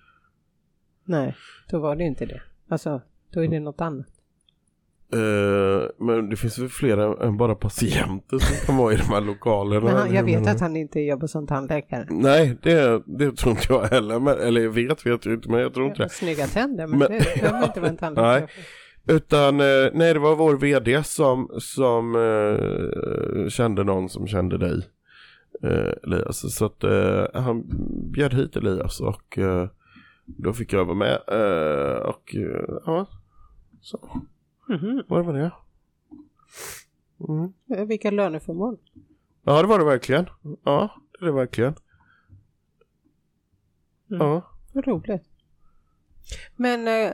[1.04, 1.36] Nej,
[1.70, 2.42] då var det inte det.
[2.68, 3.02] Alltså,
[3.32, 4.13] då är det något annat.
[5.14, 9.22] Eh, men det finns väl fler än bara patienter som kan vara i de här
[9.22, 9.86] lokalerna.
[9.86, 12.08] Men han, jag vet att han inte jobbar som tandläkare.
[12.10, 14.20] Nej, det, det tror inte jag heller.
[14.20, 16.10] Men, eller jag vet, vet jag inte, men jag tror inte det.
[16.10, 18.40] Snygga tänder, men, Men- det behöver inte vara en tandläkare.
[18.40, 18.48] Nej.
[19.18, 24.82] Utan, eh, nej det var vår vd som, som eh, kände någon som kände dig.
[25.64, 26.56] Eh, Elias.
[26.56, 27.64] Så att eh, han
[28.12, 29.40] bjöd hit Elias och
[30.26, 31.18] då fick jag vara med.
[32.06, 32.36] Och
[32.86, 33.08] ja,
[33.82, 34.22] så
[34.70, 35.04] Mhm.
[35.08, 35.52] var det med det.
[37.30, 37.54] Mm.
[37.76, 38.80] Eh, Vilka löneförmåner.
[39.44, 40.26] Ja det var det verkligen.
[40.64, 41.76] Ja, det är det verkligen.
[44.12, 44.28] Mm.
[44.28, 44.42] Ja.
[44.74, 45.24] Vad roligt.
[46.56, 47.14] Men eh,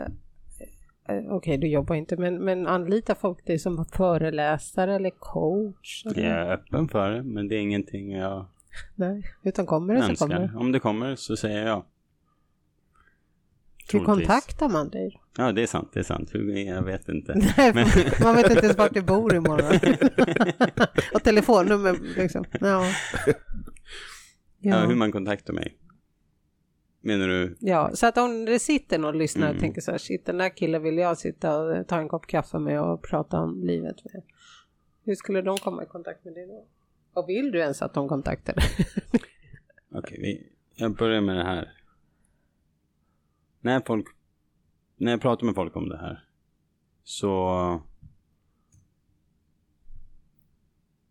[1.18, 6.06] eh, okej, du jobbar inte, men, men anlita folk dig som föreläsare eller coach?
[6.06, 6.24] Eller?
[6.24, 8.46] Jag är öppen för det, men det är ingenting jag
[8.96, 10.54] Nej, utan kommer det så kommer önskar.
[10.58, 10.60] det.
[10.66, 11.84] Om det kommer så säger jag
[13.94, 15.22] Hur kontaktar man dig?
[15.38, 16.30] Ja, det är sant, det är sant.
[16.36, 17.34] Hur, jag vet inte.
[17.58, 17.88] Nej, Men-
[18.24, 19.80] man vet inte ens vart du bor imorgon.
[21.14, 22.46] Och telefonnummer liksom.
[22.60, 22.86] Ja.
[24.60, 24.80] Ja.
[24.80, 24.96] hur Ja.
[24.96, 25.78] man kontaktar mig.
[27.02, 27.56] Menar du?
[27.60, 29.62] ja, så att om det sitter någon lyssnare och Mm.
[29.62, 32.60] tänker så här, shit den där killen vill jag sitta och ta en kopp kaffe
[32.60, 34.24] med och prata om livet med.
[35.06, 36.66] Hur skulle de komma i kontakt med dig då?
[37.22, 38.64] Och vill du ens att de kontaktar dig?
[39.96, 41.72] Okej, vi, jag börjar med det här.
[43.62, 44.08] När folk,
[44.96, 46.26] när jag pratar med folk om det här
[47.04, 47.82] så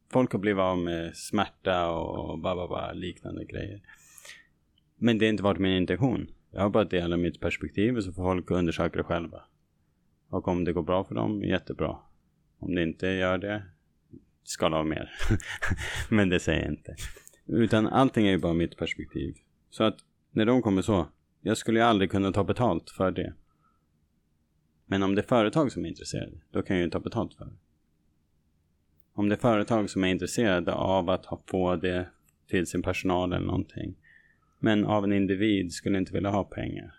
[0.08, 3.82] folk har blivit av med smärta och ba, ba, ba, liknande grejer.
[4.96, 6.30] Men det har inte varit min intention.
[6.50, 9.42] Jag har bara delat mitt perspektiv och så får folk undersöka det själva.
[10.28, 11.98] Och om det går bra för dem, jättebra.
[12.58, 13.62] Om det inte gör det,
[14.42, 15.10] skala av mer.
[16.10, 16.96] Men det säger jag inte.
[17.46, 19.36] Utan allting är ju bara mitt perspektiv.
[19.70, 19.98] Så att
[20.30, 21.08] när de kommer så,
[21.48, 23.34] jag skulle ju aldrig kunna ta betalt för det.
[24.86, 27.44] Men om det är företag som är intresserade, då kan jag ju ta betalt för
[27.44, 27.56] det.
[29.14, 32.08] Om det är företag som är intresserade av att få det
[32.48, 33.94] till sin personal eller någonting.
[34.58, 36.94] Men av en individ skulle inte vilja ha pengar.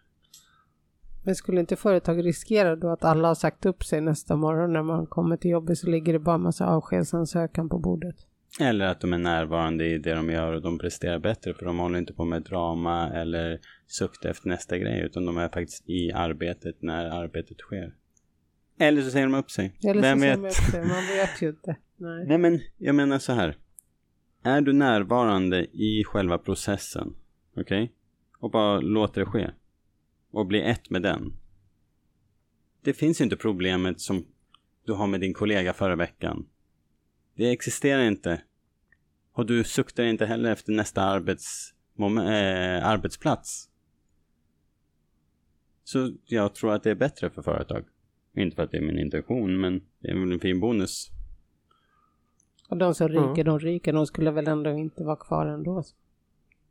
[1.24, 4.84] Men skulle inte företag riskera då att alla har sagt upp sig nästa morgon när
[4.84, 8.28] man kommer till jobbet så ligger det bara en massa avskedsansökan på bordet?
[8.60, 11.80] Eller att de är närvarande i det de gör och de presterar bättre för de
[11.80, 16.12] håller inte på med drama eller suktar efter nästa grej utan de är faktiskt i
[16.12, 17.96] arbetet när arbetet sker.
[18.80, 19.78] Eller så säger de upp sig.
[19.84, 20.52] Eller Vem så säger vet?
[20.60, 21.76] upp det, man vet ju inte.
[21.98, 22.26] Nej.
[22.28, 23.58] Nej men jag menar så här.
[24.44, 27.16] Är du närvarande i själva processen,
[27.58, 27.94] okej?
[28.40, 29.50] Och bara låter det ske.
[30.32, 31.34] Och bli ett med den.
[32.84, 34.26] Det finns ju inte problemet som
[34.86, 36.46] du har med din kollega förra veckan.
[37.40, 38.41] Det existerar inte.
[39.34, 43.70] Och du suktar inte heller efter nästa arbets, äh, arbetsplats.
[45.84, 47.86] Så jag tror att det är bättre för företag.
[48.36, 51.07] Inte för att det är min intention, men det är väl en fin bonus.
[52.70, 53.30] Och de som Mm.
[53.30, 55.84] ryker, de ryker, de skulle väl ändå inte vara kvar ändå.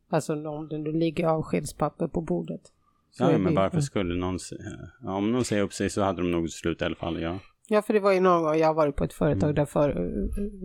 [0.08, 2.72] Alltså om det nu ligger avskedspapper på bordet.
[3.10, 4.38] Så Ja, men varför skulle någon...
[4.38, 4.56] se-
[5.02, 7.38] Ja, om någon säger upp sig så hade de nog slutat i alla fall, ja.
[7.70, 9.54] Ja, för det var ju någon gång jag har varit på ett företag Mm.
[9.54, 10.10] där för,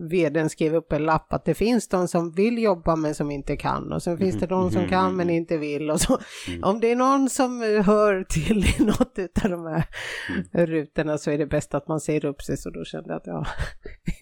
[0.10, 3.58] vdn skrev upp en lapp att det finns de som vill jobba men som inte
[3.58, 5.36] kan och sen finns det de som kan men mhm.
[5.36, 6.20] inte vill och så.
[6.48, 6.64] Mm.
[6.64, 9.84] Om det är någon som hör till i något av de här
[10.30, 10.68] Mm.
[10.68, 13.28] rutorna så är det bäst att man säger upp sig så då kände jag att
[13.28, 13.46] ja,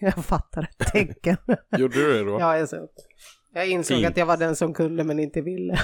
[0.00, 1.36] jag fattar ett tecken.
[1.78, 2.40] Gjorde du det då?
[2.40, 2.94] Ja, jag sa upp.
[3.54, 4.08] Jag insåg Fint.
[4.08, 5.72] att jag var den som kunde men inte ville.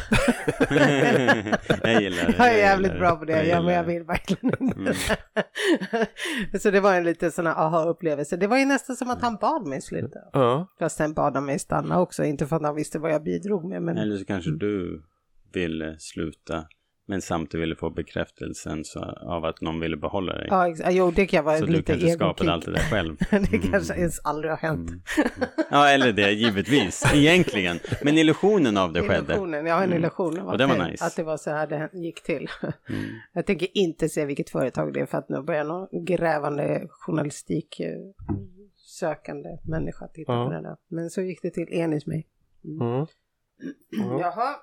[1.83, 2.35] jag gillar det.
[2.39, 4.81] Jag är jävligt bra på det, ja, men jag vill verkligen inte.
[4.81, 4.95] Mm.
[6.61, 8.37] så det var en liten sån här aha-upplevelse.
[8.37, 10.19] Det var ju nästan som att han bad mig sluta.
[10.33, 10.67] Ja.
[10.79, 13.65] Fast sen bad han mig stanna också, inte för att han visste vad jag bidrog
[13.65, 13.83] med.
[13.83, 13.99] Men...
[13.99, 15.03] Eller så kanske du
[15.53, 16.65] ville sluta,
[17.09, 20.47] men samtidigt ville få bekräftelsen så, av att någon ville behålla dig.
[20.51, 22.91] Ja, ex- jo, det kan vara så du lite kanske skapade allt egokick.
[22.91, 23.17] det där själv.
[23.51, 24.91] det kanske ens aldrig har hänt.
[24.91, 25.01] Mm.
[25.71, 27.05] Ja, eller det, givetvis.
[27.15, 27.79] Egentligen.
[28.05, 29.33] Men illusionen av det skedde.
[29.33, 29.99] Illusionen, har en Mm.
[29.99, 31.05] illusion av att det var nice.
[31.05, 32.49] att det var så här det gick till.
[32.89, 33.05] Mm.
[33.33, 37.81] Jag tänker inte se vilket företag det är för att nu börjar någon grävande journalistik
[37.81, 37.87] eh,
[38.77, 40.45] sökande människa titta Ja.
[40.47, 40.77] på det där.
[40.89, 42.27] Men så gick det till enligt mig.
[42.65, 42.79] Mm.
[42.89, 43.07] Ja.
[44.21, 44.55] Jaha.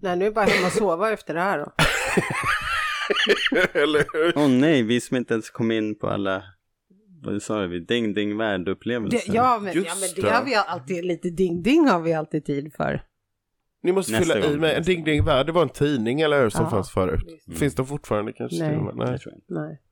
[0.00, 1.72] Nej, nu är bara hem och sova efter det här då.
[3.80, 4.32] Eller hur?
[4.38, 6.42] Åh nej, vi som inte ens kom in på alla,
[7.22, 9.18] vad sa vi, ding ding värld-upplevelser.
[9.18, 12.72] Det, ja, men, ja, men det har vi alltid, lite ding-ding har vi alltid tid
[12.76, 13.02] för.
[13.82, 15.46] Ni måste Nästa fylla i med en Ding Ding Värld.
[15.46, 17.24] Det var en tidning eller hur som Ja, fanns förut.
[17.46, 17.58] visst.
[17.58, 18.58] Finns det fortfarande kanske?
[18.58, 18.90] Nej.
[18.94, 19.18] Nej.
[19.46, 19.82] Nej.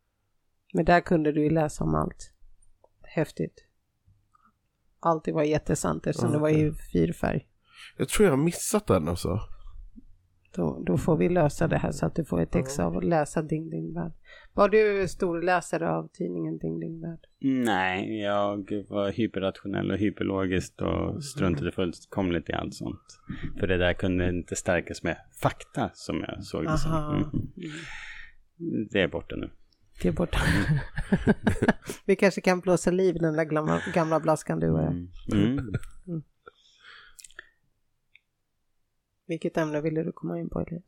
[0.72, 2.32] Men där kunde du ju läsa om allt.
[3.02, 3.64] Häftigt.
[5.00, 7.46] Allt det var jättesant eftersom det var i fyrfärg.
[7.96, 9.40] Jag tror jag har missat den alltså.
[10.56, 13.04] Då, då får vi lösa det här så att du får ett ex av att
[13.04, 14.12] läsa Ding Ding Värld.
[14.52, 17.20] Var du storläsare av tidningen Ding Ding Värld?
[17.40, 23.20] Nej, jag var hyperrationell och hyperlogiskt och struntade fullkomligt i allt sånt.
[23.60, 26.92] För det där kunde inte stärkas med fakta som jag såg det som.
[26.92, 27.30] Mm.
[28.90, 29.50] Det är borta nu.
[30.02, 30.38] Det är borta.
[32.06, 34.92] vi kanske kan blåsa liv i den där gamla, gamla blaskan du och jag.
[34.92, 35.58] Mm.
[36.08, 36.22] Mm.
[39.26, 40.82] Vilket ämne ville du komma in på Elias?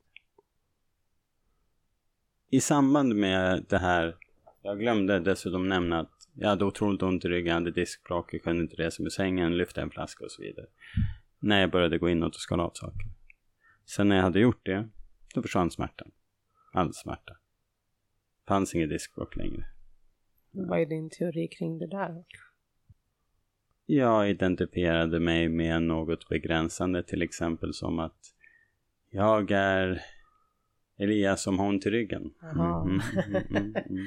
[2.50, 4.16] I samband med det här,
[4.62, 8.62] jag glömde dessutom nämna att jag hade otroligt ont i ryggen, hade diskbråck, jag kunde
[8.62, 10.66] inte resa mig ur sängen, lyfta en flaska och så vidare.
[11.38, 13.06] När jag började gå inåt och skala av saker.
[13.84, 14.88] Sen när jag hade gjort det,
[15.34, 16.10] då försvann smärtan.
[16.72, 17.36] All smärta.
[18.48, 19.64] Fanns inget diskbråck längre.
[20.50, 22.24] Vad är din teori kring det där?
[23.86, 28.18] Jag identifierade mig med något begränsande, till exempel som att
[29.10, 30.02] jag är
[30.98, 32.30] Elias som ont i ryggen.
[32.40, 32.82] Jaha.
[32.82, 34.06] Mm, mm, mm, mm.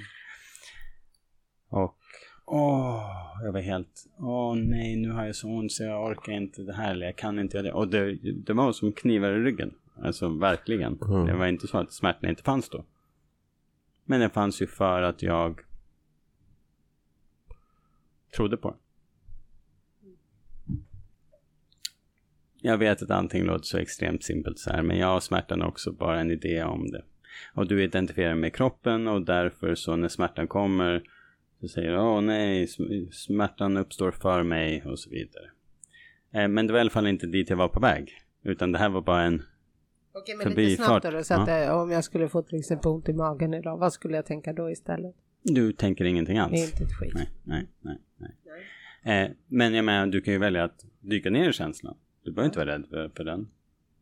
[1.70, 1.98] Och
[2.46, 3.04] åh,
[3.44, 6.74] jag var helt, åh nej, nu har jag så ont så jag orkar inte det
[6.74, 7.74] här, eller jag kan inte göra det.
[7.74, 9.74] Och det, det var som knivar i ryggen.
[10.04, 11.00] Alltså verkligen.
[11.02, 11.26] Mm.
[11.26, 12.86] Det var inte så att smärtan inte fanns då.
[14.06, 15.60] Men den fanns ju för att jag
[18.36, 18.80] trodde på den.
[22.62, 25.68] Jag vet att allting låter så extremt simpelt så här, men jag och smärtan är
[25.68, 27.04] också bara en idé om det.
[27.54, 31.04] Och du identifierar med kroppen och därför så när smärtan kommer
[31.62, 35.46] så säger du åh nej, sm- smärtan uppstår för mig och så vidare.
[36.34, 38.12] Eh, men det var i alla fall inte dit jag var på väg.
[38.44, 39.42] Utan det här var bara en
[40.14, 40.86] Okej, men lite Förbifart.
[41.02, 41.24] snabbt då.
[41.24, 44.16] Så att, eh, Om jag skulle få till exempel ont i magen idag, vad skulle
[44.16, 45.16] jag tänka då istället?
[45.44, 46.52] Du tänker ingenting alls?
[46.52, 47.14] Det är inte ett skit.
[47.16, 47.98] Nej, nej, nej.
[49.04, 49.24] nej.
[49.26, 51.98] Eh, men jag menar, du kan ju välja att dyka ner i känslan.
[52.24, 53.50] Du behöver inte vara rädd för, för den.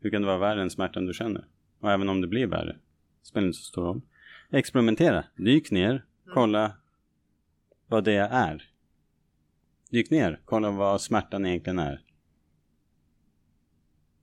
[0.00, 1.44] Hur kan det vara värre än smärtan du känner?
[1.80, 2.76] Och även om det blir värre,
[3.22, 4.00] spelar inte så stor roll.
[4.50, 5.24] Experimentera.
[5.36, 6.04] Dyk ner,
[6.34, 6.72] kolla
[7.86, 8.70] vad det är.
[9.90, 12.02] Dyk ner, kolla vad smärtan egentligen är.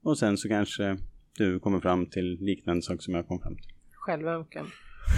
[0.02, 0.98] Och sen så kanske
[1.38, 3.74] du kommer fram till liknande saker som jag kom fram till.
[3.92, 4.68] Självömkan.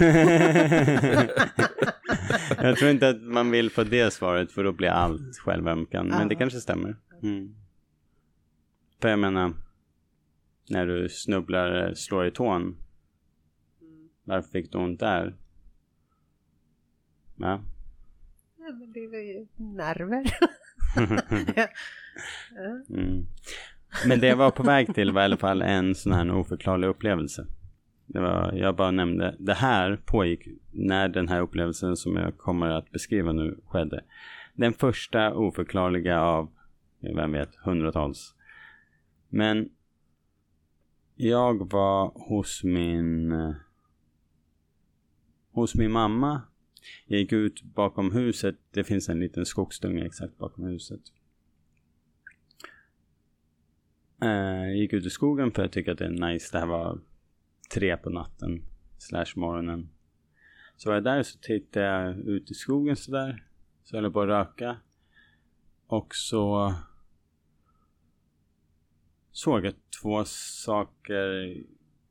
[2.62, 6.08] jag tror inte att man vill få det svaret för då blir allt självömkan.
[6.08, 6.96] Men det kanske stämmer.
[7.22, 7.54] Mm.
[9.00, 9.52] För jag menar,
[10.70, 12.76] när du snubblar, slår i tån.
[14.24, 15.36] Varför fick du ont där?
[17.36, 17.60] Ja.
[18.58, 20.24] Ja, men det är väl nerver.
[22.90, 23.26] Mm.
[24.06, 26.88] Men det jag var på väg till var i alla fall en sån här oförklarlig
[26.88, 27.46] upplevelse.
[28.06, 32.70] Det var, jag bara nämnde, det här pågick när den här upplevelsen som jag kommer
[32.70, 34.04] att beskriva nu skedde.
[34.54, 36.50] Den första oförklarliga av,
[37.00, 38.34] vem vet, hundratals.
[39.28, 39.70] Men
[41.14, 43.54] jag var hos min eh,
[45.50, 46.42] hos min mamma.
[47.06, 48.56] Jag gick ut bakom huset.
[48.70, 51.00] Det finns en liten skogsdunge exakt bakom huset.
[54.22, 54.28] Eh,
[54.66, 56.48] jag gick ut i skogen för jag tycker att det är nice.
[56.52, 57.00] Det här var
[57.74, 58.62] tre på natten.
[58.98, 59.88] Slash morgonen.
[60.76, 63.44] Så var jag där så tittade jag ut i skogen sådär.
[63.84, 64.76] Så höll jag på att röka.
[65.86, 66.74] Och så
[69.38, 71.56] såg jag två saker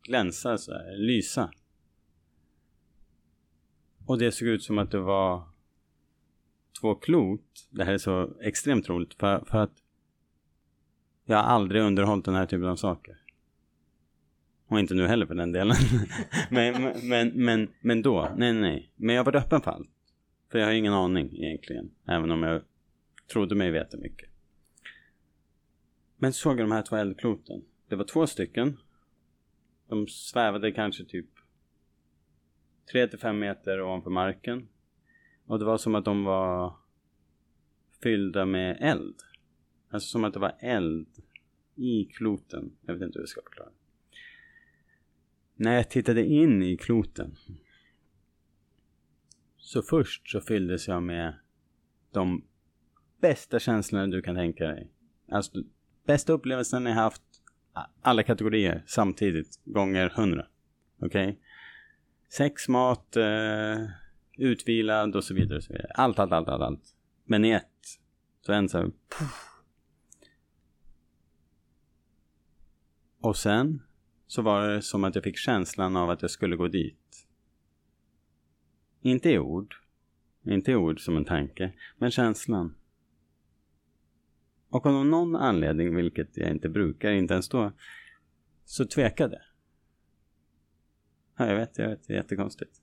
[0.03, 1.51] glänsa så här, lysa.
[4.05, 5.43] Och det såg ut som att det var
[6.81, 7.67] två klot.
[7.69, 9.71] Det här är så extremt roligt för, för att
[11.25, 13.17] jag har aldrig underhållit den här typen av saker.
[14.67, 15.75] Och inte nu heller för den delen.
[16.49, 18.91] men, men, men, men då, nej, nej.
[18.95, 19.89] Men jag var öppen för allt.
[20.51, 21.91] För jag har ingen aning egentligen.
[22.07, 22.61] Även om jag
[23.31, 24.36] trodde mig veta mycket.
[26.17, 27.65] Men så såg jag de här två eldkloten.
[27.87, 28.77] Det var två stycken.
[29.87, 31.29] De svävade kanske typ
[32.93, 34.67] 3-5 meter ovanför marken.
[35.45, 36.77] Och det var som att de var
[38.03, 39.15] fyllda med eld.
[39.89, 41.07] Alltså som att det var eld
[41.75, 42.77] i kloten.
[42.81, 43.69] Jag vet inte hur jag ska förklara.
[45.55, 47.35] När jag tittade in i kloten.
[49.57, 51.39] Så först så fylldes jag med
[52.11, 52.45] de
[53.21, 54.91] bästa känslorna du kan tänka dig.
[55.27, 55.63] Alltså
[56.07, 57.21] bästa upplevelsen ni haft
[58.01, 60.47] alla kategorier samtidigt gånger hundra.
[61.01, 61.29] Okej?
[61.29, 61.35] Okay?
[62.29, 63.85] Sex, mat, eh,
[64.37, 65.57] utvilad och så vidare.
[65.57, 65.91] Och så vidare.
[65.95, 66.83] Allt, allt, allt, allt, allt.
[67.25, 67.99] Men i ett.
[68.41, 69.47] Så en så här, puff.
[73.19, 73.81] Och sen
[74.27, 77.27] så var det som att jag fick känslan av att jag skulle gå dit.
[79.01, 79.75] Inte i ord.
[80.45, 81.73] Inte i ord som en tanke.
[81.97, 82.75] Men känslan.
[84.69, 87.71] Och av någon anledning, vilket jag inte brukar, inte ens då,
[88.65, 89.41] så tvekade.
[91.37, 92.81] Ja, jag vet, jag vet, det är jättekonstigt.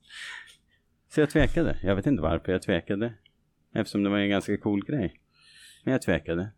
[1.07, 1.79] Så jag tvekade.
[1.83, 3.13] Jag vet inte varför jag tvekade.
[3.73, 5.21] Eftersom det var en ganska cool grej.
[5.83, 6.51] Men jag tvekade.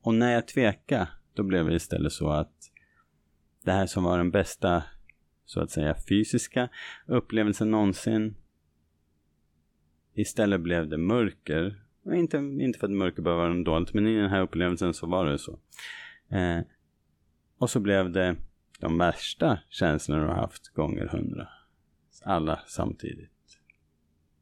[0.00, 2.52] Och när jag tvekade, då blev det istället så att
[3.64, 4.84] det här som var den bästa,
[5.44, 6.68] så att säga, fysiska
[7.06, 8.36] upplevelsen någonsin.
[10.14, 11.85] Istället blev det mörker.
[12.14, 15.06] Inte, inte för att mörker behöver vara något dåligt, men i den här upplevelsen så
[15.06, 15.58] var det så.
[16.28, 16.60] Eh,
[17.58, 18.36] och så blev det
[18.80, 21.48] de värsta känslorna du har haft gånger hundra.
[22.24, 23.30] Alla samtidigt.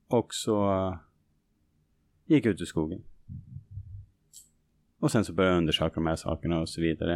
[0.09, 0.99] Och så eh,
[2.27, 3.03] gick jag ut i skogen.
[4.99, 7.15] Och sen så började jag undersöka de här sakerna och så vidare.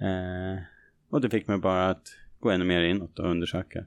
[0.00, 0.62] Eh,
[1.08, 2.08] och det fick mig bara att
[2.40, 3.86] gå ännu mer inåt och undersöka.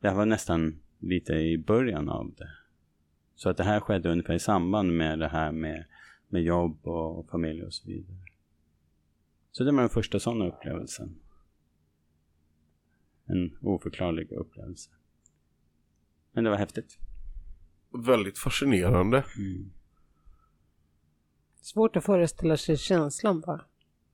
[0.00, 2.50] Det här var nästan lite i början av det.
[3.34, 5.84] Så att det här skedde ungefär i samband med det här med,
[6.28, 8.16] med jobb och familj och så vidare.
[9.52, 11.20] Så det var den första sådana upplevelsen.
[13.26, 14.90] En oförklarlig upplevelse.
[16.32, 16.98] Men det var häftigt.
[18.06, 19.24] Väldigt fascinerande.
[19.38, 19.70] Mm.
[21.60, 23.64] Svårt att föreställa sig känslan bara.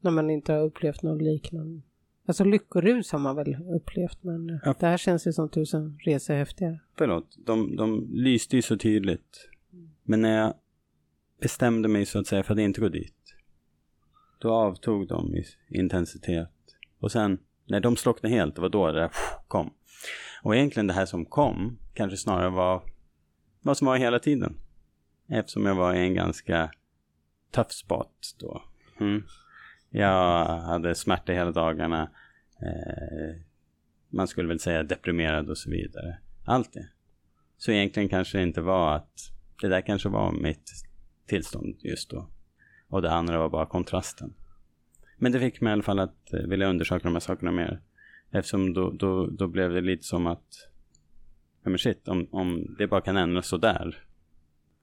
[0.00, 1.82] När man inte har upplevt något liknande.
[2.30, 4.74] Alltså lyckorus har man väl upplevt men Ja.
[4.80, 6.80] det här känns ju som tusen resor häftigare.
[6.98, 9.48] Förlåt, de, de lyste ju så tydligt.
[10.02, 10.54] Men när jag
[11.40, 13.34] bestämde mig så att säga för att inte gå dit.
[14.38, 16.50] Då avtog de i intensitet.
[16.98, 19.10] Och sen när de slocknade helt, det var då det
[19.48, 19.70] kom.
[20.42, 22.82] Och egentligen det här som kom kanske snarare var
[23.60, 24.56] vad som var hela tiden.
[25.28, 26.70] Eftersom jag var i en ganska
[27.50, 28.62] tuff spot då.
[29.00, 29.22] Mm.
[29.92, 32.10] Jag hade smärta hela dagarna.
[32.62, 33.36] Eh,
[34.08, 36.18] man skulle väl säga deprimerad och så vidare.
[36.44, 36.88] Allt det.
[37.56, 40.70] Så egentligen kanske det inte var att det där kanske var mitt
[41.26, 42.28] tillstånd just då.
[42.88, 44.34] Och det andra var bara kontrasten.
[45.16, 47.80] Men det fick mig i alla fall att eh, vilja undersöka de här sakerna mer.
[48.30, 50.68] Eftersom då, då, då blev det lite som att
[51.62, 54.04] ja men shit, om, om det bara kan ändras sådär.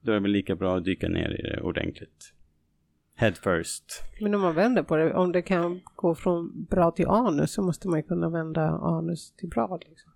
[0.00, 2.34] Då är det väl lika bra att dyka ner i det ordentligt.
[3.20, 4.02] Head first.
[4.20, 7.62] Men om man vänder på det, om det kan gå från bra till anus så
[7.62, 9.78] måste man ju kunna vända anus till bra.
[9.88, 10.12] Liksom.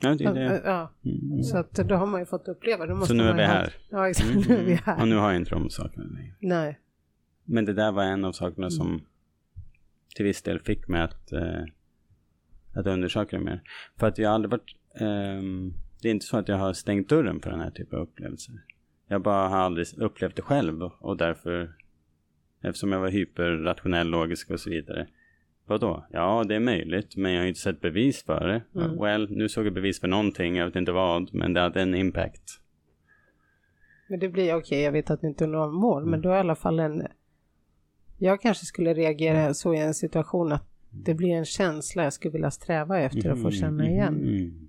[0.00, 0.62] Ja, det är det.
[0.64, 1.42] Ja, Mm.
[1.42, 2.86] så att då har man ju fått uppleva.
[2.86, 3.74] Då måste Så nu är vi här.
[3.90, 4.48] Ja, exakt.
[4.48, 4.78] Nu är vi Mm.
[4.84, 5.00] här.
[5.02, 6.34] Och nu har jag inte de sakerna längre.
[6.40, 6.80] Nej.
[7.44, 9.00] Men det där var en av sakerna som
[10.16, 11.62] till viss del fick mig att, eh,
[12.74, 13.62] att undersöka det mer.
[13.96, 14.76] För att jag har aldrig varit...
[15.00, 15.72] ehm,
[16.02, 18.54] det är inte så att jag har stängt dörren för den här typen av upplevelser.
[19.08, 21.76] Jag bara har aldrig upplevt det själv och därför...
[22.62, 25.06] Eftersom jag var hyperrationell, logisk och så vidare.
[25.66, 26.06] Vadå?
[26.10, 28.80] Ja, det är möjligt, men jag har ju inte sett bevis för det.
[28.80, 28.98] Mm.
[28.98, 31.94] Well, nu såg jag bevis för någonting, jag vet inte vad, men det hade en
[31.94, 32.60] impact.
[34.08, 36.10] Men det blir okej, jag vet att det inte några mål, Mm.
[36.10, 37.06] men då är i alla fall en...
[38.18, 42.32] Jag kanske skulle reagera så i en situation att det blir en känsla jag skulle
[42.32, 44.14] vilja sträva efter och få känna igen.
[44.14, 44.65] Mm.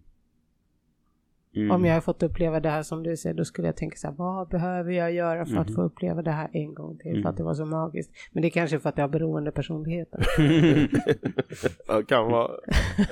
[1.57, 1.71] Mm.
[1.71, 4.07] Om jag har fått uppleva det här som du säger, då skulle jag tänka så
[4.07, 5.75] här, vad behöver jag göra för att Mhm.
[5.75, 7.25] få uppleva det här en gång till, för Mm.
[7.25, 8.11] att det var så magiskt.
[8.31, 10.25] Men det är kanske för att jag har beroende personligheter.
[11.87, 12.51] Ja, kan vara.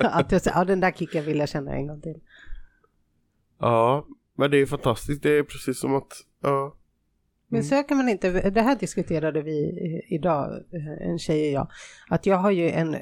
[0.00, 2.20] att jag säger, ja den där kicken vill jag känna en gång till.
[3.58, 5.22] Ja, men det är fantastiskt.
[5.22, 6.12] Det är precis som att,
[6.42, 6.74] ja.
[7.48, 11.68] Men söker man inte, det här diskuterade vi eh, idag, eh, en tjej och jag,
[12.08, 13.00] att jag har ju en, eh,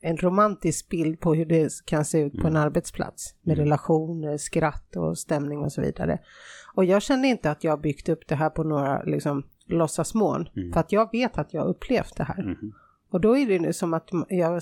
[0.00, 4.96] en romantisk bild på hur det kan se ut på en arbetsplats med relationer, skratt
[4.96, 6.18] och stämning och så vidare.
[6.74, 10.80] Och jag känner inte att jag byggt upp det här på några liksom, låtsasmål, för
[10.80, 12.42] att jag vet att jag upplevt det här.
[12.42, 12.72] Mhm.
[13.10, 14.60] Och då är det nu som att jag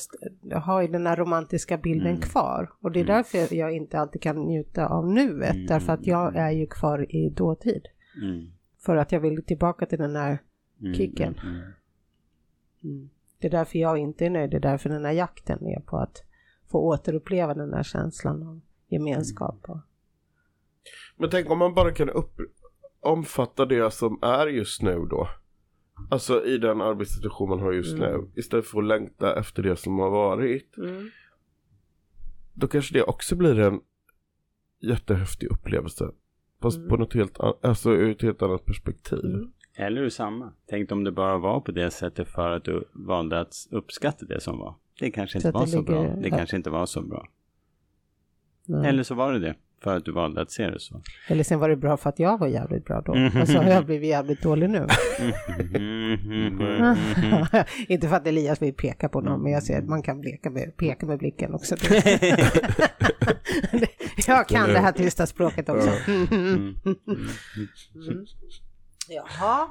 [0.61, 2.71] har den här romantiska bilden kvar.
[2.83, 6.51] Och det är därför jag inte alltid kan njuta av nuet, därför att jag är
[6.51, 7.83] ju kvar i dåtid.
[8.23, 8.47] Mm.
[8.89, 10.39] För att jag vill tillbaka till den här
[10.81, 11.39] Mm, kicken.
[11.43, 11.73] mm, mm.
[12.85, 13.11] Mm.
[13.39, 15.97] Det är därför jag inte är nöjd, det är därför den här jakten är på
[15.99, 16.23] att
[16.67, 19.65] få återuppleva den här känslan av gemenskap.
[19.69, 19.79] Och,
[21.17, 22.41] Men tänk om man bara kan upp,
[23.01, 25.29] omfatta det som är just nu då.
[26.11, 28.11] Alltså i den arbetssituation man har just Mm.
[28.21, 28.31] nu.
[28.41, 30.75] Istället för att längta efter det som har varit.
[32.55, 33.81] Då kanske det också blir en
[34.81, 36.11] jättehäftig upplevelse.
[36.63, 36.89] Fast Mm.
[36.89, 39.19] på något helt alltså ur ett helt annat perspektiv.
[39.25, 39.51] Mm.
[39.77, 40.53] Eller ur samma.
[40.71, 44.41] Tänk om det bara var på det sättet för att du valde att uppskatta det
[44.41, 44.75] som var.
[45.01, 46.03] Det kanske Så inte att var så bra.
[46.03, 46.37] ligger- Det ja.
[46.37, 47.29] kanske inte var så bra.
[48.67, 48.89] Nej.
[48.89, 49.55] Eller så var det det.
[49.83, 51.01] För att du valde att se det så.
[51.29, 53.15] Eller sen var det bra för att jag var jävligt bra då.
[53.15, 53.43] Mhm.
[53.43, 54.87] Och så har jag blivit jävligt dålig nu.
[55.75, 56.97] Mm.
[57.89, 60.51] inte för att Elias vill peka på någon, men jag ser att man kan bleka
[60.51, 61.77] med, peka med blicken också.
[64.27, 65.91] jag kan det här tysta språket också.
[66.09, 66.75] Mm.
[69.09, 69.69] Jaha.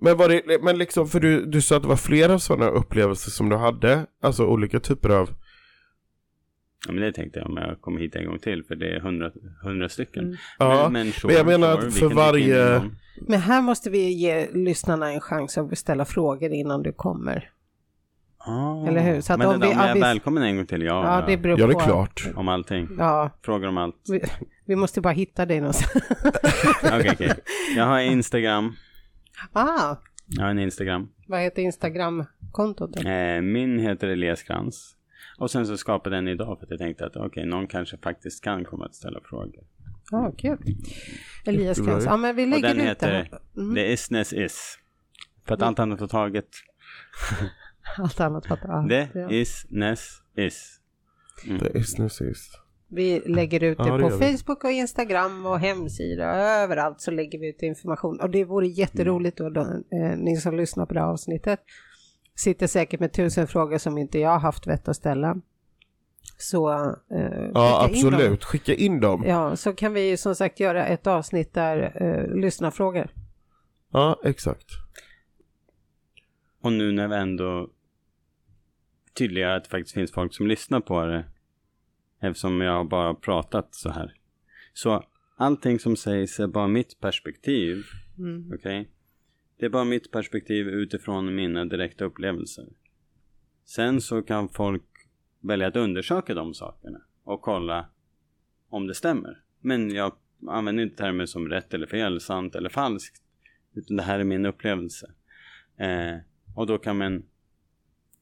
[0.00, 3.30] Men var det, men liksom, för du, du sa att det var flera sådana upplevelser
[3.30, 5.30] som du hade, alltså olika typer av,
[6.86, 9.00] Ja, men det tänkte jag om jag kommer hit en gång till, för det är
[9.00, 9.30] hundra,
[9.62, 10.24] hundra stycken.
[10.24, 10.36] Mm.
[10.58, 12.90] ja, men, sure, men jag menar sure, för varje-.
[13.28, 17.50] Men här måste vi ge lyssnarna en chans att ställa frågor innan du kommer.
[18.38, 19.20] Ah, Eller hur?
[19.20, 20.82] Så att men om det, vi- om jag ja, är vi- välkommen en gång till,
[20.82, 21.20] ja.
[21.20, 22.26] Ja, det beror ja det är klart.
[22.36, 22.88] Om allting.
[22.98, 23.96] Ja, Frågor om allt.
[24.10, 24.20] vi,
[24.64, 26.04] vi måste bara hitta dig någonstans.
[26.84, 27.32] Okej, okej.
[27.76, 28.72] Jag har Instagram.
[29.52, 29.96] ah,
[30.26, 31.08] Jag har en Instagram.
[31.28, 32.96] vad heter Instagram-kontot?
[33.04, 34.96] Eh, min heter Elias Krantz.
[35.38, 37.96] Och sen så skapade jag den idag för att jag tänkte att okej, någon kanske
[37.96, 39.64] faktiskt kan komma att ställa frågor.
[40.10, 40.58] Ja, ah, kul.
[41.46, 41.78] Elias.
[41.78, 42.06] Krantz.
[42.06, 43.60] Ja, men vi Och lägger den ut heter det.
[43.60, 43.74] Mm.
[43.74, 44.78] The Isness Is.
[45.46, 46.48] För att allt annat har tagit.
[47.98, 48.88] Allt annat fattar jag.
[48.88, 49.30] The Ja.
[49.30, 50.80] Isness Is.
[51.44, 52.60] Det är snus sist.
[52.88, 54.10] Vi lägger ut det Ja, det på.
[54.10, 56.24] Facebook och Instagram och hemsida.
[56.24, 58.20] Överallt så lägger vi ut information.
[58.20, 61.60] Och det vore jätteroligt då, då eh, ni som lyssnar på det här avsnittet
[62.36, 65.36] sitter säkert med tusen frågor som inte jag har haft vett att ställa.
[66.38, 66.72] Så
[67.10, 68.14] eh, Ja, skicka in dem.
[68.14, 68.44] absolut.
[68.44, 69.24] Skicka in dem.
[69.26, 73.08] Ja, så kan vi som sagt göra ett avsnitt där eh, lyssna frågor.
[73.92, 74.66] Ja, exakt.
[76.60, 77.70] Och nu när vi ändå
[79.18, 81.24] tydliggör att det faktiskt finns folk som lyssnar på det.
[82.22, 84.14] Eftersom jag har bara pratat så här.
[84.72, 85.04] Så
[85.36, 87.84] allting som sägs är bara mitt perspektiv.
[88.18, 88.52] Mm.
[88.54, 88.90] Okej?
[89.56, 92.66] Det är bara mitt perspektiv utifrån mina direkta upplevelser.
[93.64, 94.84] Sen så kan folk
[95.40, 97.86] välja att undersöka de sakerna och kolla
[98.68, 99.42] om det stämmer.
[99.60, 100.12] Men jag
[100.48, 103.22] använder inte termer som rätt eller fel, sant eller falskt.
[103.74, 105.12] Utan det här är min upplevelse.
[105.76, 106.16] Eh,
[106.54, 107.22] och då kan man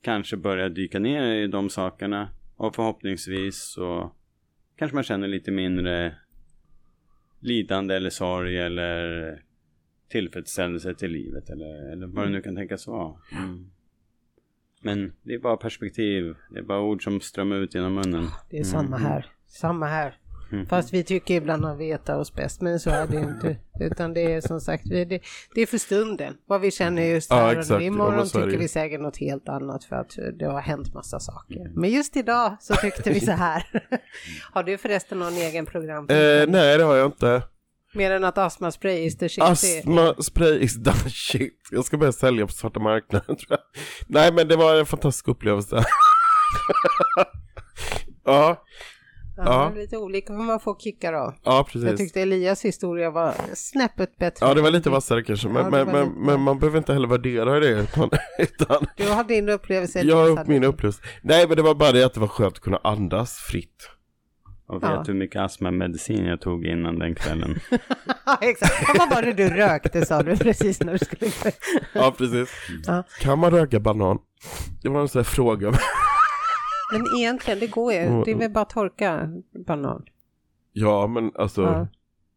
[0.03, 4.13] kanske börja dyka ner i de sakerna och förhoppningsvis så
[4.77, 6.15] kanske man känner lite mindre
[7.41, 9.43] lidande eller sorg eller
[10.13, 13.15] tillfredsställelse till livet eller, eller vad det nu kan tänkas vara.
[13.33, 13.71] Mm.
[14.85, 18.27] Men det är bara perspektiv, det är bara ord som strömmar ut genom munnen.
[18.51, 19.27] Det är samma här.
[19.47, 20.19] Samma här.
[20.53, 20.67] Mm.
[20.67, 23.57] Fast vi tycker ibland att vi vetar oss bäst, men så är det inte.
[23.81, 25.21] Utan det är som sagt, vi- det,
[25.55, 26.35] det är för stunden.
[26.47, 27.61] Vad vi känner just Ja, här nu.
[27.61, 27.71] exakt.
[27.83, 31.21] Ja, Imorgon det tycker vi säkert något helt annat för att det har hänt massa
[31.21, 31.71] saker.
[31.75, 33.63] Men just idag så tyckte vi så här.
[34.53, 36.05] Har du förresten någon egen program?
[36.11, 37.43] Eh, nej, det har jag inte.
[37.95, 39.43] Mer än att astmaspray is the shit.
[39.45, 41.59] Astma spray is the shit.
[41.71, 43.59] Jag ska börja sälja på svarta marknaden tror jag.
[44.07, 45.85] Nej, men det var en fantastisk upplevelse.
[47.17, 48.63] ja,
[49.37, 49.71] Ja, Ja.
[49.75, 51.35] det är Lite olika vad man får kickar av.
[51.45, 51.99] ja Jag precis.
[51.99, 54.47] tyckte Elias historia var snäppet bättre.
[54.47, 57.09] Ja, det var lite vassare kanske, men, Ja, men, lite- men man behöver inte heller
[57.09, 57.69] värdera det.
[57.69, 60.01] Utan, utan Du har din upplevelse.
[60.01, 61.03] jag har min upplevelse.
[61.23, 63.89] Nej, men det var bara det att det var skönt att kunna andas fritt.
[64.67, 65.03] Och vet Ja.
[65.07, 67.55] du hur mycket astmamedicin jag tog innan den kvällen?
[68.41, 68.99] Exakt.
[68.99, 71.31] Vad var det du rökte sa du precis när du skulle...
[71.93, 72.51] Ja, precis.
[72.87, 73.03] Ja.
[73.21, 74.19] Kan man röka banan?
[74.83, 75.73] Det var en sån här fråga.
[76.93, 78.23] Men egentligen, det går ju.
[78.25, 79.29] Det är väl bara att torka
[79.67, 80.05] banan.
[80.73, 81.89] Ja, men alltså, Ja.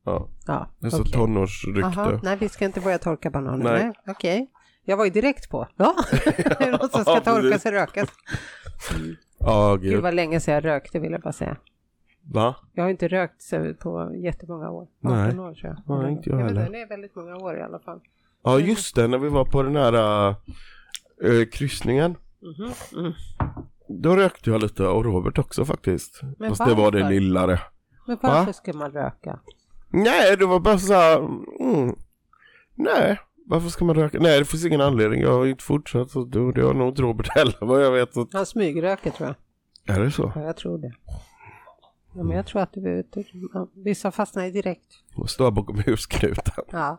[0.05, 0.29] ja.
[0.47, 1.11] Ja, Det är så okej.
[1.13, 1.85] tonårsrykte.
[1.85, 3.63] Aha, nej, vi ska inte börja torka bananer.
[3.73, 3.83] Nej.
[3.83, 3.93] Nej.
[4.07, 4.51] Okej.
[4.87, 5.67] Jag var ju direkt på.
[5.77, 8.09] Ja, det är något som ska Ja, torkas och rökas.
[9.39, 10.03] Ja, Gud gud.
[10.03, 11.57] vad länge sedan jag rökte vill jag bara säga.
[12.33, 12.55] Va?
[12.73, 13.49] Jag har inte rökt
[13.79, 14.87] på jättemånga år.
[15.03, 15.39] 18 Nej.
[15.39, 15.99] år tror jag.
[16.03, 16.61] Nej, inte jag vet heller.
[16.61, 17.99] inte, Det är väldigt många år i alla fall.
[18.43, 19.07] Ja, just det.
[19.07, 20.29] När vi var på den här
[21.23, 22.15] äh, kryssningen.
[22.41, 23.13] Mhm, mm.
[23.87, 26.21] Då rökte jag lite och Robert också faktiskt.
[26.39, 27.13] Men Fast det var det varför?
[27.13, 27.59] lillare.
[28.07, 28.53] Men varför Va?
[28.53, 29.39] ska man röka?
[29.89, 31.17] Nej, det var bara så här.
[31.59, 31.95] Mm.
[32.75, 34.17] Nej, varför ska man röka?
[34.21, 35.21] Nej, det finns ingen anledning.
[35.21, 36.09] Jag har inte fortsatt.
[36.09, 38.09] Så det har nog inte Robert heller vad jag vet.
[38.33, 39.35] Han smygröker tror
[39.85, 39.95] jag.
[39.97, 40.31] Är det så?
[40.35, 40.91] Ja, jag tror det.
[42.15, 43.23] Ja, men jag tror att du, du
[43.73, 44.87] vissa fastnar ju direkt.
[45.15, 46.63] Och står bakom husknuten.
[46.71, 46.97] Ja.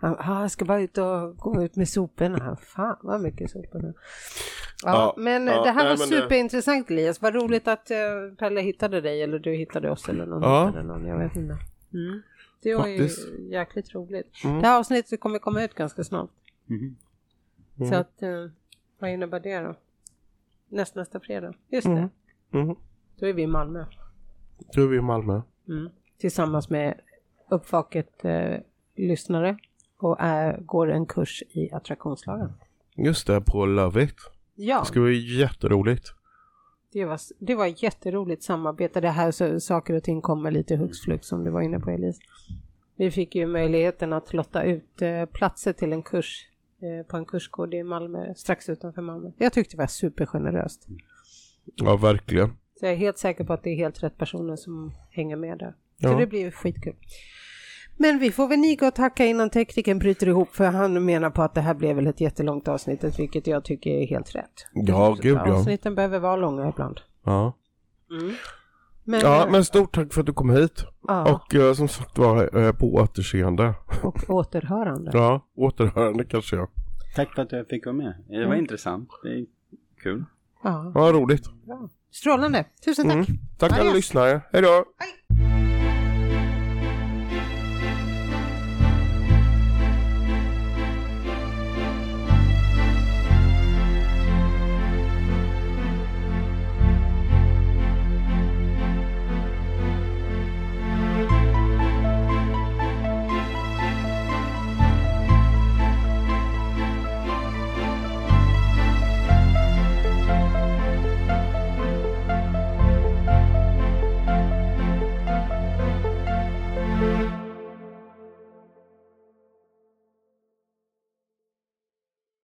[0.00, 2.56] Ja, ah, jag ska bara ut och gå ut med soporna.
[2.56, 3.82] Fan vad mycket sopor.
[3.84, 3.92] Ja,
[4.84, 7.22] Ja, men ja, det här nej, var det- superintressant Elias.
[7.22, 10.66] Vad roligt att uh, Pelle hittade dig eller du hittade oss eller någon Ja.
[10.66, 11.06] hittade någon.
[11.06, 11.56] Jag vet inte.
[11.92, 12.22] Mm.
[12.62, 13.28] Det var Faktiskt.
[13.28, 14.44] ju jäkligt roligt.
[14.44, 14.60] Mm.
[14.60, 16.30] Det här avsnittet kommer komma ut ganska snart.
[16.66, 16.96] Mhm.
[17.88, 18.46] Så att, eh,
[18.98, 19.74] vad innebär det då?
[20.68, 21.54] Näst, nästa fredag.
[21.68, 21.90] Just det.
[21.92, 22.08] Mm.
[22.52, 22.76] Mm.
[23.18, 23.84] Då är vi i Malmö.
[24.74, 25.40] Då är vi i Malmö.
[25.68, 25.88] Mm.
[26.18, 27.00] Tillsammans med
[27.50, 28.56] Uppvaket eh,
[28.96, 29.58] lyssnare
[29.98, 32.52] och är, går en kurs i attraktionslagen.
[32.96, 34.14] Just det, på Love It.
[34.54, 36.14] Ja, Det ska bli jätteroligt.
[36.92, 39.00] det var, det var jätteroligt samarbete.
[39.00, 41.90] Det här så, saker och ting kommer lite hux flux som du var inne på
[41.90, 42.20] Elise.
[42.96, 46.46] Vi fick ju möjligheten att lotta ut eh, platser till en kurs
[46.82, 49.30] eh, på en kursgård i Malmö, strax utanför Malmö.
[49.38, 50.86] Jag tyckte det var supergeneröst.
[51.64, 52.56] Ja, verkligen.
[52.80, 55.58] Så jag är helt säker på att det är helt rätt personer som hänger med
[55.58, 55.74] där.
[56.00, 56.14] Så Ja.
[56.18, 56.94] det blir skitkul.
[57.96, 61.42] Men vi får väl niga och tacka innan tekniken bryter ihop för han menar på
[61.42, 64.66] att det här blev väl ett jättelångt avsnitt vilket jag tycker är helt rätt.
[64.72, 65.52] Ja, gud ja.
[65.54, 67.00] Avsnitten behöver vara långa ibland.
[67.24, 67.52] Ja.
[69.04, 70.84] Men, ja, men stort tack för att du kom hit.
[71.08, 73.74] ja, Och eh, som sagt var, eh, på återseende.
[74.02, 75.10] och återhörande.
[75.14, 76.68] Ja, återhörande kanske jag.
[77.16, 78.14] Tack för att jag fick vara med.
[78.28, 78.58] Det var Mm.
[78.58, 79.08] intressant.
[79.22, 79.46] Det är
[80.02, 80.24] kul.
[80.64, 81.44] Ja, Ja, roligt.
[81.66, 81.88] bra.
[82.12, 82.64] Strålande.
[82.84, 83.28] Tusen tack.
[83.28, 83.38] Mm.
[83.58, 84.40] Tack alla lyssnare.
[84.52, 84.84] Hej då.
[84.98, 85.87] Hej.